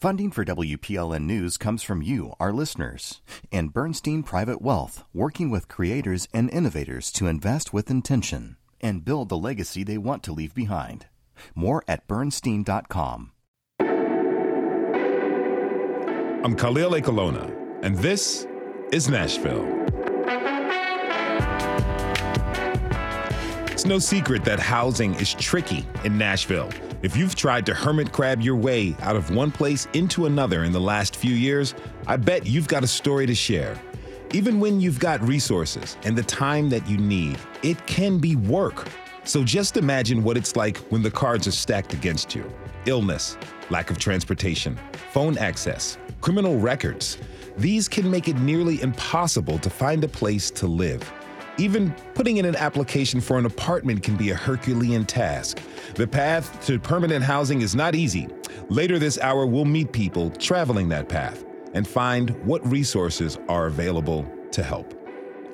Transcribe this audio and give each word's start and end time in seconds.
Funding 0.00 0.30
for 0.30 0.46
WPLN 0.46 1.24
News 1.24 1.58
comes 1.58 1.82
from 1.82 2.00
you, 2.00 2.32
our 2.40 2.54
listeners, 2.54 3.20
and 3.52 3.70
Bernstein 3.70 4.22
Private 4.22 4.62
Wealth, 4.62 5.04
working 5.12 5.50
with 5.50 5.68
creators 5.68 6.26
and 6.32 6.48
innovators 6.48 7.12
to 7.12 7.26
invest 7.26 7.74
with 7.74 7.90
intention 7.90 8.56
and 8.80 9.04
build 9.04 9.28
the 9.28 9.36
legacy 9.36 9.84
they 9.84 9.98
want 9.98 10.22
to 10.22 10.32
leave 10.32 10.54
behind. 10.54 11.04
More 11.54 11.84
at 11.86 12.08
bernstein.com. 12.08 13.32
I'm 16.42 16.56
Khalil 16.56 16.92
Ekulona, 16.92 17.54
and 17.82 17.98
this 17.98 18.46
is 18.92 19.10
Nashville. 19.10 19.66
It's 23.70 23.84
no 23.84 23.98
secret 23.98 24.44
that 24.46 24.60
housing 24.60 25.12
is 25.16 25.34
tricky 25.34 25.86
in 26.04 26.16
Nashville. 26.16 26.70
If 27.02 27.16
you've 27.16 27.34
tried 27.34 27.64
to 27.64 27.72
hermit 27.72 28.12
crab 28.12 28.42
your 28.42 28.56
way 28.56 28.94
out 29.00 29.16
of 29.16 29.34
one 29.34 29.50
place 29.50 29.88
into 29.94 30.26
another 30.26 30.64
in 30.64 30.72
the 30.72 30.80
last 30.80 31.16
few 31.16 31.34
years, 31.34 31.74
I 32.06 32.18
bet 32.18 32.46
you've 32.46 32.68
got 32.68 32.84
a 32.84 32.86
story 32.86 33.24
to 33.24 33.34
share. 33.34 33.80
Even 34.32 34.60
when 34.60 34.82
you've 34.82 34.98
got 34.98 35.26
resources 35.26 35.96
and 36.04 36.14
the 36.14 36.22
time 36.22 36.68
that 36.68 36.86
you 36.86 36.98
need, 36.98 37.38
it 37.62 37.84
can 37.86 38.18
be 38.18 38.36
work. 38.36 38.86
So 39.24 39.42
just 39.42 39.78
imagine 39.78 40.22
what 40.22 40.36
it's 40.36 40.56
like 40.56 40.76
when 40.90 41.02
the 41.02 41.10
cards 41.10 41.46
are 41.46 41.52
stacked 41.52 41.94
against 41.94 42.34
you 42.34 42.44
illness, 42.84 43.36
lack 43.70 43.90
of 43.90 43.98
transportation, 43.98 44.78
phone 45.12 45.38
access, 45.38 45.96
criminal 46.20 46.58
records. 46.58 47.16
These 47.56 47.88
can 47.88 48.10
make 48.10 48.28
it 48.28 48.38
nearly 48.40 48.80
impossible 48.82 49.58
to 49.60 49.70
find 49.70 50.04
a 50.04 50.08
place 50.08 50.50
to 50.52 50.66
live. 50.66 51.10
Even 51.58 51.92
putting 52.14 52.38
in 52.38 52.44
an 52.44 52.56
application 52.56 53.20
for 53.20 53.38
an 53.38 53.46
apartment 53.46 54.02
can 54.02 54.16
be 54.16 54.30
a 54.30 54.34
Herculean 54.34 55.04
task. 55.04 55.60
The 55.94 56.06
path 56.06 56.64
to 56.66 56.78
permanent 56.78 57.24
housing 57.24 57.60
is 57.60 57.74
not 57.74 57.94
easy. 57.94 58.28
Later 58.68 58.98
this 58.98 59.18
hour, 59.18 59.46
we'll 59.46 59.64
meet 59.64 59.92
people 59.92 60.30
traveling 60.30 60.88
that 60.90 61.08
path 61.08 61.44
and 61.74 61.86
find 61.86 62.30
what 62.44 62.66
resources 62.70 63.38
are 63.48 63.66
available 63.66 64.30
to 64.52 64.62
help. 64.62 64.94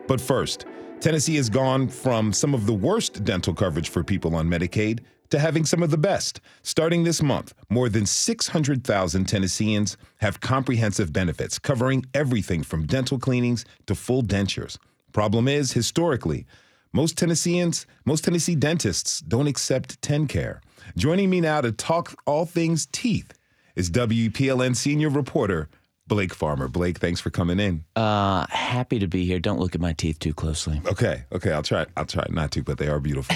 But 0.07 0.21
first, 0.21 0.67
Tennessee 1.01 1.37
has 1.37 1.51
gone 1.51 1.89
from 1.89 2.33
some 2.33 2.55
of 2.55 2.67
the 2.67 2.73
worst 2.73 3.25
dental 3.25 3.53
coverage 3.53 3.89
for 3.89 4.03
people 4.05 4.35
on 4.35 4.49
Medicaid 4.49 5.01
to 5.31 5.39
having 5.39 5.65
some 5.65 5.83
of 5.83 5.91
the 5.91 5.99
best. 5.99 6.41
Starting 6.63 7.05
this 7.05 7.23
month, 7.23 7.53
more 7.69 7.89
than 7.89 8.07
600,000 8.07 9.25
Tennesseans 9.25 9.97
have 10.19 10.41
comprehensive 10.41 11.13
benefits 11.13 11.59
covering 11.59 12.07
everything 12.15 12.63
from 12.63 12.87
dental 12.87 13.19
cleanings 13.19 13.65
to 13.87 13.95
full 13.95 14.23
dentures. 14.23 14.79
Problem 15.17 15.49
is, 15.49 15.73
historically, 15.73 16.45
most 16.93 17.17
Tennesseans, 17.17 17.87
most 18.05 18.23
Tennessee 18.23 18.55
dentists 18.55 19.21
don't 19.21 19.47
accept 19.47 19.99
TennCare. 20.03 20.61
Joining 20.95 21.31
me 21.31 21.41
now 21.41 21.63
to 21.63 21.73
talk 21.73 22.21
all 22.27 22.45
things 22.45 22.87
teeth 22.93 23.33
is 23.77 23.91
WPLN 23.91 24.77
senior 24.77 25.09
reporter 25.09 25.71
Blake 26.07 26.35
Farmer. 26.35 26.69
Blake, 26.69 26.99
thanks 26.99 27.19
for 27.19 27.31
coming 27.31 27.59
in. 27.59 27.83
Uh, 27.97 28.45
happy 28.51 28.99
to 28.99 29.07
be 29.07 29.25
here. 29.25 29.39
Don't 29.39 29.59
look 29.59 29.75
at 29.75 29.81
my 29.81 29.95
teeth 29.95 30.19
too 30.19 30.35
closely. 30.35 30.83
Okay, 30.85 31.25
okay, 31.33 31.51
I'll 31.51 31.63
try. 31.63 31.87
I'll 31.97 32.05
try 32.05 32.27
not 32.29 32.51
to, 32.51 32.63
but 32.63 32.77
they 32.77 32.89
are 32.89 33.01
beautiful. 33.01 33.35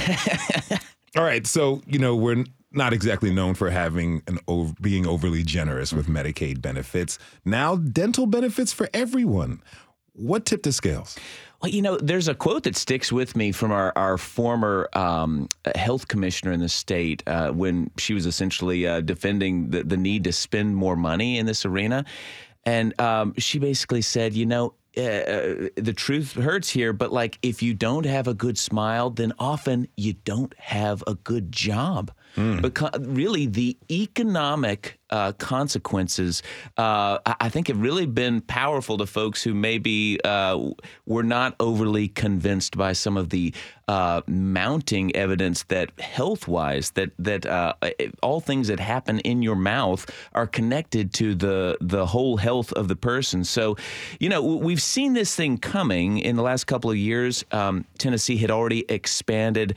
all 1.17 1.25
right, 1.25 1.47
so 1.47 1.81
you 1.87 1.99
know 1.99 2.15
we're 2.15 2.45
not 2.73 2.93
exactly 2.93 3.33
known 3.33 3.55
for 3.55 3.71
having 3.71 4.21
an 4.27 4.39
over, 4.49 4.75
being 4.83 5.07
overly 5.07 5.43
generous 5.45 5.95
with 5.95 6.09
Medicaid 6.09 6.61
benefits. 6.61 7.19
Now, 7.47 7.77
dental 7.77 8.27
benefits 8.27 8.71
for 8.71 8.91
everyone. 8.93 9.63
What 10.13 10.45
tipped 10.45 10.65
the 10.65 10.73
scales? 10.73 11.17
Well, 11.61 11.71
you 11.71 11.83
know, 11.83 11.99
there's 11.99 12.29
a 12.29 12.35
quote 12.35 12.63
that 12.63 12.77
sticks 12.77 13.13
with 13.13 13.37
me 13.37 13.53
from 13.53 13.71
our, 13.71 13.93
our 13.95 14.17
former 14.17 14.89
um, 14.95 15.49
health 15.75 16.09
commissioner 16.09 16.53
in 16.53 16.61
the 16.61 16.71
state 16.71 17.23
uh, 17.27 17.51
when 17.51 17.91
she 17.99 18.15
was 18.15 18.25
essentially 18.25 18.87
uh, 18.87 19.03
defending 19.03 19.69
the, 19.71 19.83
the 19.83 19.97
need 19.97 20.25
to 20.25 20.33
spend 20.33 20.75
more 20.75 20.97
money 20.97 21.39
in 21.39 21.45
this 21.45 21.67
arena. 21.67 22.05
And 22.65 22.99
um, 22.99 23.35
she 23.37 23.59
basically 23.59 24.03
said, 24.03 24.33
you 24.33 24.47
know, 24.47 24.75
uh, 24.97 25.01
uh, 25.01 25.69
the 25.77 25.93
truth 25.95 26.33
hurts 26.33 26.69
here, 26.69 26.93
but 26.93 27.13
like 27.13 27.39
if 27.43 27.63
you 27.63 27.75
don't 27.75 28.07
have 28.07 28.27
a 28.27 28.35
good 28.35 28.59
smile, 28.59 29.11
then 29.11 29.33
often 29.39 29.87
you 29.97 30.15
don't 30.15 30.55
have 30.59 31.05
a 31.07 31.15
good 31.15 31.53
job. 31.53 32.11
Mm. 32.37 32.63
Because 32.63 32.99
really, 33.01 33.47
the 33.47 33.77
economic 33.91 35.00
uh, 35.11 35.33
consequences, 35.33 36.43
uh, 36.77 37.19
I 37.25 37.49
think, 37.49 37.69
have 37.69 37.81
really 37.81 38.07
been 38.07 38.41
powerful 38.41 38.99
to 38.99 39.07
folks 39.07 39.43
who 39.43 39.55
maybe 39.55 40.19
uh, 40.25 40.71
were 41.07 41.23
not 41.23 41.55
overly 41.61 42.09
convinced 42.09 42.77
by 42.77 42.93
some 42.93 43.17
of 43.17 43.31
the 43.31 43.55
uh, 43.89 44.21
mounting 44.29 45.15
evidence 45.17 45.65
that 45.65 45.99
health-wise, 45.99 46.93
that 46.93 47.11
that 47.19 47.45
uh, 47.45 47.75
all 48.23 48.41
things 48.41 48.69
that 48.69 48.79
happen 48.79 49.19
in 49.21 49.43
your 49.43 49.57
mouth 49.57 50.09
are 50.33 50.47
connected 50.47 51.13
to 51.15 51.35
the 51.35 51.77
the 51.81 52.07
whole 52.07 52.37
health 52.37 52.73
of 52.75 52.87
the 52.87 52.95
person. 52.95 53.43
So, 53.43 53.77
you 54.21 54.29
know, 54.29 54.43
we've 54.43 54.83
seen 54.83 55.13
this 55.15 55.35
thing 55.35 55.59
coming 55.59 56.19
in 56.19 56.37
the 56.37 56.43
last 56.43 56.65
couple 56.65 56.91
of 56.91 56.97
years. 56.97 57.45
Um, 57.51 57.85
Tennessee 57.99 58.37
had 58.37 58.51
already 58.51 58.85
expanded 58.89 59.77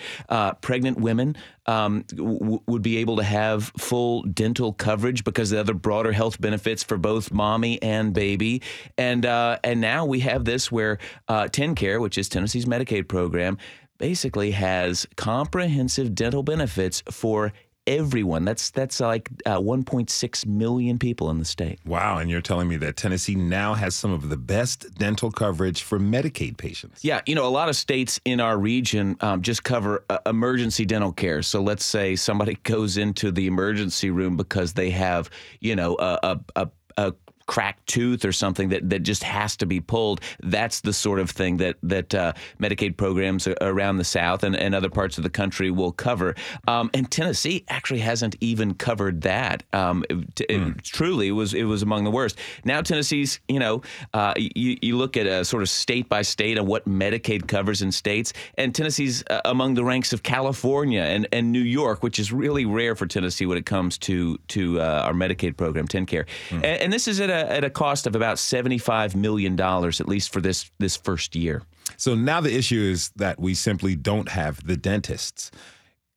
pregnant 0.62 1.00
women 1.00 1.36
um, 1.66 2.04
w- 2.10 2.60
would 2.68 2.82
be 2.82 2.98
able 2.98 3.18
to 3.18 3.24
have 3.24 3.72
full 3.78 4.24
dental 4.24 4.74
coverage 4.74 5.23
because 5.24 5.52
of 5.52 5.56
the 5.56 5.62
other 5.62 5.74
broader 5.74 6.12
health 6.12 6.40
benefits 6.40 6.84
for 6.84 6.98
both 6.98 7.32
mommy 7.32 7.82
and 7.82 8.14
baby. 8.14 8.62
And 8.98 9.26
uh, 9.26 9.60
and 9.64 9.82
now 9.82 10.06
we 10.06 10.20
have 10.22 10.46
this 10.46 10.72
where 10.72 11.00
uh, 11.28 11.44
TennCare, 11.44 12.02
which 12.02 12.18
is 12.18 12.30
Tennessee's 12.30 12.66
Medicaid 12.66 13.08
program, 13.08 13.58
basically 13.98 14.52
has 14.52 15.08
comprehensive 15.16 16.14
dental 16.14 16.44
benefits 16.44 17.04
for 17.10 17.54
everyone. 17.88 18.46
That's 18.46 18.72
that's 18.72 19.00
like 19.00 19.30
uh, 19.46 19.60
1.6 19.60 20.46
million 20.46 21.00
people 21.00 21.30
in 21.30 21.40
the 21.40 21.46
state. 21.46 21.80
Wow! 21.86 22.18
And 22.18 22.30
you're 22.30 22.42
telling 22.42 22.68
me 22.68 22.78
that 22.78 22.98
Tennessee 22.98 23.36
now 23.36 23.74
has 23.74 23.96
some 23.96 24.12
of 24.12 24.30
the 24.30 24.38
best 24.38 24.94
dental 24.96 25.32
coverage 25.32 25.84
for 25.84 26.00
Medicaid 26.00 26.58
patients. 26.58 27.04
Yeah, 27.04 27.22
you 27.26 27.36
know, 27.36 27.46
a 27.46 27.50
lot 27.50 27.70
of 27.70 27.76
states 27.76 28.20
in 28.26 28.40
our 28.40 28.58
region 28.58 29.18
um, 29.22 29.42
just 29.42 29.64
cover 29.64 30.04
uh, 30.10 30.20
emergency 30.26 30.86
dental 30.86 31.12
care. 31.12 31.42
So 31.42 31.62
let's 31.62 31.86
say 31.86 32.16
somebody 32.16 32.56
goes 32.64 32.98
into 32.98 33.32
the 33.32 33.48
emergency 33.48 34.10
room 34.10 34.38
because 34.38 34.74
they 34.74 34.90
have, 34.92 35.30
you 35.60 35.76
know, 35.76 35.96
a, 36.00 36.20
a, 36.24 36.40
a 36.56 36.70
a 36.98 37.14
cracked 37.46 37.86
tooth 37.88 38.26
or 38.26 38.32
something 38.32 38.70
that, 38.70 38.90
that 38.90 39.00
just 39.00 39.24
has 39.24 39.56
to 39.58 39.66
be 39.66 39.80
pulled. 39.80 40.22
That's 40.42 40.82
the 40.82 40.94
sort 40.94 41.20
of 41.20 41.30
thing 41.30 41.58
that 41.58 41.76
that 41.84 42.16
uh, 42.16 42.34
Medicaid 42.60 42.98
programs 42.98 43.48
around 43.48 43.98
the 43.98 44.04
South 44.04 44.44
and, 44.44 44.56
and 44.56 44.76
other 44.76 44.90
parts 44.90 45.18
of 45.18 45.24
the 45.24 45.30
country 45.30 45.72
will 45.72 45.92
cover. 45.92 46.36
Um, 46.68 46.90
and 46.94 47.10
Tennessee 47.10 47.66
actually 47.68 48.00
hasn't 48.00 48.36
even 48.42 48.74
covered 48.74 49.22
that. 49.22 49.64
Um, 49.74 50.04
it, 50.10 50.36
mm. 50.38 50.82
truly, 50.82 51.32
was 51.32 51.54
it 51.54 51.64
was 51.64 51.82
among 51.82 52.04
the 52.04 52.12
worst. 52.12 52.38
Now 52.64 52.82
Tennessee's, 52.82 53.40
you 53.48 53.60
know, 53.60 53.82
uh, 54.14 54.34
you, 54.38 54.78
you 54.82 54.98
look 54.98 55.18
at 55.18 55.28
a 55.28 55.44
sort 55.46 55.64
of 55.64 55.70
state 55.70 56.10
by 56.10 56.22
state 56.22 56.58
and 56.58 56.68
what 56.68 56.86
Medicaid 56.86 57.48
covers 57.48 57.82
in 57.82 57.92
states, 57.92 58.34
and 58.58 58.74
Tennessee's 58.74 59.24
uh, 59.30 59.42
among 59.46 59.74
the 59.74 59.84
ranks 59.84 60.14
of 60.14 60.24
California 60.24 61.02
and, 61.02 61.28
and 61.32 61.52
New 61.52 61.60
York, 61.60 62.04
which 62.04 62.20
is 62.20 62.32
really 62.32 62.66
rare 62.66 62.96
for 62.96 63.06
Tennessee 63.06 63.46
when 63.46 63.58
it 63.58 63.66
comes 63.66 63.98
to 64.00 64.38
to 64.50 64.80
uh, 64.80 65.04
our 65.06 65.14
Medicaid 65.14 65.58
program, 65.58 65.88
TennCare. 65.88 66.26
Mm. 66.50 66.56
And, 66.56 66.66
and 66.66 66.94
this 66.94 67.08
is 67.08 67.20
at 67.20 67.30
a, 67.34 67.52
at 67.52 67.64
a 67.64 67.70
cost 67.70 68.08
of 68.08 68.16
about 68.16 68.38
$75 68.38 69.16
million, 69.16 69.60
at 69.60 70.08
least 70.08 70.32
for 70.32 70.42
this, 70.42 70.70
this 70.80 70.96
first 70.96 71.36
year. 71.36 71.64
So 71.98 72.16
now 72.16 72.42
the 72.42 72.56
issue 72.56 72.80
is 72.80 73.10
that 73.16 73.40
we 73.40 73.54
simply 73.54 73.96
don't 73.96 74.30
have 74.30 74.66
the 74.66 74.78
dentists. 74.78 75.52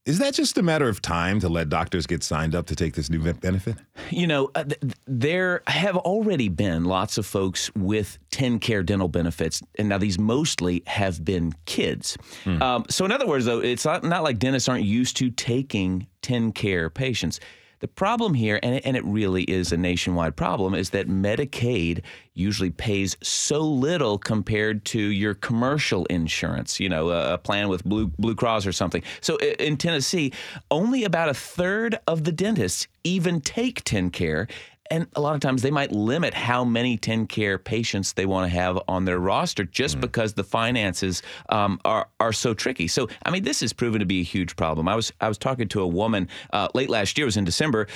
Is 0.07 0.21
that 0.21 0.35
just 0.35 0.57
a 0.57 0.63
matter 0.63 0.89
of 0.89 1.03
time 1.03 1.41
to 1.41 1.49
let 1.49 1.69
doctors 1.69 2.07
get 2.07 2.23
signed 2.23 2.55
up 2.55 2.67
to 2.67 2.77
take 2.77 2.95
this 2.95 3.11
new 3.11 3.33
benefit? 3.33 3.75
You 4.11 4.29
know, 4.29 4.51
uh, 4.55 4.63
th- 4.63 4.95
there 5.09 5.63
have 5.67 5.97
already 5.97 6.49
been 6.49 6.85
lots 6.85 7.19
of 7.19 7.27
folks 7.27 7.75
with 7.75 8.17
TennCare 8.31 8.87
dental 8.87 9.09
benefits, 9.09 9.65
and 9.81 9.89
now 9.89 9.99
these 9.99 10.17
mostly 10.17 10.85
have 10.87 11.25
been 11.25 11.55
kids. 11.65 12.17
Mm. 12.45 12.63
Um, 12.63 12.85
so, 12.89 13.05
in 13.05 13.11
other 13.11 13.27
words, 13.27 13.47
though, 13.47 13.59
it's 13.59 13.85
not, 13.85 14.05
not 14.05 14.23
like 14.23 14.39
dentists 14.39 14.69
aren't 14.69 14.85
used 14.85 15.17
to 15.17 15.31
taking 15.31 16.07
TennCare 16.23 16.95
patients. 16.95 17.41
The 17.81 17.89
problem 17.89 18.35
here, 18.35 18.59
and 18.63 18.77
it, 18.77 18.87
and 18.87 18.97
it 18.97 19.05
really 19.05 19.43
is 19.45 19.71
a 19.71 19.77
nationwide 19.77 20.35
problem, 20.35 20.75
is 20.75 20.91
that 20.91 21.09
Medicaid 21.09 22.03
usually 22.35 22.71
pays 22.71 23.17
so 23.23 23.61
little 23.61 24.19
compared 24.19 24.85
to 24.87 24.99
your 24.99 25.35
commercial 25.35 26.07
insurance, 26.07 26.81
you 26.81 26.89
know, 26.89 27.11
a, 27.11 27.35
a 27.35 27.39
plan 27.39 27.69
with 27.69 27.85
Blue, 27.85 28.07
Blue 28.19 28.35
Cross 28.35 28.67
or 28.67 28.73
something. 28.73 29.03
So 29.21 29.37
in 29.37 29.77
Tennessee, 29.77 30.33
only 30.71 31.05
about 31.05 31.29
a 31.29 31.35
third 31.35 31.99
of 32.07 32.25
the 32.25 32.33
dentists 32.33 32.89
even 33.05 33.41
take 33.41 33.85
TennCare 33.85 34.49
and 34.91 35.07
a 35.15 35.21
lot 35.21 35.35
of 35.35 35.41
times 35.41 35.63
they 35.63 35.71
might 35.71 35.93
limit 35.93 36.35
how 36.35 36.65
many 36.65 36.99
TennCare 36.99 37.63
patients 37.63 38.13
they 38.13 38.27
want 38.27 38.51
to 38.51 38.57
have 38.57 38.79
on 38.89 39.05
their 39.05 39.19
roster 39.19 39.65
just 39.65 39.99
mm. 39.99 40.01
because 40.01 40.35
the 40.35 40.45
finances 40.45 41.23
um, 41.49 41.81
are 41.85 42.09
are 42.21 42.33
so 42.33 42.55
tricky. 42.55 42.89
So 42.89 43.09
I 43.25 43.31
mean, 43.31 43.45
this 43.45 43.61
has 43.61 43.73
proven 43.73 44.01
to 44.01 44.07
be 44.07 44.21
a 44.21 44.25
huge 44.25 44.57
problem. 44.57 44.89
I 44.89 44.97
was 44.97 45.13
I 45.21 45.29
was 45.29 45.39
talking 45.39 45.69
to 45.69 45.81
a 45.81 45.87
woman 45.87 46.29
uh, 46.53 46.69
late 46.75 46.91
last 46.91 47.17
year, 47.19 47.25
it 47.25 47.27
was 47.27 47.37
in 47.37 47.45
December, 47.45 47.87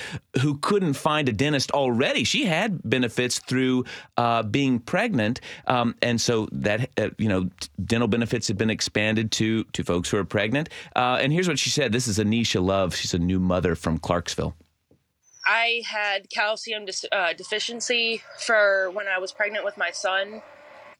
who 0.41 0.57
couldn't 0.57 0.93
find 0.93 1.29
a 1.29 1.33
dentist 1.33 1.71
already. 1.71 2.23
She 2.23 2.45
had 2.45 2.81
benefits 2.83 3.39
through 3.39 3.85
uh, 4.17 4.43
being 4.43 4.79
pregnant, 4.79 5.41
um, 5.67 5.95
and 6.01 6.19
so 6.19 6.47
that 6.51 6.89
uh, 6.97 7.09
you 7.17 7.29
know 7.29 7.49
dental 7.83 8.07
benefits 8.07 8.47
had 8.47 8.57
been 8.57 8.69
expanded 8.69 9.31
to 9.33 9.63
to 9.65 9.83
folks 9.83 10.09
who 10.09 10.17
are 10.17 10.25
pregnant. 10.25 10.69
Uh, 10.95 11.19
and 11.21 11.31
here's 11.33 11.47
what 11.47 11.59
she 11.59 11.69
said. 11.69 11.91
This 11.91 12.07
is 12.07 12.19
Anisha 12.19 12.63
Love. 12.63 12.95
She's 12.95 13.13
a 13.13 13.19
new 13.19 13.39
mother 13.39 13.75
from 13.75 13.97
Clarksville. 13.97 14.55
I 15.45 15.81
had 15.89 16.29
calcium 16.29 16.85
uh, 17.11 17.33
deficiency 17.33 18.21
for 18.39 18.89
when 18.91 19.07
I 19.07 19.19
was 19.19 19.31
pregnant 19.31 19.65
with 19.65 19.77
my 19.77 19.91
son 19.91 20.41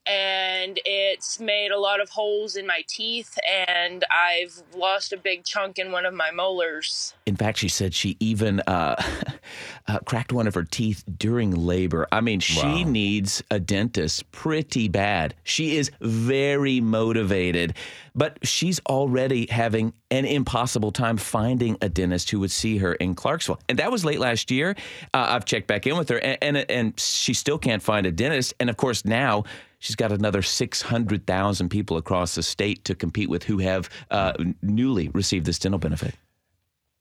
and 0.06 0.80
it's 0.84 1.40
made 1.40 1.72
a 1.72 1.80
lot 1.80 2.02
of 2.02 2.10
holes 2.10 2.56
in 2.56 2.66
my 2.66 2.84
teeth 2.88 3.38
and 3.48 4.04
I've 4.10 4.64
lost 4.76 5.14
a 5.14 5.18
big 5.18 5.44
chunk 5.44 5.78
in 5.78 5.92
one 5.92 6.06
of 6.06 6.14
my 6.14 6.32
molars. 6.32 7.14
In 7.26 7.36
fact, 7.36 7.60
she 7.60 7.68
said 7.68 7.94
she 7.94 8.18
even 8.20 8.62
uh, 8.62 9.02
uh, 9.88 10.00
cracked 10.00 10.34
one 10.34 10.48
of 10.48 10.56
her 10.56 10.64
teeth 10.64 11.04
during 11.18 11.52
labor. 11.52 12.08
I 12.12 12.22
mean, 12.22 12.40
she 12.40 12.84
wow. 12.84 12.84
needs 12.84 13.44
a 13.52 13.60
dentist 13.60 14.32
pretty 14.32 14.88
bad. 14.88 15.36
She 15.44 15.78
is 15.78 15.92
very 16.02 16.82
motivated, 16.82 17.76
but 18.16 18.40
she's 18.44 18.80
already 18.90 19.48
having 19.50 19.94
an 20.10 20.26
impossible 20.26 20.92
time 20.92 21.18
finding 21.18 21.78
a 21.82 21.90
dentist 21.90 22.32
who 22.32 22.40
would 22.40 22.52
see 22.52 22.78
her 22.78 22.94
in 22.94 23.16
Clarksville. 23.16 23.60
And 23.70 23.78
that 23.80 23.92
was 23.92 24.04
late 24.04 24.20
last 24.20 24.52
year. 24.52 24.76
Uh, 25.14 25.28
I've 25.30 25.46
checked 25.46 25.68
back 25.68 25.86
in 25.86 25.98
with 25.98 26.10
her, 26.10 26.18
and, 26.18 26.38
and, 26.42 26.72
and 26.72 27.00
she 27.00 27.34
still 27.34 27.58
can't 27.58 27.82
find 27.84 28.06
a 28.06 28.12
dentist. 28.12 28.54
And 28.60 28.70
of 28.70 28.78
course, 28.78 29.06
now 29.06 29.44
She's 29.82 29.96
got 29.96 30.12
another 30.12 30.44
600,000 30.44 31.70
people 31.70 31.98
across 31.98 32.36
the 32.36 32.44
state 32.44 32.86
to 32.86 32.94
compete 32.94 33.32
with 33.32 33.42
who 33.42 33.58
have 33.58 33.90
uh, 34.12 34.34
newly 34.62 35.10
received 35.10 35.48
this 35.48 35.58
dental 35.58 35.80
benefit. 35.80 36.14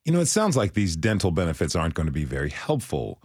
You 0.06 0.12
know, 0.15 0.21
it 0.21 0.29
sounds 0.29 0.56
like 0.56 0.73
these 0.73 0.97
dental 0.97 1.31
benefits 1.31 1.77
aren't 1.77 1.93
going 1.93 2.06
to 2.06 2.12
be 2.12 2.25
very 2.25 2.49
helpful. 2.49 3.21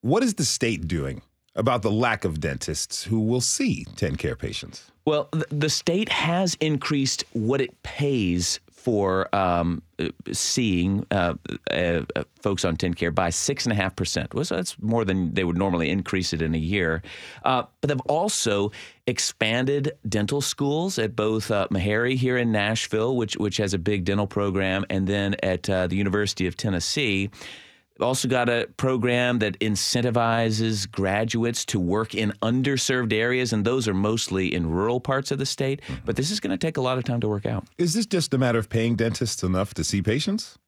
What 0.00 0.24
is 0.24 0.34
the 0.34 0.44
state 0.44 0.88
doing 0.88 1.22
about 1.54 1.82
the 1.82 1.90
lack 1.92 2.24
of 2.24 2.40
dentists 2.40 3.04
who 3.04 3.20
will 3.20 3.40
see 3.40 3.84
TennCare 3.94 4.36
patients? 4.36 4.90
Well, 5.04 5.28
the 5.50 5.70
state 5.70 6.08
has 6.08 6.56
increased 6.60 7.22
what 7.32 7.60
it 7.60 7.80
pays 7.84 8.58
for 8.82 9.34
um, 9.34 9.82
seeing 10.32 11.06
uh, 11.10 11.34
uh, 11.70 12.02
folks 12.40 12.64
on 12.64 12.76
TennCare 12.76 13.14
by 13.14 13.28
six 13.28 13.66
and 13.66 13.72
a 13.72 13.76
half 13.76 13.94
percent. 13.94 14.30
That's 14.30 14.80
more 14.80 15.04
than 15.04 15.34
they 15.34 15.44
would 15.44 15.58
normally 15.58 15.90
increase 15.90 16.32
it 16.32 16.40
in 16.40 16.54
a 16.54 16.58
year. 16.58 17.02
Uh, 17.44 17.64
but 17.80 17.88
they've 17.88 18.00
also 18.08 18.72
expanded 19.06 19.92
dental 20.08 20.40
schools 20.40 20.98
at 20.98 21.14
both 21.14 21.50
uh, 21.50 21.68
Meharry 21.70 22.16
here 22.16 22.38
in 22.38 22.52
Nashville, 22.52 23.16
which 23.16 23.36
which 23.36 23.58
has 23.58 23.74
a 23.74 23.78
big 23.78 24.04
dental 24.04 24.26
program, 24.26 24.86
and 24.88 25.06
then 25.06 25.36
at 25.42 25.68
uh, 25.68 25.86
the 25.86 25.96
University 25.96 26.46
of 26.46 26.56
Tennessee. 26.56 27.30
Also 28.00 28.28
got 28.28 28.48
a 28.48 28.68
program 28.76 29.38
that 29.40 29.58
incentivizes 29.60 30.90
graduates 30.90 31.64
to 31.66 31.80
work 31.80 32.14
in 32.14 32.32
underserved 32.42 33.12
areas, 33.12 33.52
and 33.52 33.64
those 33.64 33.86
are 33.88 33.94
mostly 33.94 34.54
in 34.54 34.70
rural 34.70 35.00
parts 35.00 35.30
of 35.30 35.38
the 35.38 35.46
state. 35.46 35.80
Mm-hmm. 35.82 36.04
But 36.04 36.16
this 36.16 36.30
is 36.30 36.40
going 36.40 36.52
to 36.52 36.58
take 36.58 36.76
a 36.76 36.80
lot 36.80 36.98
of 36.98 37.04
time 37.04 37.20
to 37.20 37.28
work 37.28 37.46
out. 37.46 37.66
Is 37.78 37.94
this 37.94 38.06
just 38.06 38.32
a 38.34 38.38
matter 38.38 38.58
of 38.58 38.68
paying 38.68 38.96
dentists 38.96 39.42
enough 39.42 39.74
to 39.74 39.84
see 39.84 40.02
patients? 40.02 40.58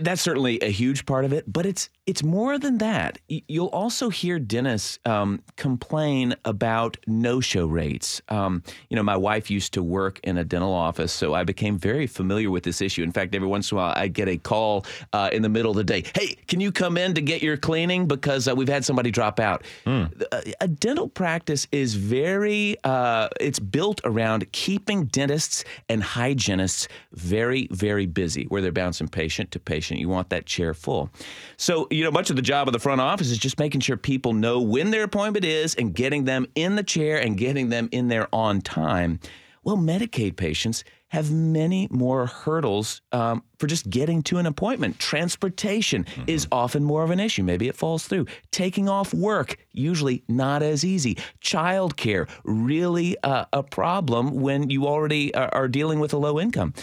That's 0.00 0.22
certainly 0.22 0.60
a 0.60 0.70
huge 0.70 1.04
part 1.04 1.24
of 1.24 1.32
it, 1.32 1.52
but 1.52 1.66
it's 1.66 1.90
it's 2.06 2.22
more 2.22 2.58
than 2.58 2.78
that. 2.78 3.18
You'll 3.28 3.68
also 3.68 4.08
hear 4.08 4.38
dentists 4.38 4.98
um, 5.06 5.42
complain 5.56 6.36
about 6.44 6.96
no-show 7.06 7.66
rates. 7.66 8.20
Um, 8.28 8.62
you 8.90 8.96
know, 8.96 9.02
my 9.02 9.16
wife 9.16 9.50
used 9.50 9.72
to 9.72 9.82
work 9.82 10.20
in 10.22 10.36
a 10.36 10.44
dental 10.44 10.72
office, 10.72 11.12
so 11.12 11.34
I 11.34 11.44
became 11.44 11.78
very 11.78 12.06
familiar 12.06 12.50
with 12.50 12.62
this 12.62 12.80
issue. 12.80 13.02
In 13.02 13.10
fact, 13.10 13.34
every 13.34 13.48
once 13.48 13.72
in 13.72 13.78
a 13.78 13.80
while, 13.80 13.94
I 13.96 14.08
get 14.08 14.28
a 14.28 14.36
call 14.36 14.84
uh, 15.12 15.30
in 15.32 15.42
the 15.42 15.48
middle 15.48 15.70
of 15.70 15.76
the 15.76 15.84
day. 15.84 16.04
Hey, 16.14 16.36
can 16.46 16.60
you 16.60 16.70
come 16.70 16.96
in 16.96 17.14
to 17.14 17.22
get 17.22 17.42
your 17.42 17.56
cleaning 17.56 18.06
because 18.06 18.46
uh, 18.46 18.54
we've 18.54 18.68
had 18.68 18.84
somebody 18.84 19.10
drop 19.10 19.40
out? 19.40 19.64
Mm. 19.86 20.22
A, 20.30 20.54
a, 20.60 20.68
dental 20.68 21.08
practice 21.08 21.66
is 21.72 21.94
very 21.94 22.76
uh, 22.84 23.28
it's 23.40 23.58
built 23.58 24.00
around 24.04 24.50
keeping 24.52 25.06
dentists 25.06 25.64
and 25.88 26.02
hygienists 26.02 26.86
very 27.12 27.66
very 27.70 28.06
busy, 28.06 28.44
where 28.44 28.60
they're 28.60 28.70
bouncing 28.70 29.08
patient 29.08 29.50
to 29.52 29.63
patient. 29.64 30.00
You 30.00 30.08
want 30.08 30.30
that 30.30 30.46
chair 30.46 30.74
full. 30.74 31.10
So 31.56 31.86
you 31.90 32.04
know, 32.04 32.10
much 32.10 32.30
of 32.30 32.36
the 32.36 32.42
job 32.42 32.68
of 32.68 32.72
the 32.72 32.78
front 32.78 33.00
office 33.00 33.30
is 33.30 33.38
just 33.38 33.58
making 33.58 33.80
sure 33.80 33.96
people 33.96 34.32
know 34.32 34.60
when 34.60 34.90
their 34.90 35.04
appointment 35.04 35.44
is 35.44 35.74
and 35.74 35.94
getting 35.94 36.24
them 36.24 36.46
in 36.54 36.76
the 36.76 36.82
chair 36.82 37.18
and 37.18 37.36
getting 37.36 37.68
them 37.68 37.88
in 37.92 38.08
there 38.08 38.28
on 38.32 38.60
time. 38.60 39.20
Well, 39.64 39.78
Medicaid 39.78 40.36
patients 40.36 40.84
have 41.08 41.30
many 41.30 41.86
more 41.90 42.26
hurdles 42.26 43.00
um, 43.12 43.42
for 43.58 43.66
just 43.66 43.88
getting 43.88 44.20
to 44.20 44.38
an 44.38 44.46
appointment. 44.46 44.98
Transportation 44.98 46.04
mm-hmm. 46.04 46.24
is 46.26 46.46
often 46.50 46.82
more 46.82 47.04
of 47.04 47.10
an 47.10 47.20
issue. 47.20 47.44
Maybe 47.44 47.68
it 47.68 47.76
falls 47.76 48.06
through. 48.06 48.26
Taking 48.50 48.88
off 48.88 49.14
work, 49.14 49.56
usually 49.72 50.24
not 50.28 50.62
as 50.62 50.84
easy. 50.84 51.16
Childcare, 51.40 52.28
really 52.44 53.16
uh, 53.22 53.44
a 53.52 53.62
problem 53.62 54.40
when 54.40 54.70
you 54.70 54.86
already 54.86 55.32
are 55.34 55.68
dealing 55.68 56.00
with 56.00 56.12
a 56.12 56.18
low 56.18 56.40
income. 56.40 56.74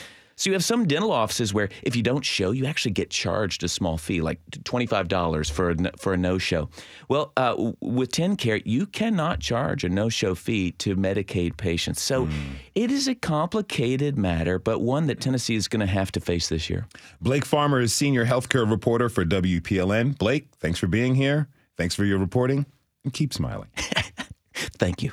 So 0.42 0.50
you 0.50 0.56
have 0.56 0.64
some 0.64 0.88
dental 0.88 1.12
offices 1.12 1.54
where 1.54 1.70
if 1.84 1.96
you 1.96 2.02
don't 2.02 2.26
show, 2.26 2.50
you 2.50 2.66
actually 2.66 2.94
get 2.94 3.12
charged 3.12 3.64
a 3.64 3.68
small 3.68 4.00
fee, 4.00 4.22
like 4.22 4.44
$25 4.50 5.52
for 5.52 5.70
a, 5.70 5.92
for 6.00 6.14
a 6.14 6.18
no-show. 6.18 6.68
Well, 7.10 7.32
uh, 7.38 7.74
with 7.80 8.12
TennCare, 8.12 8.64
you 8.66 8.88
cannot 8.88 9.40
charge 9.40 9.84
a 9.84 9.90
no-show 9.90 10.34
fee 10.34 10.72
to 10.80 10.96
Medicaid 10.96 11.58
patients. 11.58 12.02
So 12.02 12.26
mm. 12.26 12.34
it 12.74 12.90
is 12.90 13.08
a 13.08 13.14
complicated 13.14 14.18
matter, 14.18 14.58
but 14.58 14.82
one 14.82 15.06
that 15.06 15.22
Tennessee 15.22 15.54
is 15.54 15.68
going 15.68 15.82
to 15.82 15.86
have 15.86 16.12
to 16.14 16.20
face 16.20 16.50
this 16.50 16.72
year. 16.72 16.88
Blake 17.22 17.46
Farmer 17.46 17.80
is 17.80 17.94
senior 17.94 18.26
healthcare 18.26 18.68
reporter 18.68 19.10
for 19.10 19.24
WPLN. 19.24 20.18
Blake, 20.18 20.48
thanks 20.60 20.80
for 20.80 20.88
being 20.88 21.14
here. 21.14 21.50
Thanks 21.78 21.94
for 21.94 22.04
your 22.04 22.18
reporting, 22.18 22.66
and 23.04 23.14
keep 23.14 23.32
smiling. 23.32 23.70
Thank 24.56 25.04
you. 25.04 25.12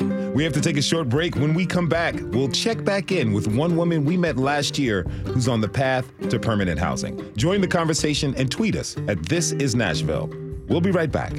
We 0.00 0.44
have 0.44 0.52
to 0.54 0.60
take 0.60 0.76
a 0.76 0.82
short 0.82 1.08
break. 1.08 1.34
When 1.36 1.54
we 1.54 1.66
come 1.66 1.88
back, 1.88 2.14
we'll 2.18 2.48
check 2.48 2.84
back 2.84 3.12
in 3.12 3.32
with 3.32 3.48
one 3.48 3.76
woman 3.76 4.04
we 4.04 4.16
met 4.16 4.36
last 4.36 4.78
year 4.78 5.02
who's 5.02 5.48
on 5.48 5.60
the 5.60 5.68
path 5.68 6.10
to 6.28 6.38
permanent 6.38 6.78
housing. 6.78 7.34
Join 7.36 7.60
the 7.60 7.68
conversation 7.68 8.34
and 8.36 8.50
tweet 8.50 8.76
us 8.76 8.96
at 9.08 9.22
This 9.24 9.52
Is 9.52 9.74
Nashville. 9.74 10.30
We'll 10.68 10.80
be 10.80 10.90
right 10.90 11.10
back. 11.10 11.32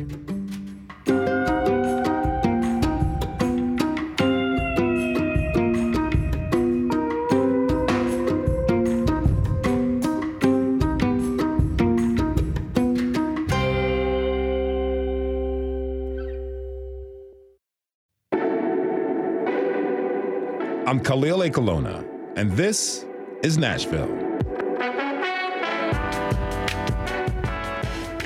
I'm 20.92 21.00
Khalil 21.00 21.40
Ekulona, 21.40 22.06
and 22.36 22.52
this 22.52 23.06
is 23.44 23.58
Nashville. 23.58 24.10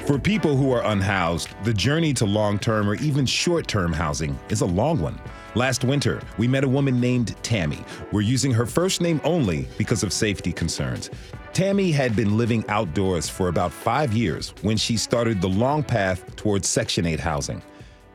For 0.07 0.17
people 0.17 0.57
who 0.57 0.71
are 0.71 0.83
unhoused, 0.83 1.49
the 1.63 1.75
journey 1.75 2.11
to 2.15 2.25
long 2.25 2.57
term 2.57 2.89
or 2.89 2.95
even 2.95 3.27
short 3.27 3.67
term 3.67 3.93
housing 3.93 4.35
is 4.49 4.61
a 4.61 4.65
long 4.65 4.99
one. 4.99 5.21
Last 5.53 5.83
winter, 5.83 6.23
we 6.39 6.47
met 6.47 6.63
a 6.63 6.67
woman 6.67 6.99
named 6.99 7.35
Tammy. 7.43 7.85
We're 8.11 8.21
using 8.21 8.51
her 8.53 8.65
first 8.65 8.99
name 8.99 9.21
only 9.23 9.67
because 9.77 10.01
of 10.01 10.11
safety 10.11 10.51
concerns. 10.51 11.11
Tammy 11.53 11.91
had 11.91 12.15
been 12.15 12.35
living 12.35 12.65
outdoors 12.67 13.29
for 13.29 13.49
about 13.49 13.71
five 13.73 14.11
years 14.11 14.55
when 14.63 14.75
she 14.75 14.97
started 14.97 15.39
the 15.39 15.49
long 15.49 15.83
path 15.83 16.35
towards 16.35 16.67
Section 16.67 17.05
8 17.05 17.19
housing. 17.19 17.61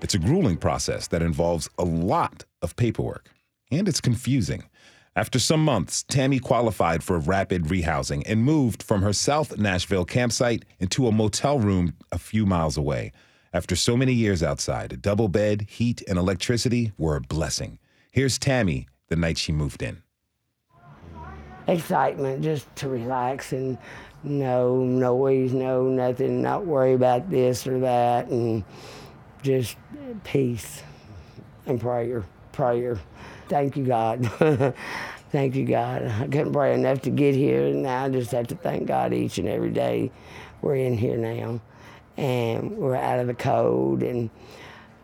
It's 0.02 0.14
a 0.14 0.18
grueling 0.18 0.56
process 0.56 1.06
that 1.06 1.22
involves 1.22 1.70
a 1.78 1.84
lot 1.84 2.44
of 2.62 2.74
paperwork 2.74 3.30
and 3.70 3.88
it's 3.88 4.00
confusing. 4.00 4.64
After 5.16 5.38
some 5.38 5.64
months, 5.64 6.04
Tammy 6.04 6.38
qualified 6.38 7.02
for 7.02 7.18
rapid 7.18 7.64
rehousing 7.64 8.22
and 8.26 8.44
moved 8.44 8.82
from 8.82 9.02
her 9.02 9.12
South 9.12 9.58
Nashville 9.58 10.04
campsite 10.04 10.64
into 10.78 11.08
a 11.08 11.12
motel 11.12 11.58
room 11.58 11.94
a 12.12 12.18
few 12.18 12.46
miles 12.46 12.76
away. 12.76 13.12
After 13.52 13.74
so 13.74 13.96
many 13.96 14.12
years 14.12 14.42
outside, 14.42 14.92
a 14.92 14.96
double 14.96 15.28
bed, 15.28 15.62
heat, 15.62 16.02
and 16.08 16.16
electricity 16.16 16.92
were 16.96 17.16
a 17.16 17.20
blessing. 17.20 17.80
Here's 18.12 18.38
Tammy 18.38 18.86
the 19.08 19.16
night 19.16 19.38
she 19.38 19.50
moved 19.50 19.82
in. 19.82 20.02
Excitement, 21.66 22.42
just 22.42 22.74
to 22.76 22.88
relax 22.88 23.52
and 23.52 23.76
no 24.22 24.76
noise, 24.76 25.52
no 25.52 25.84
nothing, 25.88 26.42
not 26.42 26.66
worry 26.66 26.94
about 26.94 27.30
this 27.30 27.66
or 27.66 27.80
that, 27.80 28.28
and 28.28 28.62
just 29.42 29.76
peace 30.22 30.82
and 31.66 31.80
prayer, 31.80 32.24
prayer. 32.52 32.98
Thank 33.50 33.76
you, 33.76 33.84
God. 33.84 34.30
thank 35.32 35.56
you, 35.56 35.66
God. 35.66 36.06
I 36.06 36.28
couldn't 36.28 36.52
pray 36.52 36.72
enough 36.72 37.02
to 37.02 37.10
get 37.10 37.34
here, 37.34 37.66
and 37.66 37.82
now 37.82 38.04
I 38.04 38.08
just 38.08 38.30
have 38.30 38.46
to 38.46 38.54
thank 38.54 38.86
God 38.86 39.12
each 39.12 39.38
and 39.38 39.48
every 39.48 39.70
day. 39.70 40.12
We're 40.62 40.76
in 40.76 40.96
here 40.96 41.16
now, 41.16 41.60
and 42.16 42.78
we're 42.78 42.94
out 42.94 43.18
of 43.18 43.26
the 43.26 43.34
cold, 43.34 44.04
and 44.04 44.30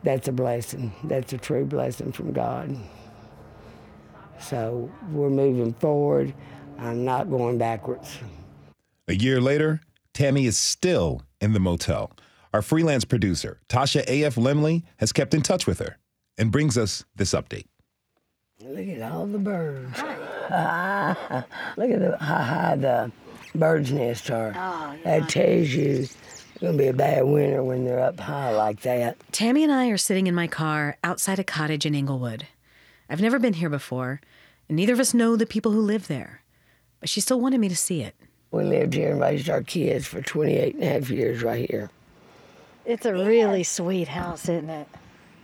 that's 0.05 0.29
a 0.29 0.33
blessing. 0.33 0.93
That's 1.03 1.33
a 1.33 1.39
true 1.39 1.65
blessing 1.65 2.13
from 2.13 2.33
God. 2.33 2.77
So 4.39 4.93
we're 5.11 5.29
moving 5.29 5.73
forward. 5.75 6.33
I'm 6.79 7.05
not 7.05 7.29
going 7.29 7.59
backwards. 7.59 8.17
A 9.09 9.15
year 9.15 9.41
later, 9.41 9.81
Tammy 10.15 10.47
is 10.47 10.57
still 10.57 11.23
in 11.41 11.53
the 11.53 11.59
motel. 11.59 12.13
Our 12.55 12.63
freelance 12.63 13.05
producer, 13.05 13.61
Tasha 13.69 14.05
A.F. 14.07 14.37
Lemley, 14.37 14.85
has 14.99 15.13
kept 15.13 15.35
in 15.35 15.43
touch 15.43 15.67
with 15.67 15.81
her 15.81 15.99
and 16.39 16.53
brings 16.53 16.79
us 16.79 17.05
this 17.17 17.33
update. 17.33 17.67
Look 18.69 18.89
at 18.89 19.13
all 19.13 19.27
the 19.27 19.39
birds. 19.39 19.99
Look 19.99 21.91
at 21.91 22.01
the, 22.01 22.17
how 22.21 22.37
high 22.43 22.77
the 22.77 23.13
bird's 23.55 23.93
nests 23.93 24.29
are. 24.31 24.53
Oh, 24.57 24.95
yeah. 25.05 25.21
That 25.21 25.29
tells 25.29 25.69
you 25.69 26.01
it's 26.01 26.17
gonna 26.61 26.77
be 26.77 26.89
a 26.89 26.93
bad 26.93 27.25
winter 27.25 27.63
when 27.63 27.85
they're 27.85 28.01
up 28.01 28.19
high 28.19 28.51
like 28.51 28.81
that. 28.81 29.17
Tammy 29.33 29.63
and 29.63 29.73
I 29.73 29.89
are 29.89 29.97
sitting 29.97 30.27
in 30.27 30.35
my 30.35 30.47
car 30.47 30.97
outside 31.05 31.39
a 31.39 31.45
cottage 31.45 31.87
in 31.87 31.95
Inglewood. 31.95 32.47
I've 33.09 33.21
never 33.21 33.39
been 33.39 33.55
here 33.55 33.71
before, 33.71 34.21
and 34.69 34.77
neither 34.77 34.95
of 34.95 35.01
us 35.01 35.15
know 35.15 35.37
the 35.37 35.47
people 35.47 35.71
who 35.71 35.81
live 35.81 36.09
there. 36.09 36.43
But 36.99 37.09
she 37.09 37.21
still 37.21 37.41
wanted 37.41 37.61
me 37.61 37.69
to 37.69 37.77
see 37.77 38.03
it. 38.03 38.17
We 38.51 38.65
lived 38.65 38.95
here 38.95 39.13
and 39.13 39.21
raised 39.21 39.49
our 39.49 39.63
kids 39.63 40.07
for 40.07 40.23
28 40.23 40.75
and 40.75 40.83
a 40.83 40.87
half 40.87 41.11
years 41.11 41.43
right 41.43 41.69
here. 41.71 41.91
It's 42.85 43.07
a 43.07 43.13
really 43.13 43.63
sweet 43.63 44.09
house, 44.09 44.49
isn't 44.49 44.71
it? 44.71 44.89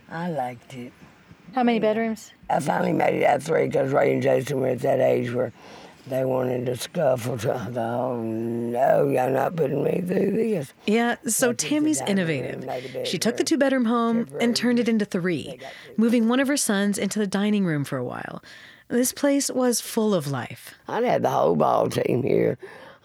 I 0.09 0.29
liked 0.29 0.73
it. 0.73 0.91
How 1.53 1.63
many 1.63 1.79
bedrooms? 1.79 2.31
I 2.55 2.59
finally 2.59 2.93
made 2.93 3.15
it 3.21 3.25
out 3.25 3.41
three 3.43 3.65
because 3.67 3.91
Ray 3.91 4.13
and 4.13 4.21
Jason 4.21 4.59
were 4.59 4.67
at 4.67 4.79
that 4.79 4.99
age 4.99 5.31
where 5.31 5.51
they 6.05 6.25
wanted 6.25 6.65
to 6.67 6.75
scuffle. 6.75 7.33
I 7.35 7.37
thought, 7.37 7.77
oh 7.77 8.21
no, 8.21 9.07
you're 9.07 9.29
not 9.29 9.55
putting 9.55 9.83
me 9.83 10.01
through 10.01 10.31
this. 10.31 10.73
Yeah, 10.85 11.15
so 11.25 11.47
That's 11.47 11.63
Tammy's 11.63 11.99
the 11.99 12.09
innovative. 12.09 12.65
made 12.65 12.83
a 12.85 12.87
bedroom, 12.87 13.05
She 13.05 13.17
took 13.17 13.37
the 13.37 13.43
two 13.43 13.57
bedroom 13.57 13.85
home 13.85 14.27
and 14.41 14.55
turned 14.55 14.79
it 14.79 14.89
into 14.89 15.05
three, 15.05 15.59
moving 15.97 16.27
one 16.27 16.39
of 16.39 16.47
her 16.47 16.57
sons 16.57 16.97
into 16.97 17.19
the 17.19 17.27
dining 17.27 17.65
room 17.65 17.83
for 17.85 17.97
a 17.97 18.03
while. 18.03 18.43
This 18.89 19.13
place 19.13 19.49
was 19.49 19.79
full 19.81 20.13
of 20.13 20.27
life. 20.27 20.75
I'd 20.87 21.03
had 21.05 21.23
the 21.23 21.29
whole 21.29 21.55
ball 21.55 21.89
team 21.89 22.21
here. 22.21 22.57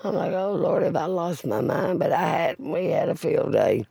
I'm 0.05 0.15
like, 0.15 0.33
oh 0.33 0.53
Lord, 0.53 0.83
have 0.83 0.97
I 0.97 1.07
lost 1.07 1.47
my 1.47 1.61
mind? 1.61 1.99
But 1.99 2.13
I 2.13 2.27
had, 2.29 2.59
we 2.59 2.87
had 2.87 3.09
a 3.09 3.15
field 3.15 3.53
day, 3.53 3.87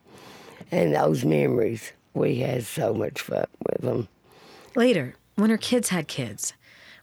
and 0.69 0.93
those 0.93 1.25
memories, 1.25 1.91
we 2.13 2.35
had 2.39 2.65
so 2.65 2.93
much 2.93 3.21
fun 3.21 3.45
with 3.65 3.81
them. 3.81 4.07
Later, 4.75 5.15
when 5.37 5.49
her 5.49 5.57
kids 5.57 5.89
had 5.89 6.07
kids, 6.07 6.53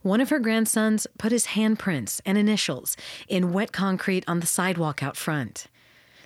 one 0.02 0.20
of 0.20 0.28
her 0.28 0.38
grandsons 0.38 1.06
put 1.18 1.32
his 1.32 1.46
handprints 1.48 2.20
and 2.26 2.36
initials 2.36 2.96
in 3.26 3.54
wet 3.54 3.72
concrete 3.72 4.24
on 4.28 4.40
the 4.40 4.46
sidewalk 4.46 5.02
out 5.02 5.16
front. 5.16 5.66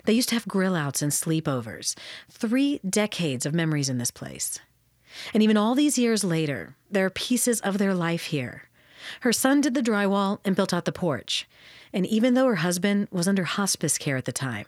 They 0.03 0.13
used 0.13 0.29
to 0.29 0.35
have 0.35 0.47
grill 0.47 0.75
outs 0.75 1.01
and 1.01 1.11
sleepovers. 1.11 1.95
Three 2.29 2.79
decades 2.87 3.45
of 3.45 3.53
memories 3.53 3.89
in 3.89 3.99
this 3.99 4.11
place. 4.11 4.59
And 5.33 5.43
even 5.43 5.55
all 5.55 5.75
these 5.75 5.97
years 5.97 6.23
later, 6.23 6.75
there 6.89 7.05
are 7.05 7.11
pieces 7.11 7.61
of 7.61 7.77
their 7.77 7.93
life 7.93 8.25
here. 8.25 8.63
Her 9.21 9.31
son 9.31 9.61
did 9.61 9.75
the 9.75 9.81
drywall 9.81 10.39
and 10.43 10.55
built 10.55 10.73
out 10.73 10.85
the 10.85 10.91
porch. 10.91 11.47
And 11.93 12.05
even 12.05 12.33
though 12.33 12.47
her 12.47 12.55
husband 12.55 13.07
was 13.11 13.27
under 13.27 13.43
hospice 13.43 13.97
care 13.97 14.17
at 14.17 14.25
the 14.25 14.31
time, 14.31 14.65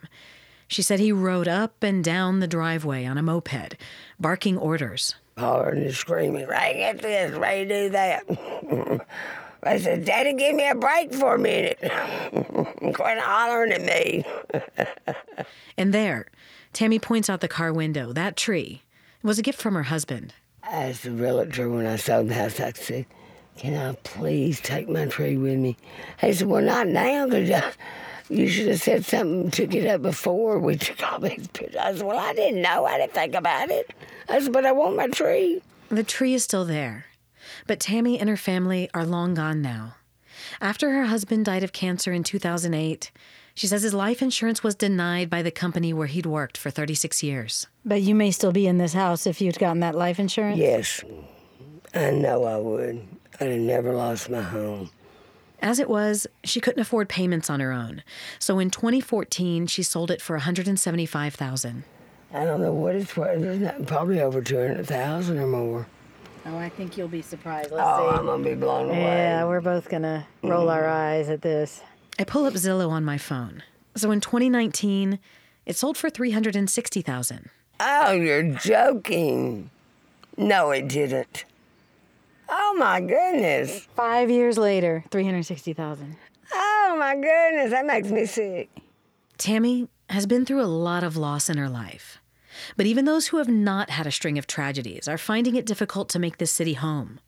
she 0.68 0.80
said 0.80 1.00
he 1.00 1.12
rode 1.12 1.48
up 1.48 1.82
and 1.82 2.02
down 2.02 2.40
the 2.40 2.46
driveway 2.46 3.04
on 3.04 3.18
a 3.18 3.22
moped, 3.22 3.76
barking 4.18 4.56
orders. 4.56 5.16
Hollering 5.36 5.84
and 5.84 5.94
screaming, 5.94 6.46
Ray, 6.46 6.74
get 6.76 7.02
this, 7.02 7.36
Ray, 7.36 7.64
do 7.64 7.88
that. 7.90 9.06
I 9.64 9.78
said, 9.78 10.04
Daddy, 10.04 10.34
give 10.34 10.56
me 10.56 10.68
a 10.68 10.74
break 10.74 11.14
for 11.14 11.36
a 11.36 11.38
minute. 11.38 11.78
Quit 11.80 13.18
hollering 13.18 13.72
at 13.72 13.82
me. 13.82 14.24
And 15.78 15.92
there, 15.92 16.26
Tammy 16.72 16.98
points 16.98 17.30
out 17.30 17.40
the 17.40 17.48
car 17.48 17.72
window. 17.72 18.12
That 18.12 18.36
tree 18.36 18.82
was 19.22 19.38
a 19.38 19.42
gift 19.42 19.60
from 19.60 19.74
her 19.74 19.84
husband. 19.84 20.34
I 20.62 20.88
asked 20.88 21.02
the 21.02 21.10
realtor 21.10 21.68
when 21.68 21.86
I 21.86 21.96
sold 21.96 22.28
the 22.28 22.34
house, 22.34 22.60
I 22.60 22.72
said, 22.72 23.06
Can 23.56 23.74
I 23.74 23.94
please 24.04 24.60
take 24.60 24.88
my 24.88 25.06
tree 25.06 25.36
with 25.36 25.58
me? 25.58 25.76
He 26.20 26.32
said, 26.34 26.46
Well, 26.46 26.62
not 26.62 26.86
now, 26.88 27.26
because 27.26 27.48
you 28.32 28.48
should 28.48 28.68
have 28.68 28.80
said 28.80 29.04
something, 29.04 29.50
took 29.50 29.74
it 29.74 29.86
up 29.86 30.02
before 30.02 30.58
we 30.58 30.76
took 30.76 31.02
all 31.02 31.18
these 31.20 31.46
pictures. 31.48 31.76
I 31.76 31.94
said, 31.94 32.06
Well, 32.06 32.18
I 32.18 32.32
didn't 32.32 32.62
know. 32.62 32.84
I 32.84 32.98
didn't 32.98 33.12
think 33.12 33.34
about 33.34 33.70
it. 33.70 33.92
I 34.28 34.40
said, 34.40 34.52
But 34.52 34.66
I 34.66 34.72
want 34.72 34.96
my 34.96 35.08
tree. 35.08 35.62
The 35.88 36.02
tree 36.04 36.34
is 36.34 36.44
still 36.44 36.64
there, 36.64 37.06
but 37.66 37.78
Tammy 37.78 38.18
and 38.18 38.28
her 38.28 38.36
family 38.36 38.88
are 38.94 39.04
long 39.04 39.34
gone 39.34 39.60
now. 39.60 39.96
After 40.60 40.90
her 40.92 41.04
husband 41.04 41.44
died 41.44 41.62
of 41.62 41.72
cancer 41.72 42.12
in 42.12 42.22
2008, 42.22 43.10
she 43.54 43.66
says 43.66 43.82
his 43.82 43.92
life 43.92 44.22
insurance 44.22 44.62
was 44.62 44.74
denied 44.74 45.28
by 45.28 45.42
the 45.42 45.50
company 45.50 45.92
where 45.92 46.06
he'd 46.06 46.24
worked 46.26 46.56
for 46.56 46.70
36 46.70 47.22
years. 47.22 47.66
But 47.84 48.00
you 48.00 48.14
may 48.14 48.30
still 48.30 48.52
be 48.52 48.66
in 48.66 48.78
this 48.78 48.94
house 48.94 49.26
if 49.26 49.40
you'd 49.40 49.58
gotten 49.58 49.80
that 49.80 49.94
life 49.94 50.18
insurance. 50.18 50.58
Yes, 50.58 51.04
I 51.94 52.10
know 52.10 52.44
I 52.44 52.56
would. 52.56 53.06
I'd 53.40 53.50
have 53.50 53.60
never 53.60 53.92
lost 53.92 54.30
my 54.30 54.40
home. 54.40 54.90
As 55.62 55.78
it 55.78 55.88
was, 55.88 56.26
she 56.42 56.60
couldn't 56.60 56.80
afford 56.80 57.08
payments 57.08 57.48
on 57.48 57.60
her 57.60 57.70
own. 57.70 58.02
So 58.40 58.58
in 58.58 58.68
2014, 58.68 59.68
she 59.68 59.84
sold 59.84 60.10
it 60.10 60.20
for 60.20 60.34
175,000. 60.34 61.84
I 62.34 62.44
don't 62.44 62.60
know 62.60 62.72
what 62.72 62.96
it's 62.96 63.16
worth. 63.16 63.40
There's 63.40 63.60
not, 63.60 63.86
probably 63.86 64.20
over 64.20 64.42
200,000 64.42 65.38
or 65.38 65.46
more. 65.46 65.86
Oh, 66.44 66.56
I 66.56 66.68
think 66.68 66.98
you'll 66.98 67.06
be 67.06 67.22
surprised. 67.22 67.70
Let's 67.70 67.84
Oh, 67.86 68.08
I'm 68.08 68.26
going 68.26 68.42
to 68.42 68.50
be 68.50 68.56
blown 68.56 68.88
away. 68.88 68.98
Yeah, 68.98 69.44
we're 69.44 69.60
both 69.60 69.88
gonna 69.88 70.26
roll 70.42 70.68
our 70.68 70.82
mm-hmm. 70.82 71.20
eyes 71.20 71.28
at 71.28 71.42
this. 71.42 71.80
I 72.18 72.24
pull 72.24 72.44
up 72.44 72.54
Zillow 72.54 72.90
on 72.90 73.04
my 73.04 73.16
phone. 73.16 73.62
So 73.94 74.10
in 74.10 74.20
2019, 74.20 75.20
it 75.66 75.76
sold 75.76 75.96
for 75.96 76.10
360,000. 76.10 77.50
Oh, 77.78 78.12
you're 78.12 78.42
joking. 78.42 79.70
No, 80.36 80.70
it 80.72 80.88
didn't. 80.88 81.44
Oh, 82.54 82.74
my 82.78 83.00
goodness. 83.00 83.88
Five 83.96 84.30
years 84.30 84.58
later, 84.58 85.04
three 85.10 85.24
hundred 85.24 85.44
sixty 85.44 85.72
thousand. 85.72 86.16
Oh, 86.52 86.96
my 86.98 87.14
goodness. 87.14 87.70
That 87.70 87.86
makes 87.86 88.10
me 88.10 88.26
sick. 88.26 88.68
Tammy 89.38 89.88
has 90.10 90.26
been 90.26 90.44
through 90.44 90.60
a 90.60 90.68
lot 90.68 91.02
of 91.02 91.16
loss 91.16 91.48
in 91.48 91.56
her 91.56 91.68
life. 91.68 92.18
But 92.76 92.84
even 92.84 93.06
those 93.06 93.28
who 93.28 93.38
have 93.38 93.48
not 93.48 93.88
had 93.88 94.06
a 94.06 94.12
string 94.12 94.36
of 94.36 94.46
tragedies 94.46 95.08
are 95.08 95.16
finding 95.16 95.56
it 95.56 95.64
difficult 95.64 96.10
to 96.10 96.18
make 96.18 96.36
this 96.36 96.50
city 96.50 96.74
home. 96.74 97.18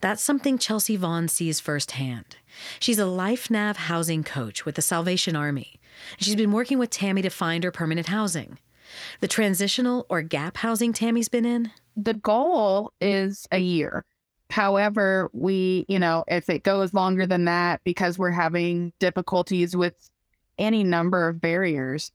That's 0.00 0.22
something 0.22 0.58
Chelsea 0.58 0.96
Vaughn 0.96 1.28
sees 1.28 1.60
firsthand. 1.60 2.36
She's 2.80 2.98
a 2.98 3.06
Life 3.06 3.48
Nav 3.50 3.76
housing 3.76 4.24
coach 4.24 4.64
with 4.64 4.74
the 4.74 4.82
Salvation 4.82 5.36
Army. 5.36 5.78
She's 6.18 6.36
been 6.36 6.52
working 6.52 6.78
with 6.78 6.90
Tammy 6.90 7.22
to 7.22 7.30
find 7.30 7.62
her 7.62 7.70
permanent 7.70 8.08
housing. 8.08 8.58
The 9.20 9.28
transitional 9.28 10.06
or 10.08 10.22
gap 10.22 10.56
housing 10.58 10.92
Tammy's 10.92 11.28
been 11.28 11.44
in, 11.44 11.70
the 11.96 12.14
goal 12.14 12.92
is 13.00 13.46
a 13.52 13.58
year. 13.58 14.04
However, 14.50 15.28
we, 15.32 15.84
you 15.88 15.98
know, 15.98 16.24
if 16.28 16.48
it 16.48 16.62
goes 16.62 16.94
longer 16.94 17.26
than 17.26 17.46
that 17.46 17.80
because 17.84 18.18
we're 18.18 18.30
having 18.30 18.92
difficulties 19.00 19.76
with 19.76 19.94
any 20.58 20.84
number 20.84 21.28
of 21.28 21.40
barriers, 21.40 22.12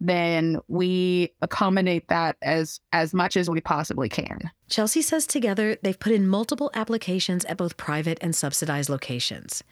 then 0.00 0.58
we 0.68 1.32
accommodate 1.40 2.08
that 2.08 2.36
as 2.42 2.80
as 2.92 3.14
much 3.14 3.36
as 3.36 3.48
we 3.48 3.60
possibly 3.60 4.08
can. 4.08 4.50
Chelsea 4.68 5.00
says 5.00 5.26
together 5.26 5.76
they've 5.82 5.98
put 5.98 6.12
in 6.12 6.28
multiple 6.28 6.70
applications 6.74 7.44
at 7.46 7.56
both 7.56 7.76
private 7.76 8.18
and 8.20 8.34
subsidized 8.34 8.90
locations. 8.90 9.62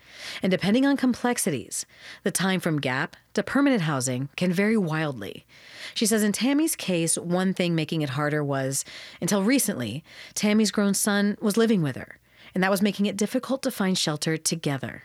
And 0.43 0.51
depending 0.51 0.87
on 0.87 0.97
complexities, 0.97 1.85
the 2.23 2.31
time 2.31 2.61
from 2.61 2.81
gap 2.81 3.17
to 3.35 3.43
permanent 3.43 3.83
housing 3.83 4.29
can 4.37 4.53
vary 4.53 4.77
wildly. 4.77 5.47
She 5.95 6.07
says 6.07 6.23
in 6.23 6.33
Tammy's 6.33 6.77
case, 6.77 7.19
one 7.19 7.53
thing 7.53 7.75
making 7.75 8.03
it 8.03 8.11
harder 8.11 8.43
was, 8.43 8.85
until 9.21 9.43
recently, 9.43 10.05
Tammy's 10.35 10.71
grown 10.71 10.95
son 10.95 11.37
was 11.41 11.57
living 11.57 11.83
with 11.83 11.97
her, 11.97 12.19
and 12.55 12.63
that 12.63 12.71
was 12.71 12.83
making 12.83 13.07
it 13.07 13.17
difficult 13.17 13.63
to 13.65 13.71
find 13.71 13.99
shelter 13.99 14.37
together. 14.37 15.03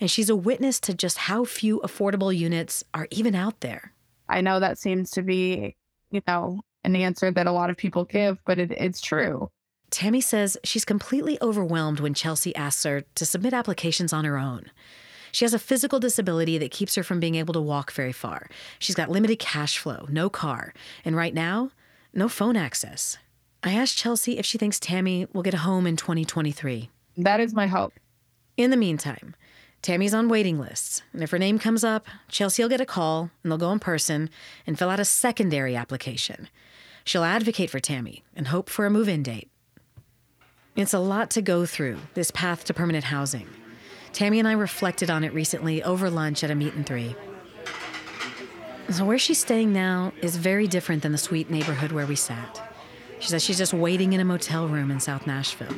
And 0.00 0.10
she's 0.10 0.28
a 0.28 0.36
witness 0.36 0.78
to 0.80 0.94
just 0.94 1.16
how 1.16 1.44
few 1.44 1.80
affordable 1.80 2.36
units 2.36 2.84
are 2.92 3.08
even 3.10 3.34
out 3.34 3.60
there. 3.60 3.92
I 4.32 4.40
know 4.40 4.60
that 4.60 4.78
seems 4.78 5.10
to 5.12 5.22
be, 5.22 5.76
you 6.10 6.22
know, 6.26 6.62
an 6.84 6.96
answer 6.96 7.30
that 7.30 7.46
a 7.46 7.52
lot 7.52 7.70
of 7.70 7.76
people 7.76 8.04
give, 8.04 8.38
but 8.46 8.58
it, 8.58 8.72
it's 8.72 9.00
true. 9.00 9.50
Tammy 9.90 10.22
says 10.22 10.56
she's 10.64 10.86
completely 10.86 11.36
overwhelmed 11.42 12.00
when 12.00 12.14
Chelsea 12.14 12.56
asks 12.56 12.82
her 12.84 13.02
to 13.14 13.26
submit 13.26 13.52
applications 13.52 14.12
on 14.12 14.24
her 14.24 14.38
own. 14.38 14.70
She 15.32 15.44
has 15.44 15.52
a 15.52 15.58
physical 15.58 16.00
disability 16.00 16.56
that 16.58 16.70
keeps 16.70 16.94
her 16.94 17.02
from 17.02 17.20
being 17.20 17.34
able 17.34 17.52
to 17.52 17.60
walk 17.60 17.92
very 17.92 18.12
far. 18.12 18.48
She's 18.78 18.94
got 18.94 19.10
limited 19.10 19.38
cash 19.38 19.76
flow, 19.76 20.06
no 20.08 20.30
car, 20.30 20.72
and 21.04 21.14
right 21.14 21.34
now, 21.34 21.70
no 22.14 22.28
phone 22.28 22.56
access. 22.56 23.18
I 23.62 23.74
asked 23.74 23.98
Chelsea 23.98 24.38
if 24.38 24.46
she 24.46 24.56
thinks 24.58 24.80
Tammy 24.80 25.26
will 25.32 25.42
get 25.42 25.54
a 25.54 25.58
home 25.58 25.86
in 25.86 25.96
2023. 25.96 26.90
That 27.18 27.40
is 27.40 27.54
my 27.54 27.66
hope. 27.66 27.92
In 28.56 28.70
the 28.70 28.76
meantime, 28.78 29.34
Tammy's 29.82 30.14
on 30.14 30.28
waiting 30.28 30.60
lists, 30.60 31.02
and 31.12 31.24
if 31.24 31.32
her 31.32 31.38
name 31.40 31.58
comes 31.58 31.82
up, 31.82 32.06
Chelsea 32.28 32.62
will 32.62 32.68
get 32.70 32.80
a 32.80 32.86
call 32.86 33.30
and 33.42 33.50
they'll 33.50 33.58
go 33.58 33.72
in 33.72 33.80
person 33.80 34.30
and 34.64 34.78
fill 34.78 34.88
out 34.88 35.00
a 35.00 35.04
secondary 35.04 35.74
application. 35.74 36.48
She'll 37.04 37.24
advocate 37.24 37.68
for 37.68 37.80
Tammy 37.80 38.22
and 38.36 38.46
hope 38.46 38.70
for 38.70 38.86
a 38.86 38.90
move 38.90 39.08
in 39.08 39.24
date. 39.24 39.50
It's 40.76 40.94
a 40.94 41.00
lot 41.00 41.30
to 41.32 41.42
go 41.42 41.66
through, 41.66 41.98
this 42.14 42.30
path 42.30 42.64
to 42.66 42.74
permanent 42.74 43.06
housing. 43.06 43.48
Tammy 44.12 44.38
and 44.38 44.46
I 44.46 44.52
reflected 44.52 45.10
on 45.10 45.24
it 45.24 45.34
recently 45.34 45.82
over 45.82 46.08
lunch 46.08 46.44
at 46.44 46.50
a 46.50 46.54
meet 46.54 46.74
and 46.74 46.86
three. 46.86 47.16
So, 48.88 49.04
where 49.04 49.18
she's 49.18 49.40
staying 49.40 49.72
now 49.72 50.12
is 50.22 50.36
very 50.36 50.68
different 50.68 51.02
than 51.02 51.12
the 51.12 51.18
sweet 51.18 51.50
neighborhood 51.50 51.90
where 51.90 52.06
we 52.06 52.14
sat. 52.14 52.60
She 53.18 53.30
says 53.30 53.42
she's 53.42 53.58
just 53.58 53.74
waiting 53.74 54.12
in 54.12 54.20
a 54.20 54.24
motel 54.24 54.68
room 54.68 54.90
in 54.90 55.00
South 55.00 55.26
Nashville. 55.26 55.74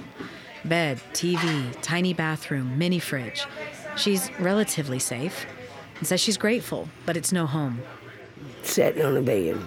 Bed, 0.64 1.00
TV, 1.12 1.74
tiny 1.82 2.12
bathroom, 2.12 2.78
mini 2.78 2.98
fridge. 2.98 3.46
She's 3.96 4.30
relatively 4.40 4.98
safe 4.98 5.46
and 5.98 6.06
says 6.06 6.20
she's 6.20 6.36
grateful, 6.36 6.88
but 7.06 7.16
it's 7.16 7.32
no 7.32 7.46
home. 7.46 7.80
Sitting 8.62 9.04
on 9.04 9.16
a 9.16 9.22
bed 9.22 9.58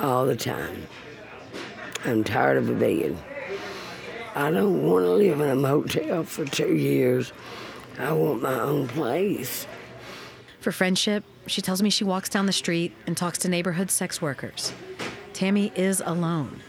all 0.00 0.26
the 0.26 0.36
time. 0.36 0.86
I'm 2.04 2.22
tired 2.22 2.58
of 2.58 2.68
a 2.68 2.74
bed. 2.74 3.16
I 4.34 4.50
don't 4.50 4.86
want 4.86 5.04
to 5.04 5.10
live 5.10 5.40
in 5.40 5.48
a 5.48 5.56
motel 5.56 6.22
for 6.24 6.44
two 6.44 6.74
years. 6.74 7.32
I 7.98 8.12
want 8.12 8.42
my 8.42 8.60
own 8.60 8.86
place. 8.88 9.66
For 10.60 10.70
friendship, 10.70 11.24
she 11.46 11.62
tells 11.62 11.82
me 11.82 11.90
she 11.90 12.04
walks 12.04 12.28
down 12.28 12.46
the 12.46 12.52
street 12.52 12.92
and 13.06 13.16
talks 13.16 13.38
to 13.38 13.48
neighborhood 13.48 13.90
sex 13.90 14.20
workers. 14.20 14.72
Tammy 15.32 15.72
is 15.74 16.02
alone. 16.04 16.60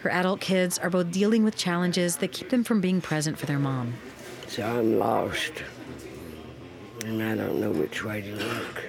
Her 0.00 0.10
adult 0.10 0.40
kids 0.40 0.78
are 0.78 0.90
both 0.90 1.12
dealing 1.12 1.44
with 1.44 1.56
challenges 1.56 2.16
that 2.16 2.32
keep 2.32 2.50
them 2.50 2.64
from 2.64 2.80
being 2.80 3.00
present 3.00 3.38
for 3.38 3.46
their 3.46 3.58
mom. 3.58 3.94
So 4.48 4.64
I'm 4.64 4.98
lost. 4.98 5.52
And 7.04 7.22
I 7.22 7.34
don't 7.34 7.60
know 7.60 7.70
which 7.70 8.04
way 8.04 8.20
to 8.20 8.34
look. 8.34 8.84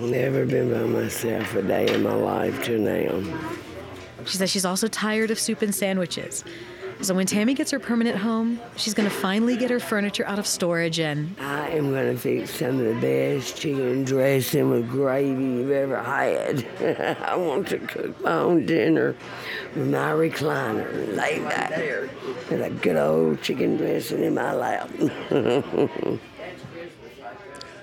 Never 0.00 0.44
been 0.44 0.72
by 0.72 0.80
myself 0.80 1.54
a 1.54 1.62
day 1.62 1.92
in 1.92 2.02
my 2.02 2.14
life 2.14 2.64
till 2.64 2.80
now. 2.80 3.22
She 4.24 4.36
says 4.36 4.50
she's 4.50 4.64
also 4.64 4.88
tired 4.88 5.30
of 5.30 5.38
soup 5.38 5.62
and 5.62 5.74
sandwiches. 5.74 6.42
So 7.02 7.14
when 7.14 7.26
Tammy 7.26 7.54
gets 7.54 7.70
her 7.70 7.78
permanent 7.78 8.16
home, 8.16 8.58
she's 8.76 8.94
going 8.94 9.08
to 9.08 9.14
finally 9.14 9.56
get 9.56 9.70
her 9.70 9.78
furniture 9.78 10.26
out 10.26 10.38
of 10.38 10.46
storage 10.46 10.98
and 10.98 11.36
I 11.38 11.68
am 11.68 11.90
going 11.90 12.14
to 12.14 12.18
fix 12.18 12.54
some 12.54 12.80
of 12.80 12.86
the 12.86 13.00
best 13.00 13.56
chicken 13.56 14.04
dressing 14.04 14.70
with 14.70 14.88
gravy 14.88 15.42
you've 15.42 15.70
ever 15.70 16.02
had. 16.02 16.66
I 17.22 17.36
want 17.36 17.68
to 17.68 17.78
cook 17.78 18.20
my 18.22 18.32
own 18.32 18.66
dinner 18.66 19.14
with 19.74 19.88
my 19.88 20.12
recliner 20.12 20.92
and 20.92 21.16
lay 21.16 21.38
back 21.40 21.70
there 21.70 22.08
with 22.50 22.62
a 22.62 22.70
good 22.70 22.96
old 22.96 23.42
chicken 23.42 23.76
dressing 23.76 24.24
in 24.24 24.34
my 24.34 24.52
lap. 24.52 24.90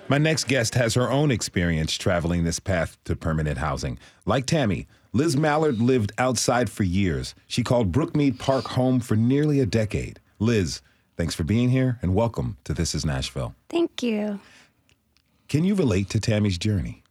My 0.10 0.18
next 0.18 0.50
guest 0.50 0.76
has 0.76 0.96
her 0.96 1.10
own 1.10 1.32
experience 1.32 1.98
traveling 1.98 2.44
this 2.44 2.60
path 2.60 2.98
to 3.06 3.16
permanent 3.16 3.58
housing. 3.58 3.98
Like 4.26 4.46
Tammy, 4.46 4.86
Liz 5.16 5.38
Mallard 5.38 5.80
lived 5.80 6.12
outside 6.18 6.72
for 6.72 6.82
years. 6.82 7.36
She 7.46 7.62
called 7.62 7.92
Brookmeade 7.92 8.40
Park 8.40 8.70
home 8.70 9.00
for 9.00 9.16
nearly 9.16 9.60
a 9.60 9.66
decade. 9.68 10.20
Liz, 10.40 10.82
thanks 11.18 11.36
for 11.36 11.44
being 11.44 11.70
here 11.70 12.00
and 12.02 12.16
welcome 12.16 12.58
to 12.64 12.74
This 12.74 12.96
is 12.96 13.06
Nashville. 13.06 13.54
Thank 13.70 14.02
you. 14.02 14.40
Can 15.48 15.66
you 15.66 15.76
relate 15.76 16.10
to 16.10 16.20
Tammy's 16.20 16.58
journey? 16.58 17.04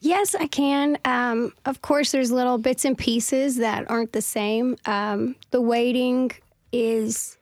Yes, 0.00 0.34
I 0.34 0.46
can. 0.46 0.98
Um, 1.06 1.54
of 1.64 1.80
course, 1.80 2.12
there's 2.12 2.30
little 2.30 2.58
bits 2.58 2.84
and 2.84 2.98
pieces 2.98 3.56
that 3.56 3.90
aren't 3.90 4.12
the 4.12 4.20
same. 4.20 4.76
Um, 4.84 5.36
the 5.50 5.62
waiting 5.62 6.30
is 6.72 7.38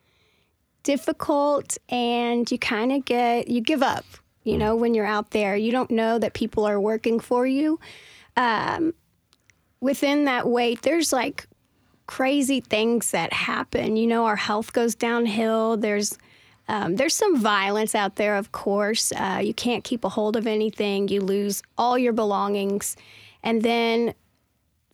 difficult, 0.84 1.76
and 1.88 2.48
you 2.48 2.56
kind 2.56 2.92
of 2.92 3.04
get 3.04 3.48
you 3.48 3.62
give 3.62 3.82
up. 3.82 4.04
You 4.44 4.58
know, 4.58 4.76
when 4.76 4.94
you're 4.94 5.06
out 5.06 5.32
there, 5.32 5.56
you 5.56 5.72
don't 5.72 5.90
know 5.90 6.20
that 6.20 6.34
people 6.34 6.64
are 6.64 6.80
working 6.80 7.18
for 7.18 7.48
you. 7.48 7.80
Um, 8.36 8.94
within 9.80 10.24
that 10.24 10.48
wait, 10.48 10.82
there's 10.82 11.12
like 11.12 11.46
crazy 12.06 12.60
things 12.60 13.10
that 13.10 13.32
happen. 13.32 13.96
You 13.96 14.06
know, 14.06 14.26
our 14.26 14.36
health 14.36 14.72
goes 14.72 14.94
downhill. 14.94 15.76
There's 15.76 16.18
um, 16.68 16.96
there's 16.96 17.14
some 17.14 17.36
violence 17.36 17.94
out 17.94 18.16
there, 18.16 18.36
of 18.36 18.52
course. 18.52 19.12
Uh, 19.12 19.40
you 19.42 19.52
can't 19.52 19.84
keep 19.84 20.04
a 20.04 20.08
hold 20.08 20.36
of 20.36 20.46
anything. 20.46 21.08
You 21.08 21.20
lose 21.20 21.62
all 21.76 21.98
your 21.98 22.12
belongings. 22.12 22.96
And 23.42 23.62
then 23.62 24.14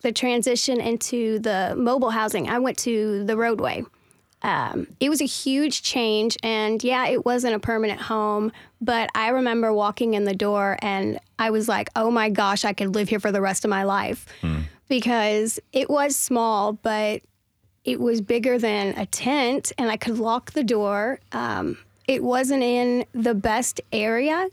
the 0.01 0.11
transition 0.11 0.81
into 0.81 1.39
the 1.39 1.75
mobile 1.77 2.09
housing, 2.09 2.49
I 2.49 2.59
went 2.59 2.77
to 2.79 3.23
the 3.23 3.37
roadway. 3.37 3.83
Um, 4.41 4.87
it 4.99 5.09
was 5.09 5.21
a 5.21 5.25
huge 5.25 5.81
change. 5.83 6.37
And 6.43 6.83
yeah, 6.83 7.07
it 7.07 7.25
wasn't 7.25 7.55
a 7.55 7.59
permanent 7.59 7.99
home, 7.99 8.51
but 8.79 9.09
I 9.13 9.29
remember 9.29 9.73
walking 9.73 10.13
in 10.13 10.23
the 10.23 10.33
door 10.33 10.77
and 10.81 11.19
I 11.37 11.49
was 11.49 11.67
like, 11.67 11.89
oh 11.95 12.09
my 12.09 12.29
gosh, 12.29 12.63
I 12.63 12.73
could 12.73 12.95
live 12.95 13.09
here 13.09 13.19
for 13.19 13.31
the 13.31 13.41
rest 13.41 13.65
of 13.65 13.69
my 13.69 13.83
life. 13.83 14.25
Because 14.87 15.59
it 15.73 15.89
was 15.89 16.15
small, 16.15 16.73
but 16.73 17.21
it 17.83 17.99
was 17.99 18.21
bigger 18.21 18.57
than 18.57 18.97
a 18.97 19.05
tent 19.05 19.71
and 19.77 19.91
I 19.91 19.97
could 19.97 20.17
lock 20.19 20.51
the 20.51 20.63
door. 20.63 21.19
Um, 21.31 21.77
it 22.07 22.23
wasn't 22.23 22.63
in 22.63 23.05
the 23.13 23.35
best 23.35 23.81
area, 23.91 24.49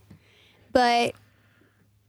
but 0.73 1.15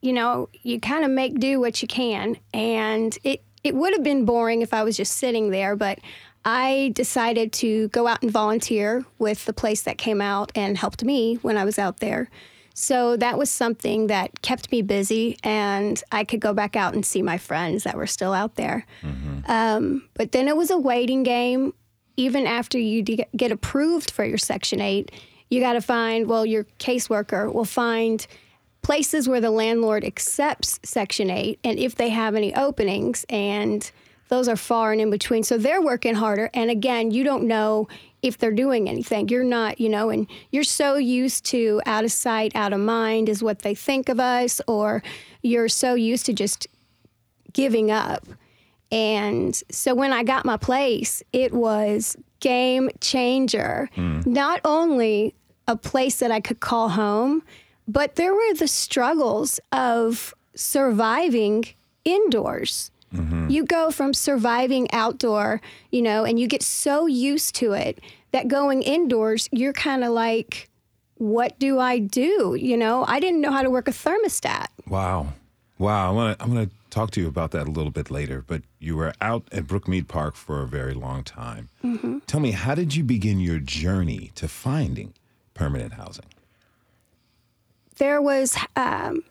you 0.01 0.13
know, 0.13 0.49
you 0.61 0.79
kind 0.79 1.03
of 1.03 1.11
make 1.11 1.39
do 1.39 1.59
what 1.59 1.81
you 1.81 1.87
can. 1.87 2.37
And 2.53 3.17
it, 3.23 3.41
it 3.63 3.75
would 3.75 3.93
have 3.93 4.03
been 4.03 4.25
boring 4.25 4.61
if 4.61 4.73
I 4.73 4.83
was 4.83 4.95
just 4.95 5.13
sitting 5.13 5.49
there, 5.49 5.75
but 5.75 5.99
I 6.47 6.93
decided 6.95 7.51
to 7.53 7.89
go 7.89 8.07
out 8.07 8.21
and 8.21 8.31
volunteer 8.31 9.03
with 9.19 9.43
the 9.43 9.51
place 9.51 9.81
that 9.81 9.97
came 9.97 10.21
out 10.21 10.49
and 10.55 10.77
helped 10.77 11.03
me 11.03 11.35
when 11.41 11.57
I 11.57 11.65
was 11.65 11.77
out 11.77 11.99
there. 11.99 12.29
So 12.73 13.17
that 13.17 13.37
was 13.37 13.49
something 13.51 14.07
that 14.07 14.41
kept 14.43 14.71
me 14.71 14.81
busy, 14.81 15.37
and 15.43 16.01
I 16.09 16.23
could 16.23 16.39
go 16.39 16.53
back 16.53 16.77
out 16.77 16.93
and 16.93 17.05
see 17.05 17.21
my 17.21 17.37
friends 17.37 17.83
that 17.83 17.97
were 17.97 18.07
still 18.07 18.31
out 18.31 18.55
there. 18.55 18.85
Um, 19.49 20.07
but 20.13 20.31
then 20.31 20.47
it 20.47 20.55
was 20.55 20.71
a 20.71 20.77
waiting 20.77 21.23
game. 21.23 21.73
Even 22.15 22.47
after 22.47 22.79
you 22.79 23.01
de- 23.01 23.27
get 23.35 23.51
approved 23.51 24.09
for 24.09 24.23
your 24.23 24.37
Section 24.37 24.79
8, 24.79 25.11
you 25.49 25.59
got 25.59 25.73
to 25.73 25.81
find, 25.81 26.29
well, 26.29 26.45
your 26.45 26.65
caseworker 26.79 27.53
will 27.53 27.65
find 27.65 28.25
places 28.83 29.27
where 29.27 29.41
the 29.41 29.51
landlord 29.51 30.05
accepts 30.05 30.79
Section 30.83 31.29
8 31.29 31.59
and 31.65 31.77
if 31.77 31.95
they 31.95 32.07
have 32.09 32.35
any 32.35 32.55
openings. 32.55 33.25
And 33.27 33.91
those 34.29 34.47
are 34.47 34.55
far 34.55 34.91
and 34.91 35.01
in 35.01 35.09
between. 35.09 35.43
So 35.43 35.57
they're 35.57 35.81
working 35.81 36.15
harder. 36.15 36.49
And 36.53 36.69
again, 36.69 37.11
you 37.11 37.23
don't 37.23 37.45
know 37.45 37.87
if 38.21 38.37
they're 38.37 38.51
doing 38.51 38.89
anything. 38.89 39.29
You're 39.29 39.43
not, 39.43 39.79
you 39.79 39.89
know, 39.89 40.09
and 40.09 40.27
you're 40.51 40.63
so 40.63 40.95
used 40.95 41.45
to 41.45 41.81
out 41.85 42.03
of 42.03 42.11
sight, 42.11 42.55
out 42.55 42.73
of 42.73 42.79
mind 42.79 43.29
is 43.29 43.43
what 43.43 43.59
they 43.59 43.75
think 43.75 44.09
of 44.09 44.19
us, 44.19 44.59
or 44.67 45.03
you're 45.41 45.69
so 45.69 45.93
used 45.93 46.25
to 46.25 46.33
just 46.33 46.67
giving 47.53 47.91
up. 47.91 48.25
And 48.91 49.55
so 49.69 49.93
when 49.93 50.13
I 50.13 50.23
got 50.23 50.45
my 50.45 50.57
place, 50.57 51.21
it 51.33 51.53
was 51.53 52.15
game 52.39 52.89
changer. 53.01 53.89
Hmm. 53.95 54.21
Not 54.25 54.61
only 54.63 55.35
a 55.67 55.75
place 55.75 56.19
that 56.19 56.31
I 56.31 56.39
could 56.39 56.59
call 56.59 56.89
home, 56.89 57.43
but 57.87 58.15
there 58.15 58.33
were 58.33 58.53
the 58.53 58.67
struggles 58.67 59.59
of 59.71 60.33
surviving 60.55 61.65
indoors. 62.05 62.91
You 63.11 63.65
go 63.65 63.89
from 63.91 64.13
surviving 64.13 64.91
outdoor, 64.91 65.61
you 65.91 66.01
know, 66.01 66.25
and 66.25 66.39
you 66.39 66.47
get 66.47 66.61
so 66.61 67.05
used 67.05 67.55
to 67.55 67.71
it 67.71 67.99
that 68.31 68.47
going 68.47 68.81
indoors, 68.81 69.47
you're 69.51 69.73
kind 69.73 70.03
of 70.03 70.11
like, 70.11 70.69
what 71.15 71.57
do 71.57 71.79
I 71.79 71.99
do? 71.99 72.55
You 72.59 72.77
know, 72.77 73.05
I 73.07 73.19
didn't 73.19 73.41
know 73.41 73.51
how 73.51 73.63
to 73.63 73.69
work 73.69 73.87
a 73.87 73.91
thermostat. 73.91 74.67
Wow. 74.87 75.33
Wow. 75.79 76.09
I 76.09 76.13
want 76.13 76.37
to 76.37 76.43
I'm 76.43 76.53
going 76.53 76.67
to 76.67 76.73
talk 76.89 77.11
to 77.11 77.21
you 77.21 77.27
about 77.27 77.51
that 77.51 77.67
a 77.67 77.71
little 77.71 77.91
bit 77.91 78.11
later, 78.11 78.43
but 78.45 78.61
you 78.79 78.97
were 78.97 79.13
out 79.21 79.47
at 79.51 79.65
Brookmeade 79.65 80.07
Park 80.07 80.35
for 80.35 80.61
a 80.61 80.67
very 80.67 80.93
long 80.93 81.23
time. 81.23 81.69
Tell 82.27 82.39
me, 82.39 82.51
how 82.51 82.75
did 82.75 82.95
you 82.95 83.03
begin 83.03 83.39
your 83.39 83.59
journey 83.59 84.31
to 84.35 84.47
finding 84.47 85.13
permanent 85.53 85.93
housing? 85.93 86.25
there 87.97 88.21
was 88.21 88.57
um, 88.75 89.23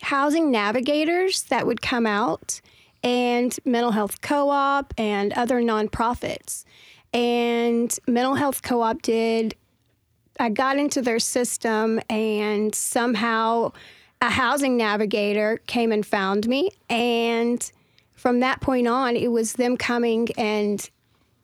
housing 0.00 0.50
navigators 0.50 1.42
that 1.44 1.66
would 1.66 1.82
come 1.82 2.06
out 2.06 2.60
and 3.06 3.56
mental 3.64 3.92
health 3.92 4.20
co-op 4.20 4.92
and 4.98 5.32
other 5.34 5.62
nonprofits. 5.62 6.64
And 7.14 7.96
mental 8.08 8.34
health 8.34 8.62
co-op 8.62 9.00
did 9.00 9.54
i 10.38 10.50
got 10.50 10.76
into 10.76 11.00
their 11.00 11.20
system 11.20 11.98
and 12.10 12.74
somehow 12.74 13.72
a 14.20 14.28
housing 14.28 14.76
navigator 14.76 15.60
came 15.68 15.92
and 15.92 16.04
found 16.04 16.48
me. 16.48 16.70
And 16.90 17.70
from 18.12 18.40
that 18.40 18.60
point 18.60 18.88
on 18.88 19.14
it 19.14 19.28
was 19.28 19.52
them 19.52 19.76
coming 19.76 20.28
and 20.36 20.90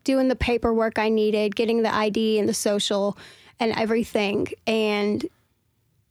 doing 0.03 0.27
the 0.27 0.37
paperwork 0.37 0.99
i 0.99 1.09
needed 1.09 1.55
getting 1.55 1.83
the 1.83 1.95
id 1.95 2.41
and 2.41 2.49
the 2.49 2.55
social 2.55 3.17
and 3.61 3.73
everything. 3.79 4.49
And 4.67 5.25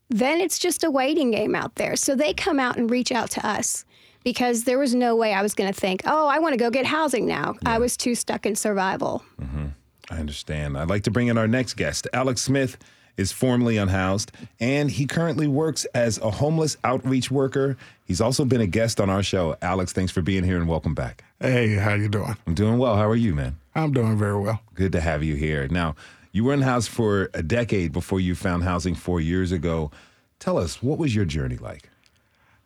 then 0.09 0.39
it's 0.39 0.59
just 0.59 0.85
a 0.85 0.91
waiting 0.91 1.31
game 1.31 1.55
out 1.55 1.75
there. 1.75 1.97
So 1.97 2.15
they 2.15 2.33
come 2.33 2.57
out 2.57 2.77
and 2.77 2.89
reach 2.89 3.11
out 3.11 3.29
to 3.31 3.45
us 3.45 3.83
because 4.23 4.63
there 4.63 4.79
was 4.79 4.93
no 4.93 5.15
way 5.15 5.33
I 5.33 5.41
was 5.41 5.53
going 5.53 5.71
to 5.71 5.79
think, 5.79 6.01
oh, 6.05 6.27
I 6.27 6.39
want 6.39 6.53
to 6.53 6.57
go 6.57 6.69
get 6.69 6.85
housing 6.85 7.25
now. 7.25 7.55
I 7.65 7.79
was 7.79 7.97
too 7.97 8.15
stuck 8.15 8.45
in 8.45 8.55
survival. 8.55 9.23
Mm-hmm. 9.41 9.67
I 10.09 10.17
understand. 10.17 10.77
I'd 10.77 10.89
like 10.89 11.03
to 11.03 11.11
bring 11.11 11.27
in 11.27 11.37
our 11.37 11.47
next 11.47 11.75
guest. 11.75 12.07
Alex 12.13 12.41
Smith 12.41 12.77
is 13.17 13.31
formerly 13.31 13.77
unhoused, 13.77 14.31
and 14.59 14.89
he 14.89 15.05
currently 15.05 15.47
works 15.47 15.85
as 15.93 16.17
a 16.19 16.31
homeless 16.31 16.77
outreach 16.83 17.29
worker. 17.29 17.77
He's 18.05 18.21
also 18.21 18.45
been 18.45 18.61
a 18.61 18.67
guest 18.67 18.99
on 18.99 19.09
our 19.09 19.23
show. 19.23 19.55
Alex, 19.61 19.93
thanks 19.93 20.11
for 20.11 20.21
being 20.21 20.43
here 20.43 20.57
and 20.57 20.67
welcome 20.67 20.93
back. 20.93 21.23
Hey, 21.39 21.75
how 21.75 21.93
you 21.93 22.09
doing? 22.09 22.35
I'm 22.47 22.53
doing 22.53 22.77
well. 22.77 22.95
How 22.95 23.07
are 23.07 23.15
you, 23.15 23.35
man? 23.35 23.57
I'm 23.75 23.93
doing 23.93 24.17
very 24.17 24.39
well. 24.39 24.61
Good 24.73 24.91
to 24.93 25.01
have 25.01 25.23
you 25.23 25.35
here. 25.35 25.67
Now, 25.67 25.95
you 26.31 26.43
were 26.43 26.53
unhoused 26.53 26.89
for 26.89 27.29
a 27.33 27.43
decade 27.43 27.91
before 27.91 28.19
you 28.19 28.35
found 28.35 28.63
housing 28.63 28.95
four 28.95 29.21
years 29.21 29.51
ago. 29.51 29.91
Tell 30.39 30.57
us, 30.57 30.81
what 30.81 30.97
was 30.97 31.13
your 31.15 31.25
journey 31.25 31.57
like? 31.57 31.90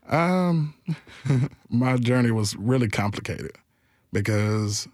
Um, 0.10 0.76
my 1.70 1.98
journey 1.98 2.32
was 2.32 2.56
really 2.56 2.90
complicated 2.90 3.54
because 4.14 4.88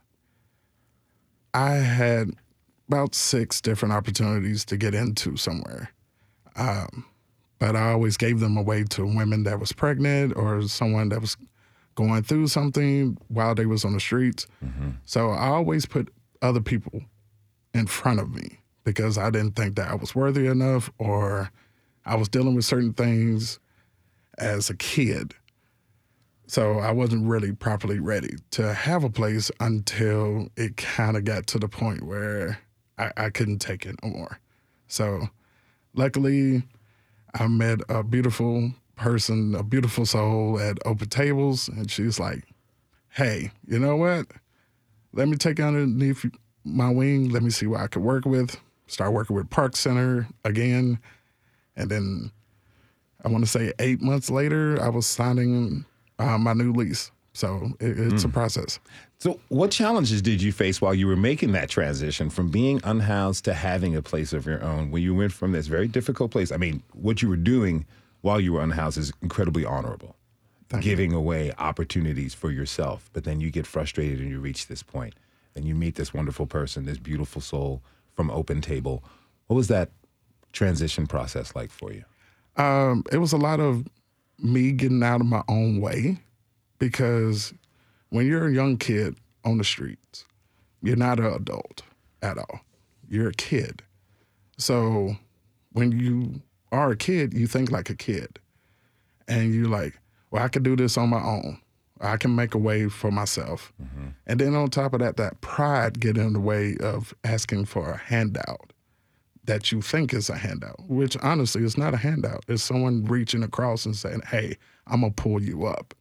I 1.54 1.72
had 1.72 2.32
about 2.88 3.16
six 3.16 3.62
different 3.62 3.94
opportunities 3.94 4.66
to 4.66 4.78
get 4.78 4.94
into 4.94 5.38
somewhere. 5.38 5.92
Um, 6.56 7.06
but 7.60 7.76
I 7.76 7.92
always 7.92 8.18
gave 8.18 8.40
them 8.40 8.58
away 8.58 8.84
to 8.86 9.06
women 9.06 9.44
that 9.44 9.60
was 9.60 9.72
pregnant 9.72 10.36
or 10.36 10.62
someone 10.64 11.10
that 11.10 11.22
was 11.22 11.38
going 11.96 12.24
through 12.24 12.48
something 12.48 13.18
while 13.28 13.54
they 13.54 13.66
was 13.66 13.86
on 13.86 13.94
the 13.94 14.00
streets. 14.00 14.48
So 15.06 15.30
I 15.30 15.48
always 15.48 15.86
put 15.86 16.12
other 16.42 16.62
people 16.62 17.02
in 17.74 17.86
front 17.88 18.20
of 18.20 18.34
me 18.34 18.60
because 18.84 19.18
I 19.18 19.30
didn't 19.30 19.56
think 19.56 19.76
that 19.76 19.90
I 19.92 19.96
was 19.96 20.16
worthy 20.16 20.48
enough 20.48 20.90
or 20.98 21.52
I 22.06 22.16
was 22.16 22.28
dealing 22.30 22.56
with 22.56 22.66
certain 22.66 22.94
things 22.94 23.60
as 24.42 24.70
a 24.70 24.76
kid. 24.76 25.36
So 26.48 26.80
I 26.80 26.92
wasn't 26.92 27.30
really 27.30 27.54
properly 27.54 28.00
ready 28.00 28.36
to 28.52 28.74
have 28.74 29.06
a 29.06 29.10
place 29.10 29.50
until 29.62 30.50
it 30.58 30.76
kind 30.76 31.16
of 31.16 31.24
got 31.24 31.48
to 31.48 31.60
the 31.60 31.70
point 31.70 32.04
where 32.04 32.60
I, 32.98 33.12
I 33.16 33.30
couldn't 33.30 33.60
take 33.60 33.86
it 33.86 33.96
no 34.04 34.10
more. 34.10 34.40
So 34.88 35.30
luckily, 35.94 36.64
I 37.34 37.48
met 37.48 37.80
a 37.88 38.04
beautiful 38.04 38.74
person, 38.98 39.56
a 39.56 39.64
beautiful 39.64 40.06
soul 40.06 40.60
at 40.60 40.78
Open 40.86 41.08
Tables, 41.08 41.70
and 41.70 41.90
she's 41.90 42.20
like, 42.20 42.44
"Hey, 43.08 43.52
you 43.66 43.80
know 43.80 43.96
what? 43.96 44.28
Let 45.14 45.30
me 45.30 45.38
take 45.38 45.60
you 45.60 45.66
underneath 45.66 46.26
my 46.66 46.90
wing. 46.90 47.30
Let 47.30 47.44
me 47.44 47.50
see 47.50 47.68
what 47.68 47.80
I 47.80 47.88
could 47.88 48.04
work 48.04 48.26
with." 48.26 48.58
Start 48.88 49.14
working 49.14 49.38
with 49.38 49.50
Park 49.50 49.78
Center 49.78 50.28
again, 50.44 51.00
and 51.78 51.90
then 51.90 52.32
I 53.24 53.30
want 53.30 53.44
to 53.44 53.50
say 53.50 53.74
eight 53.80 54.02
months 54.02 54.30
later, 54.30 54.82
I 54.82 54.90
was 54.90 55.06
signing 55.06 55.86
uh, 56.20 56.38
my 56.38 56.54
new 56.54 56.74
lease. 56.74 57.12
So 57.34 57.72
it, 57.80 57.98
it's 57.98 58.24
mm. 58.24 58.26
a 58.26 58.30
process. 58.30 58.80
So, 59.20 59.40
what 59.50 59.72
challenges 59.72 60.22
did 60.22 60.42
you 60.42 60.52
face 60.52 60.82
while 60.82 60.94
you 60.94 61.08
were 61.08 61.16
making 61.16 61.52
that 61.52 61.70
transition 61.70 62.30
from 62.30 62.50
being 62.50 62.82
unhoused 62.84 63.46
to 63.46 63.54
having 63.54 63.96
a 63.96 64.02
place 64.02 64.34
of 64.34 64.46
your 64.46 64.64
own? 64.64 64.92
When 64.92 65.04
you 65.04 65.16
went 65.16 65.32
from 65.32 65.52
this 65.52 65.68
very 65.68 65.88
difficult 65.88 66.32
place, 66.32 66.52
I 66.52 66.58
mean, 66.58 66.84
what 66.94 67.22
you 67.22 67.30
were 67.30 67.38
doing 67.38 67.86
while 68.22 68.40
you 68.40 68.54
were 68.54 68.62
unhoused 68.62 68.98
is 68.98 69.14
incredibly 69.22 69.64
honorable, 69.64 70.16
Thank 70.70 70.84
giving 70.84 71.12
you. 71.12 71.18
away 71.18 71.54
opportunities 71.58 72.34
for 72.34 72.52
yourself. 72.52 73.10
But 73.14 73.24
then 73.24 73.40
you 73.40 73.52
get 73.52 73.68
frustrated 73.68 74.20
and 74.20 74.30
you 74.30 74.40
reach 74.40 74.68
this 74.68 74.84
point, 74.84 75.14
and 75.56 75.66
you 75.66 75.76
meet 75.76 75.96
this 75.96 76.14
wonderful 76.14 76.48
person, 76.48 76.86
this 76.86 76.98
beautiful 76.98 77.42
soul 77.42 77.82
from 78.16 78.30
Open 78.32 78.60
Table. 78.60 79.04
What 79.48 79.56
was 79.56 79.68
that 79.68 79.92
transition 80.52 81.08
process 81.08 81.56
like 81.56 81.70
for 81.70 81.94
you? 81.94 82.04
Um, 82.58 83.04
it 83.12 83.18
was 83.18 83.34
a 83.34 83.38
lot 83.38 83.60
of 83.60 83.86
me 84.40 84.72
getting 84.72 85.04
out 85.04 85.22
of 85.22 85.28
my 85.28 85.44
own 85.48 85.80
way 85.80 86.18
because 86.80 87.54
when 88.10 88.26
you're 88.26 88.48
a 88.48 88.54
young 88.54 88.78
kid 88.78 89.16
on 89.46 89.58
the 89.58 89.64
streets, 89.64 90.26
you're 90.82 90.96
not 90.96 91.20
an 91.20 91.28
adult 91.28 91.84
at 92.22 92.38
all. 92.38 92.62
You're 93.08 93.30
a 93.30 93.34
kid. 93.34 93.84
So 94.58 95.16
when 95.72 95.92
you 95.92 96.42
are 96.72 96.92
a 96.92 96.98
kid, 96.98 97.34
you 97.34 97.48
think 97.48 97.72
like 97.72 97.90
a 97.90 97.96
kid. 97.96 98.40
And 99.28 99.54
you're 99.54 99.70
like, 99.70 100.00
well, 100.30 100.44
I 100.44 100.48
can 100.48 100.64
do 100.64 100.76
this 100.76 100.98
on 100.98 101.10
my 101.10 101.22
own. 101.22 101.60
I 102.00 102.18
can 102.18 102.36
make 102.36 102.56
a 102.56 102.58
way 102.58 102.90
for 102.90 103.12
myself. 103.12 103.72
Mm-hmm. 103.82 104.08
And 104.26 104.40
then 104.40 104.56
on 104.56 104.70
top 104.70 104.94
of 104.94 105.00
that, 105.00 105.18
that 105.18 105.40
pride 105.42 106.00
get 106.00 106.18
in 106.18 106.34
the 106.34 106.40
way 106.40 106.76
of 106.82 107.14
asking 107.24 107.66
for 107.66 107.92
a 107.92 107.98
handout 107.98 108.71
that 109.52 109.72
you 109.72 109.82
think 109.82 110.14
is 110.14 110.30
a 110.30 110.38
handout, 110.38 110.80
which 110.88 111.18
honestly 111.22 111.64
is 111.64 111.78
not 111.78 111.94
a 111.94 111.98
handout. 111.98 112.44
It's 112.48 112.64
someone 112.64 113.06
reaching 113.06 113.44
across 113.44 113.86
and 113.86 113.96
saying, 113.96 114.22
hey, 114.30 114.58
I'm 114.88 115.02
going 115.02 115.14
to 115.14 115.22
pull 115.22 115.42
you 115.42 115.66
up 115.66 115.94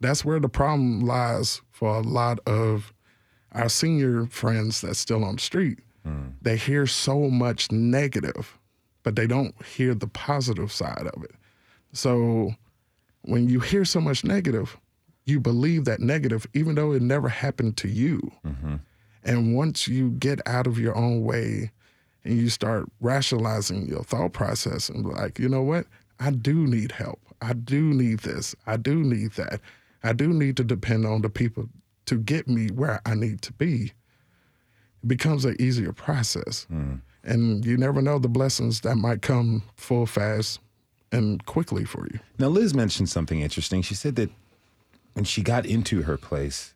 that's 0.00 0.24
where 0.24 0.40
the 0.40 0.48
problem 0.48 1.00
lies 1.00 1.60
for 1.70 1.96
a 1.96 2.00
lot 2.00 2.38
of 2.46 2.92
our 3.52 3.68
senior 3.68 4.26
friends 4.26 4.80
that's 4.80 4.98
still 4.98 5.24
on 5.24 5.36
the 5.36 5.42
street. 5.42 5.78
Mm. 6.06 6.34
They 6.42 6.56
hear 6.56 6.86
so 6.86 7.28
much 7.28 7.72
negative, 7.72 8.58
but 9.02 9.16
they 9.16 9.26
don't 9.26 9.54
hear 9.64 9.94
the 9.94 10.06
positive 10.06 10.70
side 10.70 11.08
of 11.12 11.22
it. 11.24 11.34
So 11.92 12.52
when 13.22 13.48
you 13.48 13.60
hear 13.60 13.84
so 13.84 14.00
much 14.00 14.24
negative, 14.24 14.76
you 15.24 15.40
believe 15.40 15.84
that 15.86 16.00
negative, 16.00 16.46
even 16.54 16.74
though 16.74 16.92
it 16.92 17.02
never 17.02 17.28
happened 17.28 17.76
to 17.78 17.88
you. 17.88 18.30
Mm-hmm. 18.46 18.76
And 19.24 19.56
once 19.56 19.88
you 19.88 20.10
get 20.10 20.40
out 20.46 20.66
of 20.66 20.78
your 20.78 20.96
own 20.96 21.24
way 21.24 21.72
and 22.28 22.38
you 22.38 22.50
start 22.50 22.84
rationalizing 23.00 23.86
your 23.88 24.02
thought 24.04 24.34
process 24.34 24.88
and 24.88 25.06
like, 25.06 25.38
you 25.38 25.48
know 25.48 25.62
what? 25.62 25.86
I 26.20 26.30
do 26.30 26.66
need 26.66 26.92
help. 26.92 27.20
I 27.40 27.54
do 27.54 27.82
need 27.82 28.20
this. 28.20 28.54
I 28.66 28.76
do 28.76 28.96
need 28.96 29.32
that. 29.32 29.60
I 30.02 30.12
do 30.12 30.28
need 30.28 30.56
to 30.58 30.64
depend 30.64 31.06
on 31.06 31.22
the 31.22 31.30
people 31.30 31.68
to 32.06 32.18
get 32.18 32.46
me 32.46 32.68
where 32.68 33.00
I 33.06 33.14
need 33.14 33.40
to 33.42 33.52
be. 33.54 33.92
It 35.02 35.08
becomes 35.08 35.44
an 35.44 35.56
easier 35.58 35.92
process. 35.92 36.66
Mm. 36.70 37.00
And 37.24 37.64
you 37.64 37.76
never 37.76 38.02
know 38.02 38.18
the 38.18 38.28
blessings 38.28 38.82
that 38.82 38.96
might 38.96 39.22
come 39.22 39.62
full 39.76 40.06
fast 40.06 40.60
and 41.10 41.44
quickly 41.46 41.84
for 41.84 42.06
you. 42.12 42.20
Now, 42.38 42.48
Liz 42.48 42.74
mentioned 42.74 43.08
something 43.08 43.40
interesting. 43.40 43.80
She 43.82 43.94
said 43.94 44.16
that 44.16 44.30
when 45.14 45.24
she 45.24 45.42
got 45.42 45.64
into 45.64 46.02
her 46.02 46.16
place, 46.16 46.74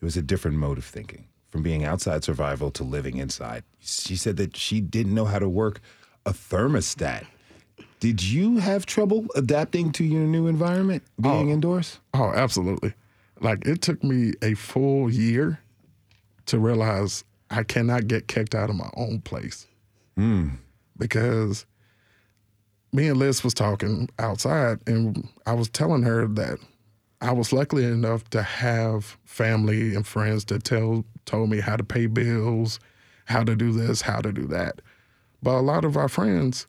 it 0.00 0.04
was 0.04 0.16
a 0.16 0.22
different 0.22 0.56
mode 0.56 0.78
of 0.78 0.84
thinking 0.84 1.26
from 1.50 1.62
being 1.62 1.84
outside 1.84 2.24
survival 2.24 2.70
to 2.72 2.84
living 2.84 3.16
inside. 3.16 3.64
She 3.80 4.16
said 4.16 4.36
that 4.36 4.56
she 4.56 4.80
didn't 4.80 5.14
know 5.14 5.24
how 5.24 5.38
to 5.38 5.48
work 5.48 5.80
a 6.26 6.32
thermostat 6.32 7.24
did 8.00 8.22
you 8.22 8.58
have 8.58 8.86
trouble 8.86 9.26
adapting 9.34 9.90
to 9.92 10.04
your 10.04 10.22
new 10.22 10.46
environment, 10.46 11.02
being 11.20 11.50
oh, 11.50 11.52
indoors? 11.52 11.98
Oh, 12.14 12.32
absolutely. 12.32 12.94
Like 13.40 13.66
it 13.66 13.82
took 13.82 14.02
me 14.04 14.34
a 14.42 14.54
full 14.54 15.10
year 15.10 15.60
to 16.46 16.58
realize 16.58 17.24
I 17.50 17.64
cannot 17.64 18.06
get 18.06 18.28
kicked 18.28 18.54
out 18.54 18.70
of 18.70 18.76
my 18.76 18.90
own 18.96 19.20
place. 19.20 19.66
Mm. 20.16 20.58
Because 20.96 21.66
me 22.92 23.08
and 23.08 23.18
Liz 23.18 23.42
was 23.42 23.54
talking 23.54 24.08
outside, 24.18 24.78
and 24.86 25.28
I 25.46 25.54
was 25.54 25.68
telling 25.68 26.02
her 26.02 26.26
that 26.26 26.58
I 27.20 27.32
was 27.32 27.52
lucky 27.52 27.84
enough 27.84 28.30
to 28.30 28.42
have 28.42 29.18
family 29.24 29.94
and 29.94 30.06
friends 30.06 30.44
to 30.46 30.58
tell 30.58 31.04
told 31.28 31.50
me 31.50 31.60
how 31.60 31.76
to 31.76 31.84
pay 31.84 32.06
bills, 32.06 32.80
how 33.26 33.44
to 33.44 33.54
do 33.54 33.72
this, 33.72 34.02
how 34.02 34.20
to 34.20 34.32
do 34.32 34.46
that. 34.46 34.80
But 35.42 35.58
a 35.58 35.60
lot 35.60 35.84
of 35.84 35.96
our 35.96 36.08
friends 36.08 36.66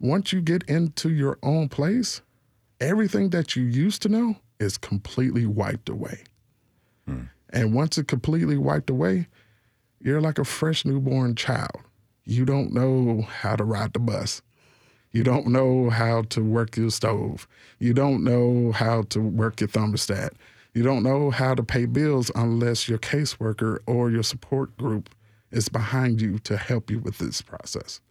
once 0.00 0.32
you 0.32 0.40
get 0.40 0.62
into 0.64 1.10
your 1.10 1.38
own 1.42 1.68
place, 1.68 2.20
everything 2.80 3.30
that 3.30 3.56
you 3.56 3.62
used 3.62 4.02
to 4.02 4.08
know 4.08 4.36
is 4.60 4.76
completely 4.76 5.46
wiped 5.46 5.88
away. 5.88 6.24
Hmm. 7.06 7.24
And 7.50 7.74
once 7.74 7.96
it's 7.96 8.06
completely 8.06 8.58
wiped 8.58 8.90
away, 8.90 9.28
you're 10.00 10.20
like 10.20 10.38
a 10.38 10.44
fresh 10.44 10.84
newborn 10.84 11.34
child. 11.34 11.80
You 12.24 12.44
don't 12.44 12.72
know 12.72 13.22
how 13.22 13.56
to 13.56 13.64
ride 13.64 13.92
the 13.92 14.00
bus. 14.00 14.42
You 15.12 15.22
don't 15.22 15.46
know 15.46 15.88
how 15.88 16.22
to 16.22 16.42
work 16.42 16.76
your 16.76 16.90
stove. 16.90 17.48
You 17.78 17.94
don't 17.94 18.22
know 18.22 18.72
how 18.72 19.02
to 19.10 19.20
work 19.20 19.60
your 19.60 19.68
thermostat. 19.68 20.30
You 20.76 20.82
don't 20.82 21.02
know 21.02 21.30
how 21.30 21.54
to 21.54 21.62
pay 21.62 21.86
bills 21.86 22.30
unless 22.34 22.86
your 22.86 22.98
caseworker 22.98 23.78
or 23.86 24.10
your 24.10 24.22
support 24.22 24.76
group 24.76 25.08
is 25.50 25.70
behind 25.70 26.20
you 26.20 26.38
to 26.40 26.58
help 26.58 26.90
you 26.90 26.98
with 26.98 27.16
this 27.16 27.40
process. 27.40 28.02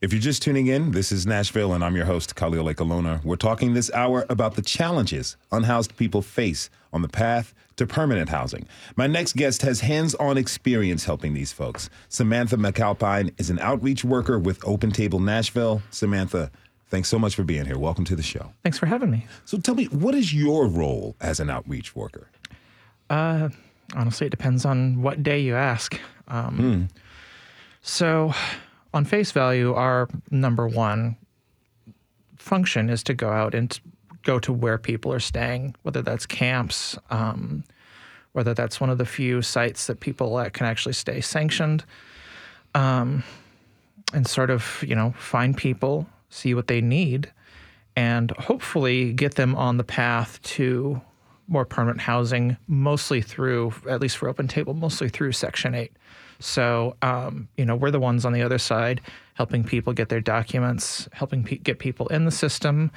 If 0.00 0.12
you're 0.12 0.20
just 0.20 0.42
tuning 0.42 0.66
in, 0.66 0.90
this 0.90 1.12
is 1.12 1.28
Nashville, 1.28 1.72
and 1.72 1.84
I'm 1.84 1.94
your 1.94 2.06
host, 2.06 2.34
Khalil 2.34 2.64
Ekulona. 2.64 3.22
We're 3.24 3.36
talking 3.36 3.74
this 3.74 3.92
hour 3.92 4.26
about 4.28 4.56
the 4.56 4.62
challenges 4.62 5.36
unhoused 5.52 5.96
people 5.96 6.20
face 6.20 6.68
on 6.92 7.02
the 7.02 7.08
path 7.08 7.54
to 7.76 7.86
permanent 7.86 8.30
housing. 8.30 8.66
My 8.96 9.06
next 9.06 9.36
guest 9.36 9.62
has 9.62 9.82
hands 9.82 10.16
on 10.16 10.36
experience 10.36 11.04
helping 11.04 11.34
these 11.34 11.52
folks. 11.52 11.90
Samantha 12.08 12.56
MacAlpine 12.56 13.32
is 13.38 13.50
an 13.50 13.60
outreach 13.60 14.04
worker 14.04 14.36
with 14.36 14.66
Open 14.66 14.90
Table 14.90 15.20
Nashville. 15.20 15.80
Samantha, 15.90 16.50
thanks 16.90 17.08
so 17.08 17.18
much 17.18 17.34
for 17.34 17.44
being 17.44 17.64
here. 17.64 17.78
Welcome 17.78 18.04
to 18.06 18.16
the 18.16 18.22
show. 18.22 18.52
Thanks 18.62 18.78
for 18.78 18.86
having 18.86 19.10
me. 19.10 19.26
So 19.44 19.58
tell 19.58 19.74
me, 19.74 19.86
what 19.86 20.14
is 20.14 20.34
your 20.34 20.66
role 20.66 21.16
as 21.20 21.40
an 21.40 21.48
outreach 21.48 21.96
worker? 21.96 22.28
Uh, 23.08 23.48
honestly, 23.94 24.26
it 24.26 24.30
depends 24.30 24.64
on 24.64 25.02
what 25.02 25.22
day 25.22 25.40
you 25.40 25.54
ask. 25.54 25.98
Um, 26.28 26.56
hmm. 26.56 26.82
So, 27.82 28.34
on 28.92 29.04
face 29.04 29.32
value, 29.32 29.72
our 29.72 30.08
number 30.30 30.68
one 30.68 31.16
function 32.36 32.90
is 32.90 33.02
to 33.04 33.14
go 33.14 33.30
out 33.30 33.54
and 33.54 33.78
go 34.22 34.38
to 34.38 34.52
where 34.52 34.78
people 34.78 35.12
are 35.12 35.20
staying, 35.20 35.74
whether 35.82 36.02
that's 36.02 36.26
camps, 36.26 36.98
um, 37.10 37.64
whether 38.32 38.54
that's 38.54 38.80
one 38.80 38.90
of 38.90 38.98
the 38.98 39.06
few 39.06 39.42
sites 39.42 39.86
that 39.86 40.00
people 40.00 40.44
can 40.52 40.66
actually 40.66 40.92
stay 40.92 41.20
sanctioned, 41.20 41.84
um, 42.74 43.22
and 44.12 44.26
sort 44.26 44.50
of 44.50 44.84
you 44.86 44.94
know 44.94 45.14
find 45.18 45.56
people, 45.56 46.06
see 46.30 46.54
what 46.54 46.66
they 46.66 46.80
need, 46.80 47.30
and 47.96 48.30
hopefully 48.32 49.12
get 49.12 49.34
them 49.34 49.54
on 49.54 49.76
the 49.76 49.84
path 49.84 50.40
to 50.42 51.00
more 51.48 51.64
permanent 51.64 52.00
housing, 52.00 52.56
mostly 52.68 53.20
through, 53.20 53.74
at 53.88 54.00
least 54.00 54.16
for 54.16 54.28
Open 54.28 54.46
Table, 54.48 54.72
mostly 54.72 55.08
through 55.08 55.32
Section 55.32 55.74
8. 55.74 55.92
So, 56.38 56.96
um, 57.02 57.48
you 57.56 57.64
know, 57.64 57.76
we're 57.76 57.90
the 57.90 58.00
ones 58.00 58.24
on 58.24 58.32
the 58.32 58.42
other 58.42 58.58
side 58.58 59.00
helping 59.34 59.64
people 59.64 59.92
get 59.92 60.08
their 60.08 60.20
documents, 60.20 61.08
helping 61.12 61.44
pe- 61.44 61.56
get 61.56 61.78
people 61.78 62.06
in 62.08 62.24
the 62.24 62.30
system, 62.30 62.90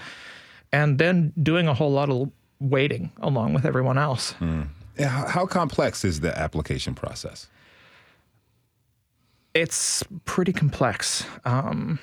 and 0.72 0.98
then 0.98 1.34
doing 1.42 1.68
a 1.68 1.74
whole 1.74 1.92
lot 1.92 2.10
of 2.10 2.32
waiting 2.60 3.12
along 3.22 3.54
with 3.54 3.66
everyone 3.66 3.98
else. 3.98 4.34
Mm. 4.40 4.68
How 5.00 5.46
complex 5.46 6.06
is 6.06 6.20
the 6.20 6.38
application 6.38 6.94
process? 6.94 7.48
It's 9.54 10.04
pretty 10.26 10.54
complex. 10.54 11.26
Um, 11.46 12.00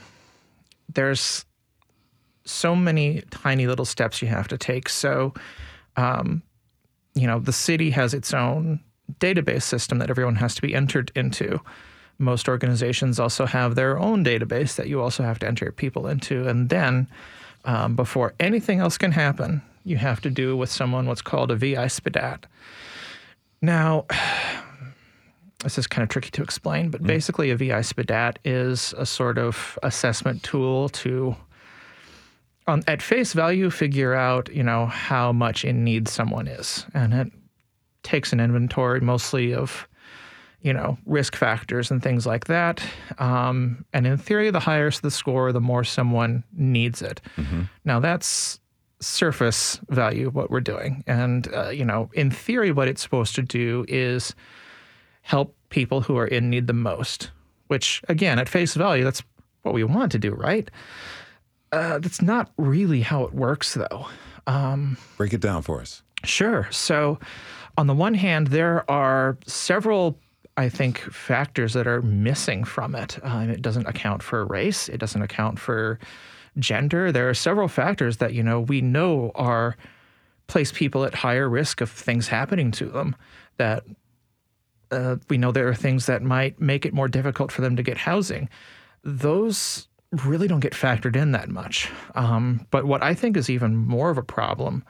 there's 0.95 1.45
so 2.45 2.75
many 2.75 3.23
tiny 3.31 3.67
little 3.67 3.85
steps 3.85 4.23
you 4.23 4.29
have 4.29 4.49
to 4.49 4.59
take. 4.59 4.89
So, 4.89 5.35
um, 5.97 6.43
you 7.15 7.27
know, 7.27 7.39
the 7.39 7.53
city 7.53 7.91
has 7.91 8.15
its 8.15 8.33
own 8.33 8.81
database 9.19 9.63
system 9.63 9.99
that 9.99 10.11
everyone 10.11 10.37
has 10.37 10.55
to 10.55 10.63
be 10.63 10.75
entered 10.75 11.13
into. 11.15 11.61
most 12.19 12.49
organizations 12.49 13.19
also 13.19 13.47
have 13.47 13.75
their 13.75 13.99
own 13.99 14.23
database 14.23 14.77
that 14.77 14.89
you 14.89 15.01
also 15.01 15.23
have 15.23 15.39
to 15.39 15.47
enter 15.49 15.73
people 15.73 16.07
into. 16.07 16.47
And 16.47 16.69
then, 16.69 17.09
um, 17.65 17.97
before 17.97 18.35
anything 18.39 18.79
else 18.79 18.99
can 18.99 19.13
happen, 19.13 19.63
you 19.85 19.97
have 19.97 20.21
to 20.21 20.31
do 20.31 20.55
with 20.57 20.71
someone 20.71 21.07
what's 21.07 21.23
called 21.23 21.51
a 21.51 21.57
VI 21.57 21.87
SPDAT. 21.87 22.45
Now, 23.63 24.05
this 25.63 25.79
is 25.79 25.87
kind 25.87 26.03
of 26.03 26.09
tricky 26.09 26.31
to 26.31 26.43
explain, 26.43 26.91
but 26.91 27.03
basically, 27.03 27.51
a 27.51 27.57
VI 27.57 27.81
SPDAT 27.81 28.37
is 28.45 28.95
a 28.97 29.05
sort 29.05 29.39
of 29.39 29.79
assessment 29.83 30.43
tool 30.43 30.89
to, 30.91 31.37
on, 32.67 32.83
at 32.87 33.03
face 33.03 33.33
value, 33.35 33.71
figure 33.71 34.15
out 34.15 34.53
you 34.55 34.63
know 34.63 34.87
how 34.87 35.33
much 35.33 35.65
in 35.65 35.85
need 35.85 36.09
someone 36.09 36.49
is, 36.49 36.87
and 36.95 37.13
it 37.13 37.33
takes 38.03 38.33
an 38.33 38.41
inventory 38.41 39.01
mostly 39.01 39.53
of 39.53 39.87
you 40.63 40.73
know 40.73 40.97
risk 41.05 41.37
factors 41.37 41.91
and 41.91 42.03
things 42.03 42.27
like 42.27 42.47
that. 42.47 42.83
Um, 43.19 43.85
and 43.93 44.07
in 44.07 44.17
theory, 44.17 44.51
the 44.51 44.61
higher 44.61 44.91
the 44.91 45.11
score, 45.11 45.53
the 45.53 45.61
more 45.61 45.85
someone 45.85 46.43
needs 46.53 47.03
it. 47.03 47.21
Now 47.85 48.01
that's 48.01 48.61
surface 49.01 49.81
value 49.89 50.31
what 50.31 50.51
we're 50.51 50.61
doing, 50.61 51.05
and 51.07 51.53
uh, 51.55 51.69
you 51.69 51.85
know 51.85 52.09
in 52.15 52.31
theory, 52.31 52.73
what 52.73 52.89
it's 52.89 53.03
supposed 53.03 53.35
to 53.35 53.43
do 53.43 53.85
is 53.89 54.35
help 55.31 55.55
people 55.69 56.01
who 56.01 56.17
are 56.19 56.27
in 56.27 56.51
need 56.51 56.67
the 56.67 56.73
most. 56.73 57.31
Which 57.69 58.03
again, 58.09 58.41
at 58.41 58.49
face 58.49 58.75
value, 58.75 59.05
that's 59.05 59.23
what 59.63 59.75
we 59.75 59.85
want 59.85 60.11
to 60.13 60.19
do, 60.19 60.33
right? 60.35 60.69
Uh, 61.71 62.01
that's 62.01 62.21
not 62.21 62.51
really 62.57 63.01
how 63.01 63.23
it 63.23 63.33
works, 63.33 63.75
though. 63.75 64.07
Um, 64.49 64.97
Break 65.17 65.33
it 65.33 65.41
down 65.41 65.63
for 65.63 65.81
us. 65.81 66.03
Sure. 66.25 66.67
So, 66.73 67.21
on 67.79 67.87
the 67.87 67.95
one 67.95 68.15
hand, 68.15 68.49
there 68.49 68.91
are 68.91 69.39
several, 69.47 70.19
I 70.57 70.69
think, 70.69 70.99
factors 70.99 71.75
that 71.75 71.87
are 71.87 72.03
missing 72.03 72.65
from 72.65 72.97
it. 72.97 73.17
Um, 73.23 73.51
it 73.51 73.63
doesn't 73.63 73.87
account 73.87 74.25
for 74.25 74.45
race. 74.45 74.89
It 74.89 74.99
doesn't 74.99 75.23
account 75.23 75.61
for 75.61 76.01
gender. 76.59 77.13
There 77.13 77.31
are 77.31 77.35
several 77.35 77.69
factors 77.69 78.17
that 78.17 78.35
you 78.35 78.43
know 78.43 78.61
we 78.63 78.81
know 78.81 79.31
are 79.37 79.77
place 80.49 80.73
people 80.73 81.05
at 81.05 81.15
higher 81.15 81.49
risk 81.49 81.81
of 81.81 81.89
things 81.89 82.27
happening 82.27 82.73
to 82.73 82.87
them. 82.87 83.15
That 83.59 83.85
uh, 84.91 85.17
we 85.29 85.39
know 85.39 85.53
there 85.53 85.69
are 85.69 85.75
things 85.75 86.07
that 86.07 86.23
might 86.23 86.61
make 86.61 86.85
it 86.85 86.93
more 86.93 87.09
difficult 87.09 87.53
for 87.53 87.61
them 87.63 87.77
to 87.77 87.83
get 87.83 87.97
housing. 87.97 88.49
Those 89.03 89.89
really 90.25 90.49
don't 90.49 90.61
get 90.61 90.73
factored 90.73 91.17
in 91.17 91.33
that 91.33 91.49
much. 91.49 91.91
Um, 92.15 92.67
but 92.71 92.85
what 92.85 93.03
I 93.03 93.15
think 93.15 93.37
is 93.37 93.49
even 93.49 93.77
more 93.77 94.11
of 94.11 94.19
a 94.19 94.23
problem 94.23 94.85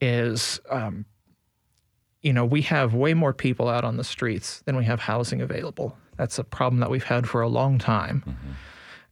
is, 0.00 0.60
um, 0.70 1.04
you 2.22 2.32
know, 2.32 2.44
we 2.44 2.62
have 2.62 2.94
way 2.94 3.14
more 3.14 3.32
people 3.32 3.68
out 3.68 3.84
on 3.84 3.96
the 3.96 4.04
streets 4.04 4.62
than 4.64 4.76
we 4.76 4.84
have 4.84 5.00
housing 5.00 5.40
available. 5.40 5.96
That's 6.16 6.38
a 6.38 6.44
problem 6.44 6.80
that 6.80 6.90
we've 6.90 7.04
had 7.04 7.28
for 7.28 7.40
a 7.40 7.48
long 7.48 7.78
time. 7.78 8.22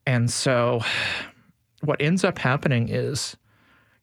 And 0.06 0.30
so 0.30 0.80
what 1.82 2.00
ends 2.00 2.24
up 2.24 2.38
happening 2.38 2.88
is 2.88 3.36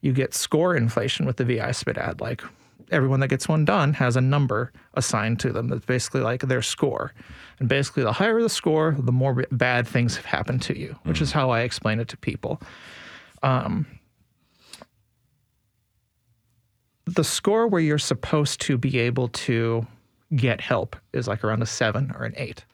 you 0.00 0.12
get 0.12 0.34
score 0.34 0.76
inflation 0.76 1.26
with 1.26 1.38
the 1.38 1.44
VI 1.44 1.72
ad, 1.96 2.20
Like 2.20 2.42
everyone 2.90 3.20
that 3.20 3.28
gets 3.28 3.48
one 3.48 3.64
done 3.64 3.92
has 3.94 4.16
a 4.16 4.20
number 4.20 4.72
assigned 4.94 5.40
to 5.40 5.52
them 5.52 5.68
that's 5.68 5.84
basically 5.84 6.20
like 6.20 6.42
their 6.42 6.62
score. 6.62 7.12
And 7.58 7.68
basically, 7.68 8.02
the 8.02 8.12
higher 8.12 8.40
the 8.42 8.48
score, 8.48 8.96
the 8.98 9.12
more 9.12 9.44
bad 9.52 9.86
things 9.86 10.16
have 10.16 10.24
happened 10.24 10.62
to 10.62 10.78
you, 10.78 10.96
which 11.04 11.20
is 11.20 11.32
how 11.32 11.50
I 11.50 11.60
explain 11.60 12.00
it 12.00 12.08
to 12.08 12.16
people. 12.16 12.60
Um, 13.42 13.86
the 17.06 17.24
score 17.24 17.66
where 17.66 17.80
you're 17.80 17.98
supposed 17.98 18.60
to 18.62 18.78
be 18.78 18.98
able 18.98 19.28
to 19.28 19.86
get 20.34 20.60
help 20.60 20.96
is 21.12 21.28
like 21.28 21.44
around 21.44 21.62
a 21.62 21.66
seven 21.66 22.12
or 22.18 22.24
an 22.24 22.34
eight. 22.36 22.64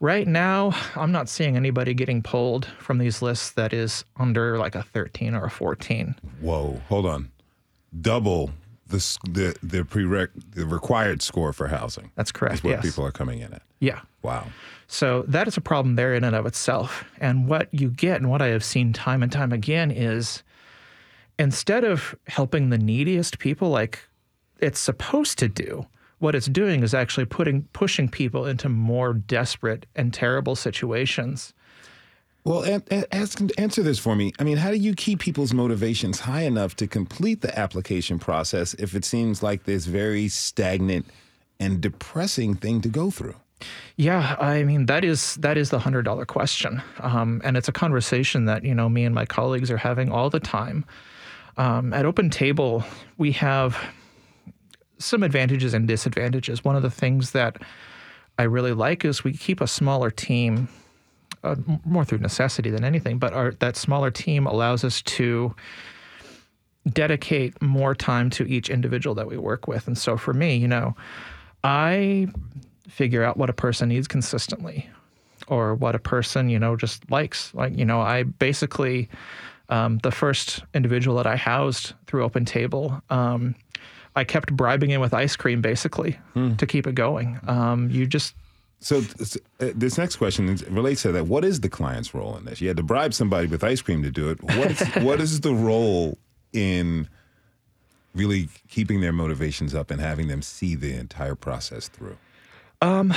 Right 0.00 0.28
now, 0.28 0.76
I'm 0.94 1.10
not 1.10 1.28
seeing 1.28 1.56
anybody 1.56 1.92
getting 1.92 2.22
pulled 2.22 2.66
from 2.78 2.98
these 2.98 3.20
lists 3.20 3.50
that 3.52 3.72
is 3.72 4.04
under 4.16 4.56
like 4.56 4.76
a 4.76 4.82
13 4.82 5.34
or 5.34 5.46
a 5.46 5.50
14. 5.50 6.14
Whoa, 6.40 6.80
hold 6.88 7.06
on. 7.06 7.32
Double 8.00 8.52
the 8.88 9.18
the 9.24 9.56
the 9.62 9.82
prereq 9.84 10.28
the 10.54 10.66
required 10.66 11.22
score 11.22 11.52
for 11.52 11.68
housing. 11.68 12.10
That's 12.14 12.32
correct. 12.32 12.56
Is 12.56 12.64
what 12.64 12.70
yes. 12.70 12.82
people 12.82 13.04
are 13.04 13.12
coming 13.12 13.40
in 13.40 13.52
at. 13.52 13.62
Yeah. 13.80 14.00
Wow. 14.22 14.46
So 14.88 15.22
that 15.28 15.46
is 15.46 15.56
a 15.56 15.60
problem 15.60 15.96
there 15.96 16.14
in 16.14 16.24
and 16.24 16.34
of 16.34 16.46
itself. 16.46 17.04
And 17.20 17.46
what 17.46 17.72
you 17.72 17.90
get, 17.90 18.16
and 18.16 18.30
what 18.30 18.42
I 18.42 18.48
have 18.48 18.64
seen 18.64 18.92
time 18.92 19.22
and 19.22 19.30
time 19.30 19.52
again, 19.52 19.90
is 19.90 20.42
instead 21.38 21.84
of 21.84 22.16
helping 22.26 22.70
the 22.70 22.78
neediest 22.78 23.38
people 23.38 23.68
like 23.68 24.00
it's 24.60 24.80
supposed 24.80 25.38
to 25.38 25.48
do, 25.48 25.86
what 26.18 26.34
it's 26.34 26.46
doing 26.46 26.82
is 26.82 26.94
actually 26.94 27.26
putting 27.26 27.62
pushing 27.72 28.08
people 28.08 28.46
into 28.46 28.68
more 28.68 29.12
desperate 29.12 29.86
and 29.94 30.12
terrible 30.12 30.56
situations. 30.56 31.52
Well, 32.44 32.80
ask, 33.12 33.40
answer 33.58 33.82
this 33.82 33.98
for 33.98 34.16
me. 34.16 34.32
I 34.38 34.44
mean, 34.44 34.56
how 34.56 34.70
do 34.70 34.76
you 34.76 34.94
keep 34.94 35.20
people's 35.20 35.52
motivations 35.52 36.20
high 36.20 36.42
enough 36.42 36.76
to 36.76 36.86
complete 36.86 37.42
the 37.42 37.56
application 37.58 38.18
process 38.18 38.74
if 38.74 38.94
it 38.94 39.04
seems 39.04 39.42
like 39.42 39.64
this 39.64 39.84
very 39.84 40.28
stagnant 40.28 41.06
and 41.60 41.80
depressing 41.80 42.54
thing 42.54 42.80
to 42.82 42.88
go 42.88 43.10
through? 43.10 43.34
Yeah, 43.96 44.36
I 44.38 44.62
mean 44.62 44.86
that 44.86 45.04
is 45.04 45.34
that 45.36 45.58
is 45.58 45.70
the 45.70 45.80
hundred 45.80 46.04
dollar 46.04 46.24
question, 46.24 46.80
um, 47.00 47.40
and 47.44 47.56
it's 47.56 47.68
a 47.68 47.72
conversation 47.72 48.44
that 48.44 48.64
you 48.64 48.72
know 48.72 48.88
me 48.88 49.04
and 49.04 49.12
my 49.12 49.26
colleagues 49.26 49.70
are 49.70 49.76
having 49.76 50.12
all 50.12 50.30
the 50.30 50.38
time. 50.38 50.84
Um, 51.56 51.92
at 51.92 52.06
Open 52.06 52.30
Table, 52.30 52.84
we 53.16 53.32
have 53.32 53.76
some 54.98 55.24
advantages 55.24 55.74
and 55.74 55.88
disadvantages. 55.88 56.64
One 56.64 56.76
of 56.76 56.82
the 56.82 56.90
things 56.90 57.32
that 57.32 57.60
I 58.38 58.44
really 58.44 58.72
like 58.72 59.04
is 59.04 59.24
we 59.24 59.32
keep 59.32 59.60
a 59.60 59.66
smaller 59.66 60.10
team, 60.10 60.68
uh, 61.44 61.56
more 61.84 62.04
through 62.04 62.18
necessity 62.18 62.70
than 62.70 62.84
anything. 62.84 63.18
But 63.18 63.32
our, 63.32 63.52
that 63.52 63.76
smaller 63.76 64.10
team 64.10 64.46
allows 64.46 64.84
us 64.84 65.02
to 65.02 65.54
dedicate 66.88 67.60
more 67.60 67.94
time 67.94 68.30
to 68.30 68.48
each 68.48 68.70
individual 68.70 69.14
that 69.14 69.26
we 69.26 69.36
work 69.36 69.68
with. 69.68 69.86
And 69.86 69.98
so 69.98 70.16
for 70.16 70.32
me, 70.32 70.56
you 70.56 70.68
know, 70.68 70.96
I 71.64 72.28
figure 72.88 73.22
out 73.22 73.36
what 73.36 73.50
a 73.50 73.52
person 73.52 73.88
needs 73.90 74.08
consistently 74.08 74.88
or 75.48 75.74
what 75.74 75.94
a 75.94 75.98
person, 75.98 76.48
you 76.48 76.58
know, 76.58 76.76
just 76.76 77.10
likes. 77.10 77.52
Like, 77.54 77.76
you 77.76 77.84
know, 77.84 78.00
I 78.00 78.22
basically, 78.22 79.08
um, 79.68 79.98
the 79.98 80.10
first 80.10 80.62
individual 80.74 81.16
that 81.16 81.26
I 81.26 81.36
housed 81.36 81.92
through 82.06 82.24
Open 82.24 82.44
Table, 82.44 83.02
um, 83.10 83.54
I 84.16 84.24
kept 84.24 84.52
bribing 84.56 84.90
him 84.90 85.00
with 85.00 85.14
ice 85.14 85.36
cream 85.36 85.60
basically 85.60 86.18
to 86.56 86.66
keep 86.66 86.86
it 86.86 86.94
going. 86.94 87.38
Um, 87.46 87.90
you 87.90 88.06
just, 88.06 88.34
So 88.80 88.98
uh, 88.98 89.70
this 89.74 89.98
next 89.98 90.16
question 90.16 90.48
is, 90.48 90.64
relates 90.68 91.02
to 91.02 91.12
that. 91.12 91.26
What 91.26 91.44
is 91.44 91.60
the 91.60 91.68
client's 91.68 92.14
role 92.14 92.36
in 92.36 92.44
this? 92.44 92.60
You 92.60 92.68
had 92.68 92.76
to 92.76 92.82
bribe 92.82 93.12
somebody 93.12 93.48
with 93.48 93.64
ice 93.64 93.82
cream 93.82 94.02
to 94.04 94.10
do 94.10 94.30
it. 94.30 94.42
What 94.42 94.70
is, 94.70 94.80
what 95.02 95.20
is 95.20 95.40
the 95.40 95.54
role 95.54 96.16
in 96.52 97.08
really 98.14 98.48
keeping 98.68 99.00
their 99.00 99.12
motivations 99.12 99.74
up 99.74 99.90
and 99.90 100.00
having 100.00 100.28
them 100.28 100.42
see 100.42 100.74
the 100.74 100.94
entire 100.94 101.34
process 101.34 101.88
through? 101.88 102.16
Um, 102.80 103.12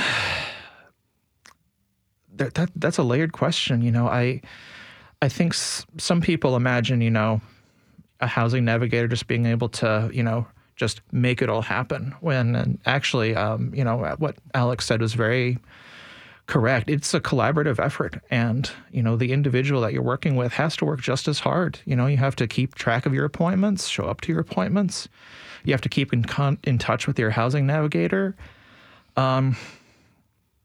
that, 2.34 2.54
that 2.54 2.70
that's 2.74 2.98
a 2.98 3.02
layered 3.04 3.32
question. 3.32 3.82
You 3.82 3.92
know, 3.92 4.08
I 4.08 4.40
I 5.20 5.28
think 5.28 5.54
s- 5.54 5.86
some 5.98 6.20
people 6.20 6.56
imagine, 6.56 7.00
you 7.00 7.10
know, 7.10 7.40
a 8.20 8.26
housing 8.26 8.64
navigator 8.64 9.06
just 9.06 9.28
being 9.28 9.46
able 9.46 9.68
to, 9.68 10.10
you 10.12 10.22
know, 10.24 10.46
just 10.82 11.00
make 11.12 11.40
it 11.40 11.48
all 11.48 11.62
happen. 11.62 12.12
When 12.18 12.56
and 12.56 12.80
actually, 12.86 13.36
um, 13.36 13.72
you 13.72 13.84
know, 13.84 13.96
what 14.18 14.34
Alex 14.52 14.84
said 14.84 15.00
was 15.00 15.14
very 15.14 15.58
correct. 16.46 16.90
It's 16.90 17.14
a 17.14 17.20
collaborative 17.20 17.78
effort, 17.78 18.20
and 18.32 18.68
you 18.90 19.00
know, 19.00 19.14
the 19.14 19.30
individual 19.30 19.80
that 19.82 19.92
you're 19.92 20.02
working 20.02 20.34
with 20.34 20.52
has 20.54 20.74
to 20.78 20.84
work 20.84 21.00
just 21.00 21.28
as 21.28 21.38
hard. 21.38 21.78
You 21.84 21.94
know, 21.94 22.06
you 22.08 22.16
have 22.16 22.34
to 22.34 22.48
keep 22.48 22.74
track 22.74 23.06
of 23.06 23.14
your 23.14 23.24
appointments, 23.24 23.86
show 23.86 24.06
up 24.06 24.22
to 24.22 24.32
your 24.32 24.40
appointments. 24.40 25.08
You 25.62 25.72
have 25.72 25.82
to 25.82 25.88
keep 25.88 26.12
in 26.12 26.24
con- 26.24 26.58
in 26.64 26.78
touch 26.78 27.06
with 27.06 27.16
your 27.16 27.30
housing 27.30 27.64
navigator. 27.64 28.34
Um, 29.16 29.56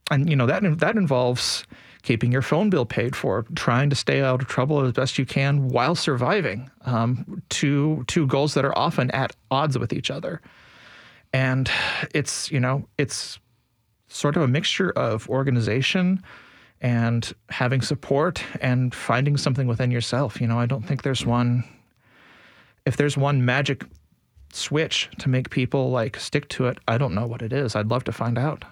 and 0.10 0.28
you 0.28 0.36
know 0.36 0.48
that 0.48 0.80
that 0.80 0.96
involves 0.96 1.64
keeping 2.08 2.32
your 2.32 2.42
phone 2.42 2.70
bill 2.70 2.86
paid 2.86 3.18
for, 3.18 3.46
trying 3.54 3.90
to 3.90 3.96
stay 3.96 4.22
out 4.22 4.42
of 4.42 4.48
trouble 4.48 4.80
as 4.80 4.94
best 4.94 5.18
you 5.20 5.26
can 5.26 5.68
while 5.68 5.94
surviving. 5.94 6.72
Um, 6.86 7.44
two 7.50 8.06
two 8.08 8.26
goals 8.28 8.54
that 8.54 8.64
are 8.64 8.76
often 8.78 9.12
at 9.12 9.36
odds 9.52 9.78
with 9.78 9.92
each 9.92 10.10
other, 10.10 10.42
and 11.34 11.70
it's 12.16 12.50
you 12.50 12.62
know 12.62 12.88
it's 12.98 13.40
sort 14.08 14.38
of 14.38 14.42
a 14.42 14.48
mixture 14.48 14.92
of 14.92 15.28
organization 15.28 16.24
and 16.80 17.34
having 17.50 17.82
support 17.82 18.42
and 18.62 18.96
finding 18.96 19.36
something 19.36 19.68
within 19.68 19.92
yourself. 19.92 20.40
You 20.40 20.48
know, 20.48 20.58
I 20.58 20.66
don't 20.66 20.84
think 20.84 21.04
there's 21.04 21.26
one. 21.26 21.66
If 22.86 22.96
there's 22.96 23.18
one 23.18 23.44
magic 23.44 23.84
switch 24.54 25.10
to 25.20 25.28
make 25.28 25.50
people 25.50 25.92
like 25.92 26.18
stick 26.18 26.48
to 26.50 26.68
it, 26.68 26.78
I 26.88 26.98
don't 26.98 27.14
know 27.14 27.28
what 27.28 27.42
it 27.42 27.52
is. 27.52 27.76
I'd 27.76 27.90
love 27.90 28.06
to 28.06 28.14
find 28.14 28.38
out. 28.38 28.64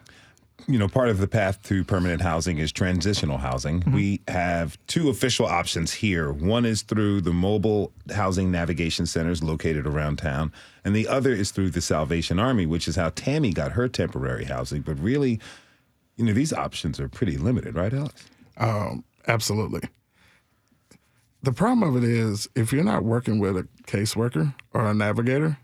You 0.67 0.79
know, 0.79 0.87
part 0.87 1.09
of 1.09 1.19
the 1.19 1.27
path 1.27 1.61
to 1.63 1.83
permanent 1.83 2.21
housing 2.21 2.57
is 2.57 2.71
transitional 2.71 3.37
housing. 3.37 3.83
We 3.93 4.21
have 4.27 4.77
two 4.87 5.09
official 5.09 5.45
options 5.45 5.93
here. 5.93 6.31
One 6.31 6.65
is 6.65 6.81
through 6.81 7.21
the 7.21 7.33
mobile 7.33 7.91
housing 8.13 8.51
navigation 8.51 9.05
centers 9.05 9.43
located 9.43 9.85
around 9.85 10.17
town, 10.17 10.51
and 10.83 10.95
the 10.95 11.07
other 11.07 11.31
is 11.33 11.51
through 11.51 11.69
the 11.71 11.81
Salvation 11.81 12.39
Army, 12.39 12.65
which 12.65 12.87
is 12.87 12.95
how 12.95 13.09
Tammy 13.11 13.53
got 13.53 13.73
her 13.73 13.87
temporary 13.87 14.45
housing. 14.45 14.81
But 14.81 14.99
really, 14.99 15.39
You 16.17 16.23
know, 16.25 16.33
these 16.33 16.53
options 16.53 16.99
are 16.99 17.09
pretty 17.09 17.37
limited, 17.37 17.75
right, 17.75 17.93
Alex? 17.93 18.25
Um, 18.57 19.03
absolutely. 19.27 19.81
The 21.43 21.51
problem 21.51 21.83
of 21.95 22.01
it 22.01 22.09
is 22.09 22.47
if 22.55 22.71
you're 22.71 22.83
not 22.83 23.03
working 23.03 23.37
with 23.39 23.57
a 23.57 23.67
caseworker 23.85 24.55
or 24.73 24.85
a 24.85 24.93
navigator, 24.93 25.57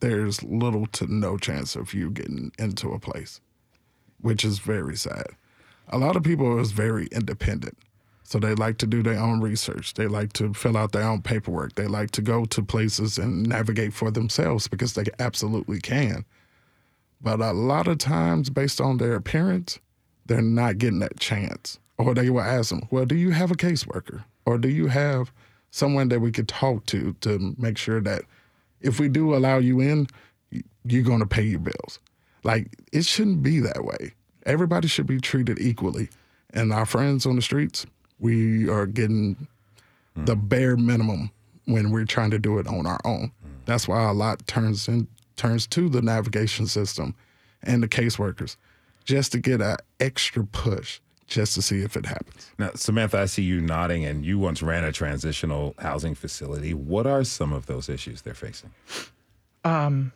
there's 0.00 0.42
little 0.44 0.86
to 0.86 1.12
no 1.12 1.36
chance 1.36 1.74
of 1.74 1.92
you 1.92 2.10
getting 2.10 2.52
into 2.58 2.92
a 2.92 3.00
place, 3.00 3.40
which 4.20 4.44
is 4.44 4.58
very 4.58 4.96
sad. 4.96 5.28
A 5.88 5.98
lot 5.98 6.16
of 6.16 6.22
people 6.22 6.58
is 6.58 6.72
very 6.72 7.06
independent. 7.12 7.78
So 8.28 8.38
they 8.38 8.54
like 8.54 8.76
to 8.78 8.86
do 8.86 9.02
their 9.02 9.18
own 9.18 9.40
research. 9.40 9.94
They 9.94 10.06
like 10.06 10.34
to 10.34 10.52
fill 10.52 10.76
out 10.76 10.92
their 10.92 11.02
own 11.02 11.22
paperwork. 11.22 11.76
They 11.76 11.86
like 11.86 12.10
to 12.10 12.20
go 12.20 12.44
to 12.44 12.62
places 12.62 13.16
and 13.16 13.48
navigate 13.48 13.94
for 13.94 14.10
themselves 14.10 14.68
because 14.68 14.92
they 14.92 15.04
absolutely 15.18 15.80
can. 15.80 16.26
But 17.22 17.40
a 17.40 17.52
lot 17.52 17.88
of 17.88 17.96
times, 17.96 18.50
based 18.50 18.82
on 18.82 18.98
their 18.98 19.14
appearance, 19.14 19.78
they're 20.26 20.42
not 20.42 20.76
getting 20.76 20.98
that 20.98 21.18
chance. 21.18 21.78
Or 21.96 22.14
they 22.14 22.28
will 22.28 22.42
ask 22.42 22.68
them, 22.68 22.86
Well, 22.90 23.06
do 23.06 23.16
you 23.16 23.30
have 23.30 23.50
a 23.50 23.56
caseworker? 23.56 24.24
Or 24.44 24.58
do 24.58 24.68
you 24.68 24.88
have 24.88 25.32
someone 25.70 26.08
that 26.10 26.20
we 26.20 26.30
could 26.30 26.48
talk 26.48 26.84
to 26.86 27.14
to 27.22 27.54
make 27.58 27.78
sure 27.78 28.00
that 28.02 28.22
if 28.80 29.00
we 29.00 29.08
do 29.08 29.34
allow 29.34 29.56
you 29.56 29.80
in, 29.80 30.06
you're 30.84 31.02
going 31.02 31.20
to 31.20 31.26
pay 31.26 31.42
your 31.42 31.60
bills? 31.60 31.98
Like, 32.48 32.78
it 32.94 33.04
shouldn't 33.04 33.42
be 33.42 33.60
that 33.60 33.84
way. 33.84 34.14
Everybody 34.46 34.88
should 34.88 35.06
be 35.06 35.20
treated 35.20 35.60
equally. 35.60 36.08
And 36.54 36.72
our 36.72 36.86
friends 36.86 37.26
on 37.26 37.36
the 37.36 37.42
streets, 37.42 37.84
we 38.18 38.70
are 38.70 38.86
getting 38.86 39.46
the 40.16 40.34
bare 40.34 40.78
minimum 40.78 41.30
when 41.66 41.90
we're 41.90 42.06
trying 42.06 42.30
to 42.30 42.38
do 42.38 42.58
it 42.58 42.66
on 42.66 42.86
our 42.86 43.00
own. 43.04 43.32
That's 43.66 43.86
why 43.86 44.08
a 44.08 44.14
lot 44.14 44.46
turns 44.46 44.88
in 44.88 45.08
turns 45.36 45.66
to 45.66 45.90
the 45.90 46.00
navigation 46.00 46.66
system 46.66 47.14
and 47.62 47.82
the 47.82 47.88
caseworkers 47.88 48.56
just 49.04 49.30
to 49.32 49.38
get 49.38 49.60
an 49.60 49.76
extra 50.00 50.42
push 50.44 51.00
just 51.26 51.52
to 51.56 51.60
see 51.60 51.82
if 51.82 51.98
it 51.98 52.06
happens. 52.06 52.50
Now, 52.58 52.70
Samantha, 52.74 53.18
I 53.18 53.26
see 53.26 53.42
you 53.42 53.60
nodding, 53.60 54.06
and 54.06 54.24
you 54.24 54.38
once 54.38 54.62
ran 54.62 54.84
a 54.84 54.92
transitional 54.92 55.74
housing 55.78 56.14
facility. 56.14 56.72
What 56.72 57.06
are 57.06 57.24
some 57.24 57.52
of 57.52 57.66
those 57.66 57.90
issues 57.90 58.22
they're 58.22 58.32
facing? 58.32 58.70
Um, 59.64 60.12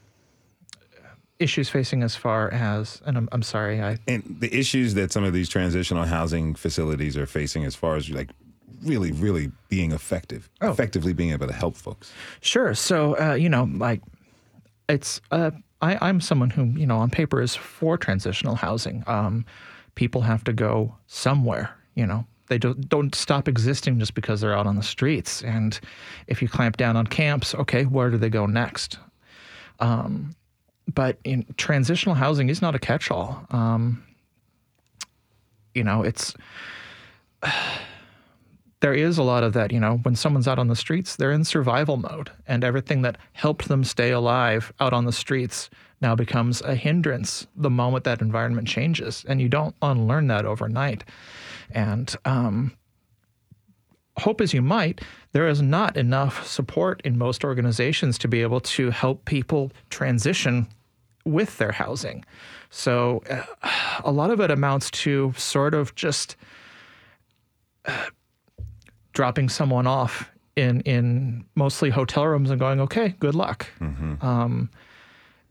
issues 1.42 1.68
facing 1.68 2.02
as 2.02 2.14
far 2.16 2.50
as, 2.52 3.02
and 3.06 3.16
I'm, 3.18 3.28
I'm 3.32 3.42
sorry, 3.42 3.82
I 3.82 3.98
And 4.08 4.22
the 4.40 4.54
issues 4.56 4.94
that 4.94 5.12
some 5.12 5.24
of 5.24 5.32
these 5.32 5.48
transitional 5.48 6.04
housing 6.04 6.54
facilities 6.54 7.16
are 7.16 7.26
facing 7.26 7.64
as 7.64 7.74
far 7.74 7.96
as 7.96 8.08
like 8.10 8.30
really, 8.82 9.12
really 9.12 9.50
being 9.68 9.92
effective, 9.92 10.48
Oh. 10.60 10.70
effectively 10.70 11.12
being 11.12 11.32
able 11.32 11.46
to 11.46 11.52
help 11.52 11.76
folks. 11.76 12.12
Sure. 12.40 12.74
So, 12.74 13.16
uh, 13.18 13.34
you 13.34 13.48
know, 13.48 13.68
like 13.74 14.00
it's, 14.88 15.20
uh, 15.30 15.50
I, 15.80 15.98
I'm 16.00 16.20
someone 16.20 16.50
who, 16.50 16.64
you 16.78 16.86
know, 16.86 16.98
on 16.98 17.10
paper 17.10 17.40
is 17.42 17.54
for 17.54 17.96
transitional 17.98 18.54
housing. 18.56 19.02
Um, 19.06 19.44
people 19.94 20.22
have 20.22 20.44
to 20.44 20.52
go 20.52 20.96
somewhere, 21.06 21.76
you 21.94 22.06
know. 22.06 22.24
They 22.48 22.58
don't, 22.58 22.86
don't 22.88 23.14
stop 23.14 23.48
existing 23.48 23.98
just 23.98 24.14
because 24.14 24.40
they're 24.40 24.54
out 24.56 24.66
on 24.66 24.76
the 24.76 24.82
streets. 24.82 25.42
And 25.42 25.78
if 26.26 26.42
you 26.42 26.48
clamp 26.48 26.76
down 26.76 26.96
on 26.96 27.06
camps, 27.06 27.54
okay, 27.54 27.84
where 27.84 28.10
do 28.10 28.18
they 28.18 28.28
go 28.28 28.46
next? 28.46 28.98
Um, 29.80 30.34
but 30.92 31.18
in 31.24 31.46
transitional 31.56 32.14
housing 32.14 32.48
is 32.48 32.62
not 32.62 32.74
a 32.74 32.78
catch-all. 32.78 33.46
Um, 33.50 34.04
you 35.74 35.84
know, 35.84 36.02
it's 36.02 36.34
there 38.80 38.94
is 38.94 39.16
a 39.18 39.22
lot 39.22 39.44
of 39.44 39.52
that, 39.52 39.72
you 39.72 39.80
know, 39.80 39.98
when 40.02 40.16
someone's 40.16 40.48
out 40.48 40.58
on 40.58 40.68
the 40.68 40.76
streets, 40.76 41.16
they're 41.16 41.32
in 41.32 41.44
survival 41.44 41.96
mode, 41.96 42.30
and 42.46 42.64
everything 42.64 43.02
that 43.02 43.16
helped 43.32 43.68
them 43.68 43.84
stay 43.84 44.10
alive 44.10 44.72
out 44.80 44.92
on 44.92 45.04
the 45.04 45.12
streets 45.12 45.70
now 46.00 46.16
becomes 46.16 46.60
a 46.62 46.74
hindrance 46.74 47.46
the 47.54 47.70
moment 47.70 48.04
that 48.04 48.20
environment 48.20 48.66
changes. 48.66 49.24
And 49.28 49.40
you 49.40 49.48
don't 49.48 49.76
unlearn 49.80 50.26
that 50.26 50.44
overnight. 50.44 51.04
And 51.70 52.14
um, 52.24 52.76
hope 54.18 54.40
as 54.40 54.52
you 54.52 54.62
might, 54.62 55.00
there 55.32 55.48
is 55.48 55.62
not 55.62 55.96
enough 55.96 56.46
support 56.46 57.00
in 57.04 57.16
most 57.16 57.44
organizations 57.44 58.18
to 58.18 58.28
be 58.28 58.42
able 58.42 58.60
to 58.60 58.90
help 58.90 59.24
people 59.24 59.72
transition 59.90 60.66
with 61.24 61.58
their 61.58 61.72
housing. 61.72 62.24
So 62.70 63.22
uh, 63.30 63.42
a 64.04 64.10
lot 64.10 64.30
of 64.30 64.40
it 64.40 64.50
amounts 64.50 64.90
to 64.90 65.32
sort 65.36 65.74
of 65.74 65.94
just 65.94 66.36
uh, 67.86 68.06
dropping 69.12 69.48
someone 69.48 69.86
off 69.86 70.30
in 70.56 70.80
in 70.82 71.44
mostly 71.54 71.90
hotel 71.90 72.26
rooms 72.26 72.50
and 72.50 72.60
going, 72.60 72.80
okay, 72.80 73.14
good 73.20 73.34
luck. 73.34 73.66
Um, 74.24 74.70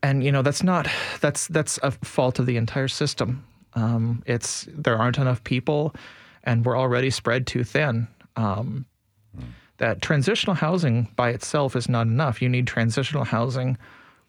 and 0.02 0.24
you 0.24 0.32
know 0.32 0.42
that's 0.42 0.62
not 0.62 0.88
that's 1.20 1.48
that's 1.48 1.78
a 1.82 1.90
fault 1.90 2.38
of 2.38 2.46
the 2.46 2.56
entire 2.56 2.88
system. 2.88 3.44
Um, 3.74 4.22
it's 4.26 4.68
there 4.72 4.96
aren't 4.98 5.18
enough 5.18 5.42
people, 5.44 5.94
and 6.44 6.64
we're 6.64 6.78
already 6.78 7.10
spread 7.10 7.46
too 7.46 7.64
thin. 7.64 8.08
Um, 8.36 8.86
That 9.78 10.00
transitional 10.00 10.54
housing 10.54 11.08
by 11.16 11.30
itself 11.30 11.74
is 11.74 11.88
not 11.88 12.06
enough. 12.06 12.40
You 12.40 12.48
need 12.48 12.66
transitional 12.68 13.24
housing 13.24 13.76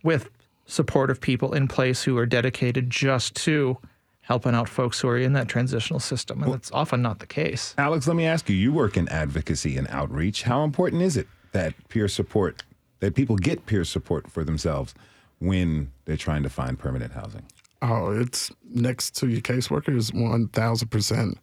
with 0.02 0.30
supportive 0.66 1.22
people 1.22 1.54
in 1.54 1.68
place 1.68 2.02
who 2.04 2.18
are 2.18 2.26
dedicated 2.26 2.90
just 2.90 3.36
to 3.46 3.78
helping 4.22 4.56
out 4.56 4.70
folks 4.70 5.02
who 5.02 5.10
are 5.10 5.18
in 5.18 5.34
that 5.34 5.50
transitional 5.50 6.00
system, 6.00 6.42
and 6.42 6.54
that's 6.54 6.72
often 6.72 7.02
not 7.02 7.20
the 7.20 7.28
case. 7.28 7.76
Alex, 7.78 8.08
let 8.08 8.16
me 8.16 8.26
ask 8.26 8.50
you 8.50 8.56
you 8.56 8.72
work 8.72 8.98
in 8.98 9.08
advocacy 9.10 9.78
and 9.78 9.88
outreach. 9.90 10.44
How 10.44 10.64
important 10.64 11.02
is 11.02 11.18
it 11.18 11.28
that 11.52 11.74
peer 11.90 12.08
support, 12.08 12.64
that 13.02 13.14
people 13.14 13.36
get 13.36 13.66
peer 13.66 13.84
support 13.84 14.32
for 14.32 14.44
themselves 14.44 14.96
when 15.40 15.92
they're 16.06 16.18
trying 16.18 16.42
to 16.44 16.50
find 16.50 16.80
permanent 16.80 17.12
housing? 17.12 17.44
Oh, 17.82 18.18
it's 18.18 18.50
next 18.74 19.16
to 19.18 19.28
your 19.28 19.42
caseworker 19.42 19.96
is 19.96 20.14
one 20.14 20.48
thousand 20.48 20.88
percent. 20.88 21.38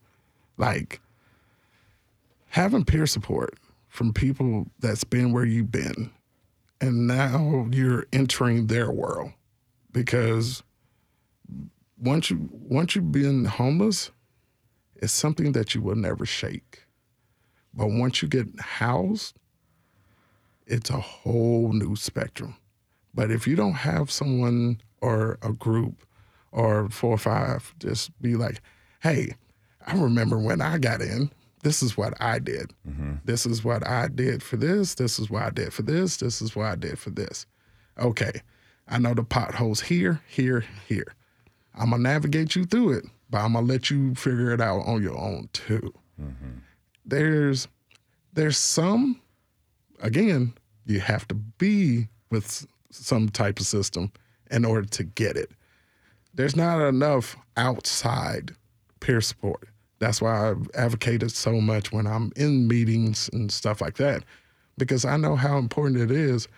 Like 0.56 1.00
having 2.50 2.84
peer 2.84 3.06
support 3.06 3.54
from 3.88 4.12
people 4.12 4.66
that's 4.78 5.04
been 5.04 5.32
where 5.32 5.44
you've 5.44 5.72
been, 5.72 6.10
and 6.80 7.06
now 7.06 7.66
you're 7.70 8.06
entering 8.12 8.66
their 8.66 8.90
world 8.90 9.32
because 9.92 10.62
once 11.98 12.30
you 12.30 12.48
once 12.52 12.94
you've 12.94 13.12
been 13.12 13.44
homeless, 13.44 14.10
it's 14.96 15.12
something 15.12 15.52
that 15.52 15.74
you 15.74 15.82
will 15.82 15.96
never 15.96 16.26
shake. 16.26 16.84
But 17.72 17.88
once 17.88 18.22
you 18.22 18.28
get 18.28 18.48
housed, 18.58 19.36
it's 20.66 20.90
a 20.90 21.00
whole 21.00 21.72
new 21.72 21.94
spectrum. 21.96 22.56
But 23.14 23.30
if 23.30 23.46
you 23.46 23.56
don't 23.56 23.74
have 23.74 24.10
someone 24.10 24.80
or 25.00 25.38
a 25.42 25.52
group 25.52 26.04
or 26.52 26.88
four 26.88 27.14
or 27.14 27.18
five, 27.18 27.74
just 27.78 28.20
be 28.20 28.34
like, 28.34 28.60
hey, 29.02 29.34
I 29.86 29.94
remember 29.94 30.38
when 30.38 30.60
I 30.60 30.78
got 30.78 31.00
in, 31.00 31.30
this 31.62 31.82
is 31.82 31.96
what 31.96 32.14
I 32.20 32.38
did. 32.38 32.72
Mm-hmm. 32.88 33.14
This 33.24 33.46
is 33.46 33.64
what 33.64 33.86
I 33.86 34.08
did 34.08 34.42
for 34.42 34.56
this. 34.56 34.94
This 34.94 35.18
is 35.18 35.30
what 35.30 35.42
I 35.42 35.50
did 35.50 35.72
for 35.72 35.82
this. 35.82 36.16
This 36.16 36.40
is 36.40 36.56
what 36.56 36.66
I 36.66 36.76
did 36.76 36.98
for 36.98 37.10
this. 37.10 37.46
Okay, 37.98 38.32
I 38.88 38.98
know 38.98 39.14
the 39.14 39.24
potholes 39.24 39.80
here, 39.80 40.20
here, 40.26 40.64
here. 40.88 41.14
I'm 41.74 41.90
gonna 41.90 42.02
navigate 42.02 42.56
you 42.56 42.64
through 42.64 42.92
it, 42.92 43.04
but 43.28 43.38
I'm 43.38 43.52
gonna 43.52 43.66
let 43.66 43.90
you 43.90 44.14
figure 44.14 44.52
it 44.52 44.60
out 44.60 44.80
on 44.80 45.02
your 45.02 45.18
own 45.18 45.48
too. 45.52 45.92
Mm-hmm. 46.20 46.58
There's 47.04 47.68
there's 48.32 48.58
some 48.58 49.20
again, 50.00 50.54
you 50.86 51.00
have 51.00 51.28
to 51.28 51.34
be 51.34 52.08
with 52.30 52.66
some 52.90 53.28
type 53.28 53.60
of 53.60 53.66
system 53.66 54.12
in 54.50 54.64
order 54.64 54.86
to 54.86 55.04
get 55.04 55.36
it. 55.36 55.50
There's 56.34 56.56
not 56.56 56.80
enough 56.80 57.36
outside 57.56 58.54
peer 59.00 59.20
support. 59.20 59.68
That's 60.00 60.20
why 60.20 60.50
I've 60.50 60.68
advocated 60.74 61.30
so 61.30 61.60
much 61.60 61.92
when 61.92 62.06
I'm 62.06 62.32
in 62.34 62.66
meetings 62.66 63.30
and 63.32 63.52
stuff 63.52 63.80
like 63.80 63.96
that, 63.98 64.24
because 64.76 65.04
I 65.04 65.16
know 65.16 65.36
how 65.36 65.58
important 65.58 66.00
it 66.00 66.10
is 66.10 66.48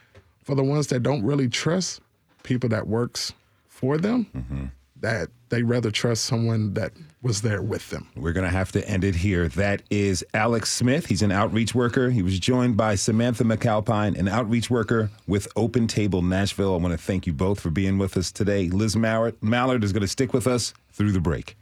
for 0.45 0.55
the 0.55 0.65
ones 0.65 0.87
that 0.87 1.03
don't 1.03 1.23
really 1.23 1.49
trust 1.49 2.01
people 2.45 2.69
that 2.71 2.87
works 2.87 3.35
for 3.69 3.99
them, 3.99 4.27
mm-hmm. 4.35 4.65
that 5.01 5.29
they 5.49 5.63
rather 5.65 5.91
trust 5.91 6.25
someone 6.25 6.73
that 6.75 6.93
was 7.21 7.43
there 7.43 7.63
with 7.63 7.91
them. 7.91 8.09
We're 8.17 8.33
going 8.33 8.47
to 8.47 8.51
have 8.51 8.73
to 8.73 8.89
end 8.89 9.05
it 9.05 9.17
here. 9.17 9.49
That 9.49 9.83
is 9.91 10.25
Alex 10.35 10.73
Smith. 10.73 11.07
He's 11.07 11.23
an 11.23 11.31
outreach 11.33 11.75
worker. 11.75 12.11
He 12.11 12.23
was 12.23 12.39
joined 12.39 12.77
by 12.77 12.95
Samantha 12.95 13.45
MacAlpine, 13.45 14.17
an 14.19 14.29
outreach 14.29 14.71
worker 14.71 15.11
with 15.27 15.47
Open 15.55 15.87
Table 15.87 16.23
Nashville. 16.23 16.75
I 16.75 16.79
want 16.79 16.93
to 16.93 16.99
thank 16.99 17.27
you 17.27 17.33
both 17.33 17.61
for 17.61 17.71
being 17.71 17.99
with 17.99 18.17
us 18.17 18.33
today. 18.33 18.69
Liz 18.69 18.97
Mallard, 18.97 19.35
Mallard 19.43 19.85
is 19.85 19.93
going 19.93 20.03
to 20.03 20.09
stick 20.09 20.33
with 20.33 20.47
us 20.47 20.75
through 20.93 21.13
the 21.13 21.21
break. 21.21 21.57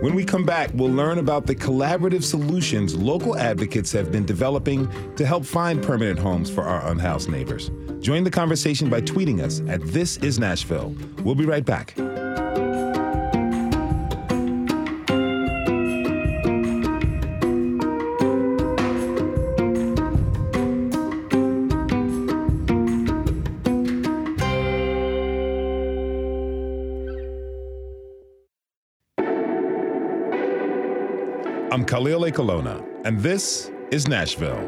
When 0.00 0.14
we 0.14 0.26
come 0.26 0.44
back, 0.44 0.70
we'll 0.74 0.92
learn 0.92 1.18
about 1.18 1.46
the 1.46 1.54
collaborative 1.54 2.22
solutions 2.22 2.94
local 2.94 3.34
advocates 3.34 3.90
have 3.92 4.12
been 4.12 4.26
developing 4.26 4.88
to 5.14 5.24
help 5.24 5.46
find 5.46 5.82
permanent 5.82 6.18
homes 6.18 6.50
for 6.50 6.64
our 6.64 6.86
unhoused 6.90 7.30
neighbors. 7.30 7.70
Join 8.00 8.22
the 8.22 8.30
conversation 8.30 8.90
by 8.90 9.00
tweeting 9.00 9.40
us 9.40 9.62
at 9.68 9.80
This 9.86 10.18
Is 10.18 10.38
Nashville. 10.38 10.94
We'll 11.24 11.34
be 11.34 11.46
right 11.46 11.64
back. 11.64 11.94
Khalil 31.86 32.22
Ekulona, 32.22 32.84
and 33.04 33.20
this 33.20 33.70
is 33.92 34.08
Nashville. 34.08 34.58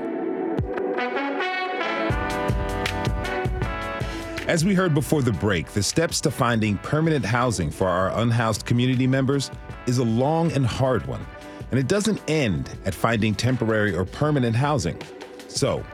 As 4.46 4.64
we 4.64 4.72
heard 4.72 4.94
before 4.94 5.22
the 5.22 5.32
break, 5.32 5.66
the 5.72 5.82
steps 5.82 6.20
to 6.20 6.30
finding 6.30 6.78
permanent 6.78 7.24
housing 7.24 7.72
for 7.72 7.88
our 7.88 8.16
unhoused 8.20 8.66
community 8.66 9.08
members 9.08 9.50
is 9.88 9.98
a 9.98 10.04
long 10.04 10.52
and 10.52 10.64
hard 10.64 11.08
one, 11.08 11.26
and 11.72 11.80
it 11.80 11.88
doesn't 11.88 12.22
end 12.30 12.70
at 12.84 12.94
finding 12.94 13.34
temporary 13.34 13.96
or 13.96 14.04
permanent 14.04 14.54
housing. 14.54 14.96
So, 15.48 15.84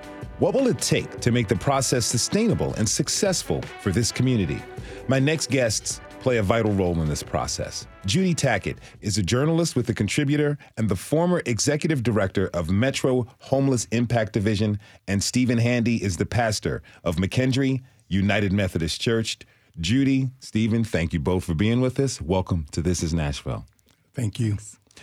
what 0.41 0.53
will 0.53 0.67
it 0.67 0.79
take 0.79 1.21
to 1.21 1.33
make 1.33 1.49
the 1.49 1.57
process 1.57 2.05
sustainable 2.05 2.75
and 2.75 2.87
successful 2.87 3.63
for 3.81 3.93
this 3.93 4.13
community? 4.13 4.63
My 5.09 5.21
next 5.21 5.49
guests 5.49 6.03
play 6.25 6.39
a 6.39 6.43
vital 6.43 6.73
role 6.73 6.99
in 7.03 7.07
this 7.07 7.23
process. 7.23 7.87
Judy 8.07 8.35
Tackett 8.35 8.79
is 9.03 9.19
a 9.19 9.23
journalist 9.23 9.77
with 9.77 9.85
The 9.85 9.93
Contributor 9.93 10.57
and 10.79 10.89
the 10.89 10.97
former 10.97 11.43
executive 11.45 12.03
director 12.03 12.49
of 12.55 12.71
Metro 12.71 13.27
Homeless 13.41 13.85
Impact 13.91 14.33
Division, 14.33 14.81
and 15.07 15.23
Stephen 15.23 15.59
Handy 15.59 16.03
is 16.03 16.17
the 16.17 16.25
pastor 16.25 16.83
of 17.05 17.17
McKendree 17.17 17.83
United 18.09 18.55
Methodist 18.55 19.03
Church. 19.03 19.37
Judy, 19.79 20.31
Stephen, 20.41 20.83
thank 20.83 21.13
you 21.13 21.21
both 21.21 21.45
for 21.45 21.53
being 21.53 21.83
with 21.83 22.01
us. 22.01 22.23
Welcome 22.23 22.65
to 22.73 22.81
This 22.81 23.03
is 23.03 23.13
Nashville. 23.13 23.67
Thank 24.15 24.41
you. 24.41 24.57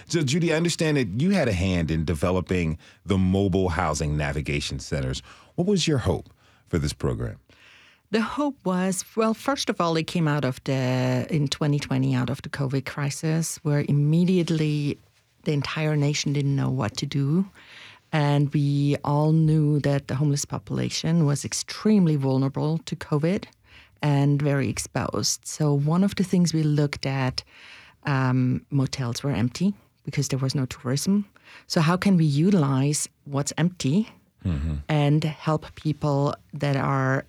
So, 0.07 0.23
Judy, 0.23 0.51
I 0.51 0.57
understand 0.57 0.97
that 0.97 1.21
you 1.21 1.29
had 1.29 1.47
a 1.47 1.53
hand 1.53 1.91
in 1.91 2.03
developing 2.03 2.79
the 3.05 3.19
mobile 3.19 3.69
housing 3.69 4.17
navigation 4.17 4.79
centers. 4.79 5.21
What 5.53 5.67
was 5.67 5.87
your 5.87 5.99
hope 5.99 6.33
for 6.67 6.79
this 6.79 6.93
program? 6.93 7.37
The 8.11 8.21
hope 8.21 8.57
was 8.65 9.05
well, 9.15 9.33
first 9.33 9.69
of 9.69 9.79
all, 9.79 9.95
it 9.95 10.05
came 10.05 10.27
out 10.27 10.43
of 10.43 10.61
the 10.65 11.25
in 11.29 11.47
2020 11.47 12.13
out 12.13 12.29
of 12.29 12.41
the 12.41 12.49
COVID 12.49 12.85
crisis, 12.85 13.57
where 13.63 13.85
immediately 13.87 14.97
the 15.43 15.53
entire 15.53 15.95
nation 15.95 16.33
didn't 16.33 16.55
know 16.55 16.69
what 16.69 16.97
to 16.97 17.05
do. 17.05 17.45
And 18.11 18.53
we 18.53 18.97
all 19.05 19.31
knew 19.31 19.79
that 19.79 20.09
the 20.09 20.15
homeless 20.15 20.43
population 20.43 21.25
was 21.25 21.45
extremely 21.45 22.17
vulnerable 22.17 22.79
to 22.79 22.95
COVID 22.95 23.45
and 24.01 24.41
very 24.41 24.67
exposed. 24.67 25.47
So, 25.47 25.73
one 25.73 26.03
of 26.03 26.15
the 26.15 26.23
things 26.23 26.53
we 26.53 26.63
looked 26.63 27.05
at 27.05 27.43
um, 28.03 28.65
motels 28.69 29.23
were 29.23 29.31
empty 29.31 29.73
because 30.03 30.27
there 30.27 30.39
was 30.39 30.55
no 30.55 30.65
tourism. 30.65 31.25
So, 31.67 31.79
how 31.79 31.95
can 31.95 32.17
we 32.17 32.25
utilize 32.25 33.07
what's 33.25 33.53
empty 33.57 34.09
mm-hmm. 34.45 34.75
and 34.89 35.23
help 35.23 35.73
people 35.75 36.35
that 36.53 36.75
are, 36.75 37.25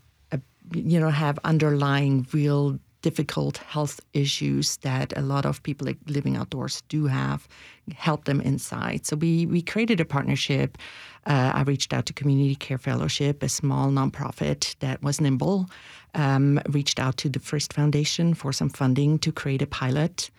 you 0.74 1.00
know, 1.00 1.10
have 1.10 1.38
underlying 1.44 2.26
real 2.32 2.78
difficult 3.02 3.58
health 3.58 4.00
issues 4.12 4.76
that 4.78 5.12
a 5.16 5.20
lot 5.20 5.44
of 5.44 5.62
people 5.64 5.88
living 6.06 6.36
outdoors 6.36 6.82
do 6.88 7.06
have, 7.06 7.48
help 7.94 8.24
them 8.24 8.40
inside. 8.40 9.04
So 9.04 9.16
we 9.16 9.46
we 9.46 9.60
created 9.60 10.00
a 10.00 10.04
partnership. 10.04 10.78
Uh, 11.26 11.50
I 11.54 11.62
reached 11.62 11.92
out 11.92 12.06
to 12.06 12.12
Community 12.12 12.54
Care 12.54 12.78
Fellowship, 12.78 13.42
a 13.42 13.48
small 13.48 13.90
nonprofit 13.90 14.76
that 14.78 15.02
was 15.02 15.20
nimble. 15.20 15.68
Um, 16.14 16.60
reached 16.68 16.98
out 17.00 17.16
to 17.18 17.28
the 17.28 17.40
Frist 17.40 17.72
Foundation 17.72 18.34
for 18.34 18.52
some 18.52 18.68
funding 18.68 19.18
to 19.20 19.32
create 19.32 19.62
a 19.62 19.66
pilot 19.66 20.30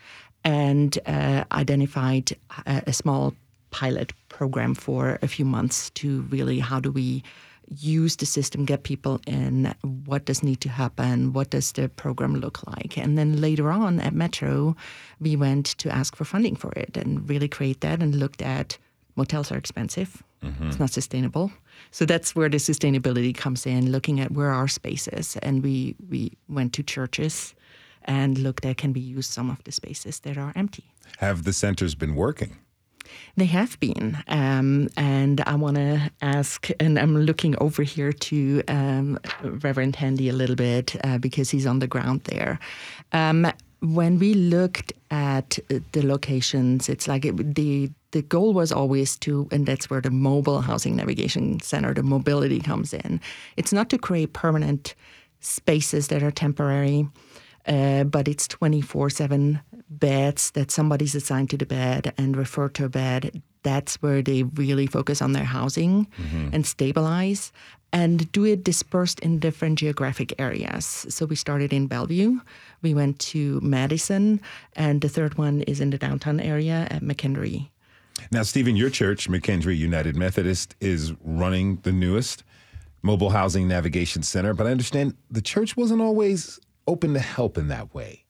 and 0.43 0.99
uh, 1.05 1.43
identified 1.51 2.33
a, 2.65 2.83
a, 2.87 2.93
small 2.93 3.33
pilot 3.71 4.13
program 4.29 4.75
for 4.75 5.17
a 5.21 5.27
few 5.27 5.45
months 5.45 5.89
to 5.91 6.21
really 6.29 6.59
how 6.59 6.79
do 6.79 6.91
we 6.91 7.23
use 7.69 8.15
the 8.17 8.25
system, 8.25 8.65
get 8.65 8.83
people 8.83 9.19
in, 9.27 9.73
what 10.05 10.25
does 10.25 10.43
need 10.43 10.61
to 10.61 10.69
happen, 10.69 11.33
what 11.33 11.49
does 11.49 11.71
the 11.71 11.89
program 11.89 12.35
look 12.35 12.65
like. 12.67 12.97
And 12.97 13.17
then 13.17 13.41
later 13.41 13.71
on 13.71 13.99
at 13.99 14.13
Metro, 14.13 14.75
we 15.19 15.35
went 15.35 15.65
to 15.77 15.89
ask 15.89 16.15
for 16.15 16.25
funding 16.25 16.55
for 16.55 16.71
it 16.73 16.97
and 16.97 17.27
really 17.29 17.47
create 17.47 17.81
that 17.81 18.01
and 18.01 18.15
looked 18.15 18.41
at 18.41 18.77
motels 19.15 19.51
are 19.51 19.57
expensive. 19.57 20.23
Mm-hmm. 20.43 20.67
It's 20.67 20.79
not 20.79 20.91
sustainable. 20.91 21.51
So 21.91 22.05
that's 22.05 22.35
where 22.35 22.49
the 22.49 22.57
sustainability 22.57 23.35
comes 23.35 23.65
in, 23.65 23.91
looking 23.91 24.19
at 24.19 24.31
where 24.31 24.49
are 24.49 24.67
spaces. 24.67 25.37
And 25.41 25.63
we, 25.63 25.95
we 26.09 26.33
went 26.49 26.73
to 26.73 26.83
churches 26.83 27.55
and 28.05 28.37
looked 28.37 28.65
at 28.65 28.77
can 28.77 28.93
we 28.93 28.99
use 28.99 29.27
some 29.27 29.49
of 29.49 29.63
the 29.63 29.71
spaces 29.71 30.19
that 30.21 30.37
are 30.37 30.51
empty. 30.55 30.91
Have 31.19 31.43
the 31.43 31.53
centers 31.53 31.95
been 31.95 32.15
working? 32.15 32.57
They 33.35 33.45
have 33.45 33.79
been. 33.79 34.17
Um, 34.27 34.89
and 34.97 35.41
I 35.41 35.55
want 35.55 35.77
to 35.77 36.11
ask, 36.21 36.69
and 36.79 36.99
I'm 36.99 37.17
looking 37.17 37.55
over 37.59 37.83
here 37.83 38.11
to 38.11 38.63
um, 38.67 39.19
Reverend 39.43 39.95
Handy 39.95 40.29
a 40.29 40.33
little 40.33 40.55
bit 40.55 40.95
uh, 41.03 41.17
because 41.17 41.49
he's 41.49 41.65
on 41.65 41.79
the 41.79 41.87
ground 41.87 42.21
there. 42.25 42.59
Um, 43.11 43.51
when 43.81 44.17
we 44.19 44.33
looked 44.33 44.93
at 45.11 45.59
the 45.91 46.05
locations, 46.05 46.87
it's 46.89 47.07
like 47.07 47.25
it, 47.25 47.55
the 47.55 47.91
the 48.11 48.21
goal 48.21 48.53
was 48.53 48.71
always 48.71 49.17
to, 49.17 49.47
and 49.51 49.65
that's 49.65 49.89
where 49.89 49.99
the 49.99 50.11
mobile 50.11 50.61
housing 50.61 50.95
navigation 50.95 51.59
center, 51.61 51.95
the 51.95 52.03
mobility 52.03 52.59
comes 52.59 52.93
in. 52.93 53.19
It's 53.57 53.73
not 53.73 53.89
to 53.89 53.97
create 53.97 54.33
permanent 54.33 54.93
spaces 55.39 56.09
that 56.09 56.21
are 56.21 56.29
temporary 56.29 57.07
uh, 57.65 58.03
but 58.03 58.27
it's 58.27 58.47
24 58.47 59.09
7 59.09 59.61
beds 59.99 60.51
that 60.51 60.71
somebody's 60.71 61.15
assigned 61.15 61.49
to 61.51 61.57
the 61.57 61.65
bed 61.65 62.13
and 62.17 62.35
referred 62.35 62.73
to 62.75 62.85
a 62.85 62.89
bed. 62.89 63.41
That's 63.63 63.95
where 64.01 64.21
they 64.21 64.43
really 64.43 64.87
focus 64.87 65.21
on 65.21 65.33
their 65.33 65.45
housing 65.45 66.07
mm-hmm. 66.17 66.49
and 66.53 66.65
stabilize 66.65 67.51
and 67.93 68.29
do 68.31 68.43
it 68.43 68.63
dispersed 68.63 69.19
in 69.19 69.39
different 69.39 69.77
geographic 69.77 70.33
areas. 70.39 71.05
So 71.09 71.25
we 71.25 71.35
started 71.35 71.71
in 71.71 71.87
Bellevue, 71.87 72.39
we 72.81 72.93
went 72.93 73.19
to 73.19 73.61
Madison, 73.61 74.41
and 74.75 75.01
the 75.01 75.09
third 75.09 75.37
one 75.37 75.61
is 75.61 75.79
in 75.79 75.91
the 75.91 75.97
downtown 75.97 76.39
area 76.39 76.87
at 76.89 77.01
McKendree. 77.03 77.69
Now, 78.31 78.43
Stephen, 78.43 78.75
your 78.75 78.89
church, 78.89 79.29
McKendree 79.29 79.77
United 79.77 80.15
Methodist, 80.15 80.75
is 80.81 81.13
running 81.23 81.77
the 81.83 81.91
newest 81.91 82.43
mobile 83.03 83.29
housing 83.29 83.67
navigation 83.67 84.23
center, 84.23 84.53
but 84.53 84.65
I 84.65 84.71
understand 84.71 85.15
the 85.29 85.41
church 85.41 85.77
wasn't 85.77 86.01
always 86.01 86.59
open 86.87 87.13
to 87.13 87.19
help 87.19 87.57
in 87.57 87.67
that 87.67 87.93
way. 87.93 88.22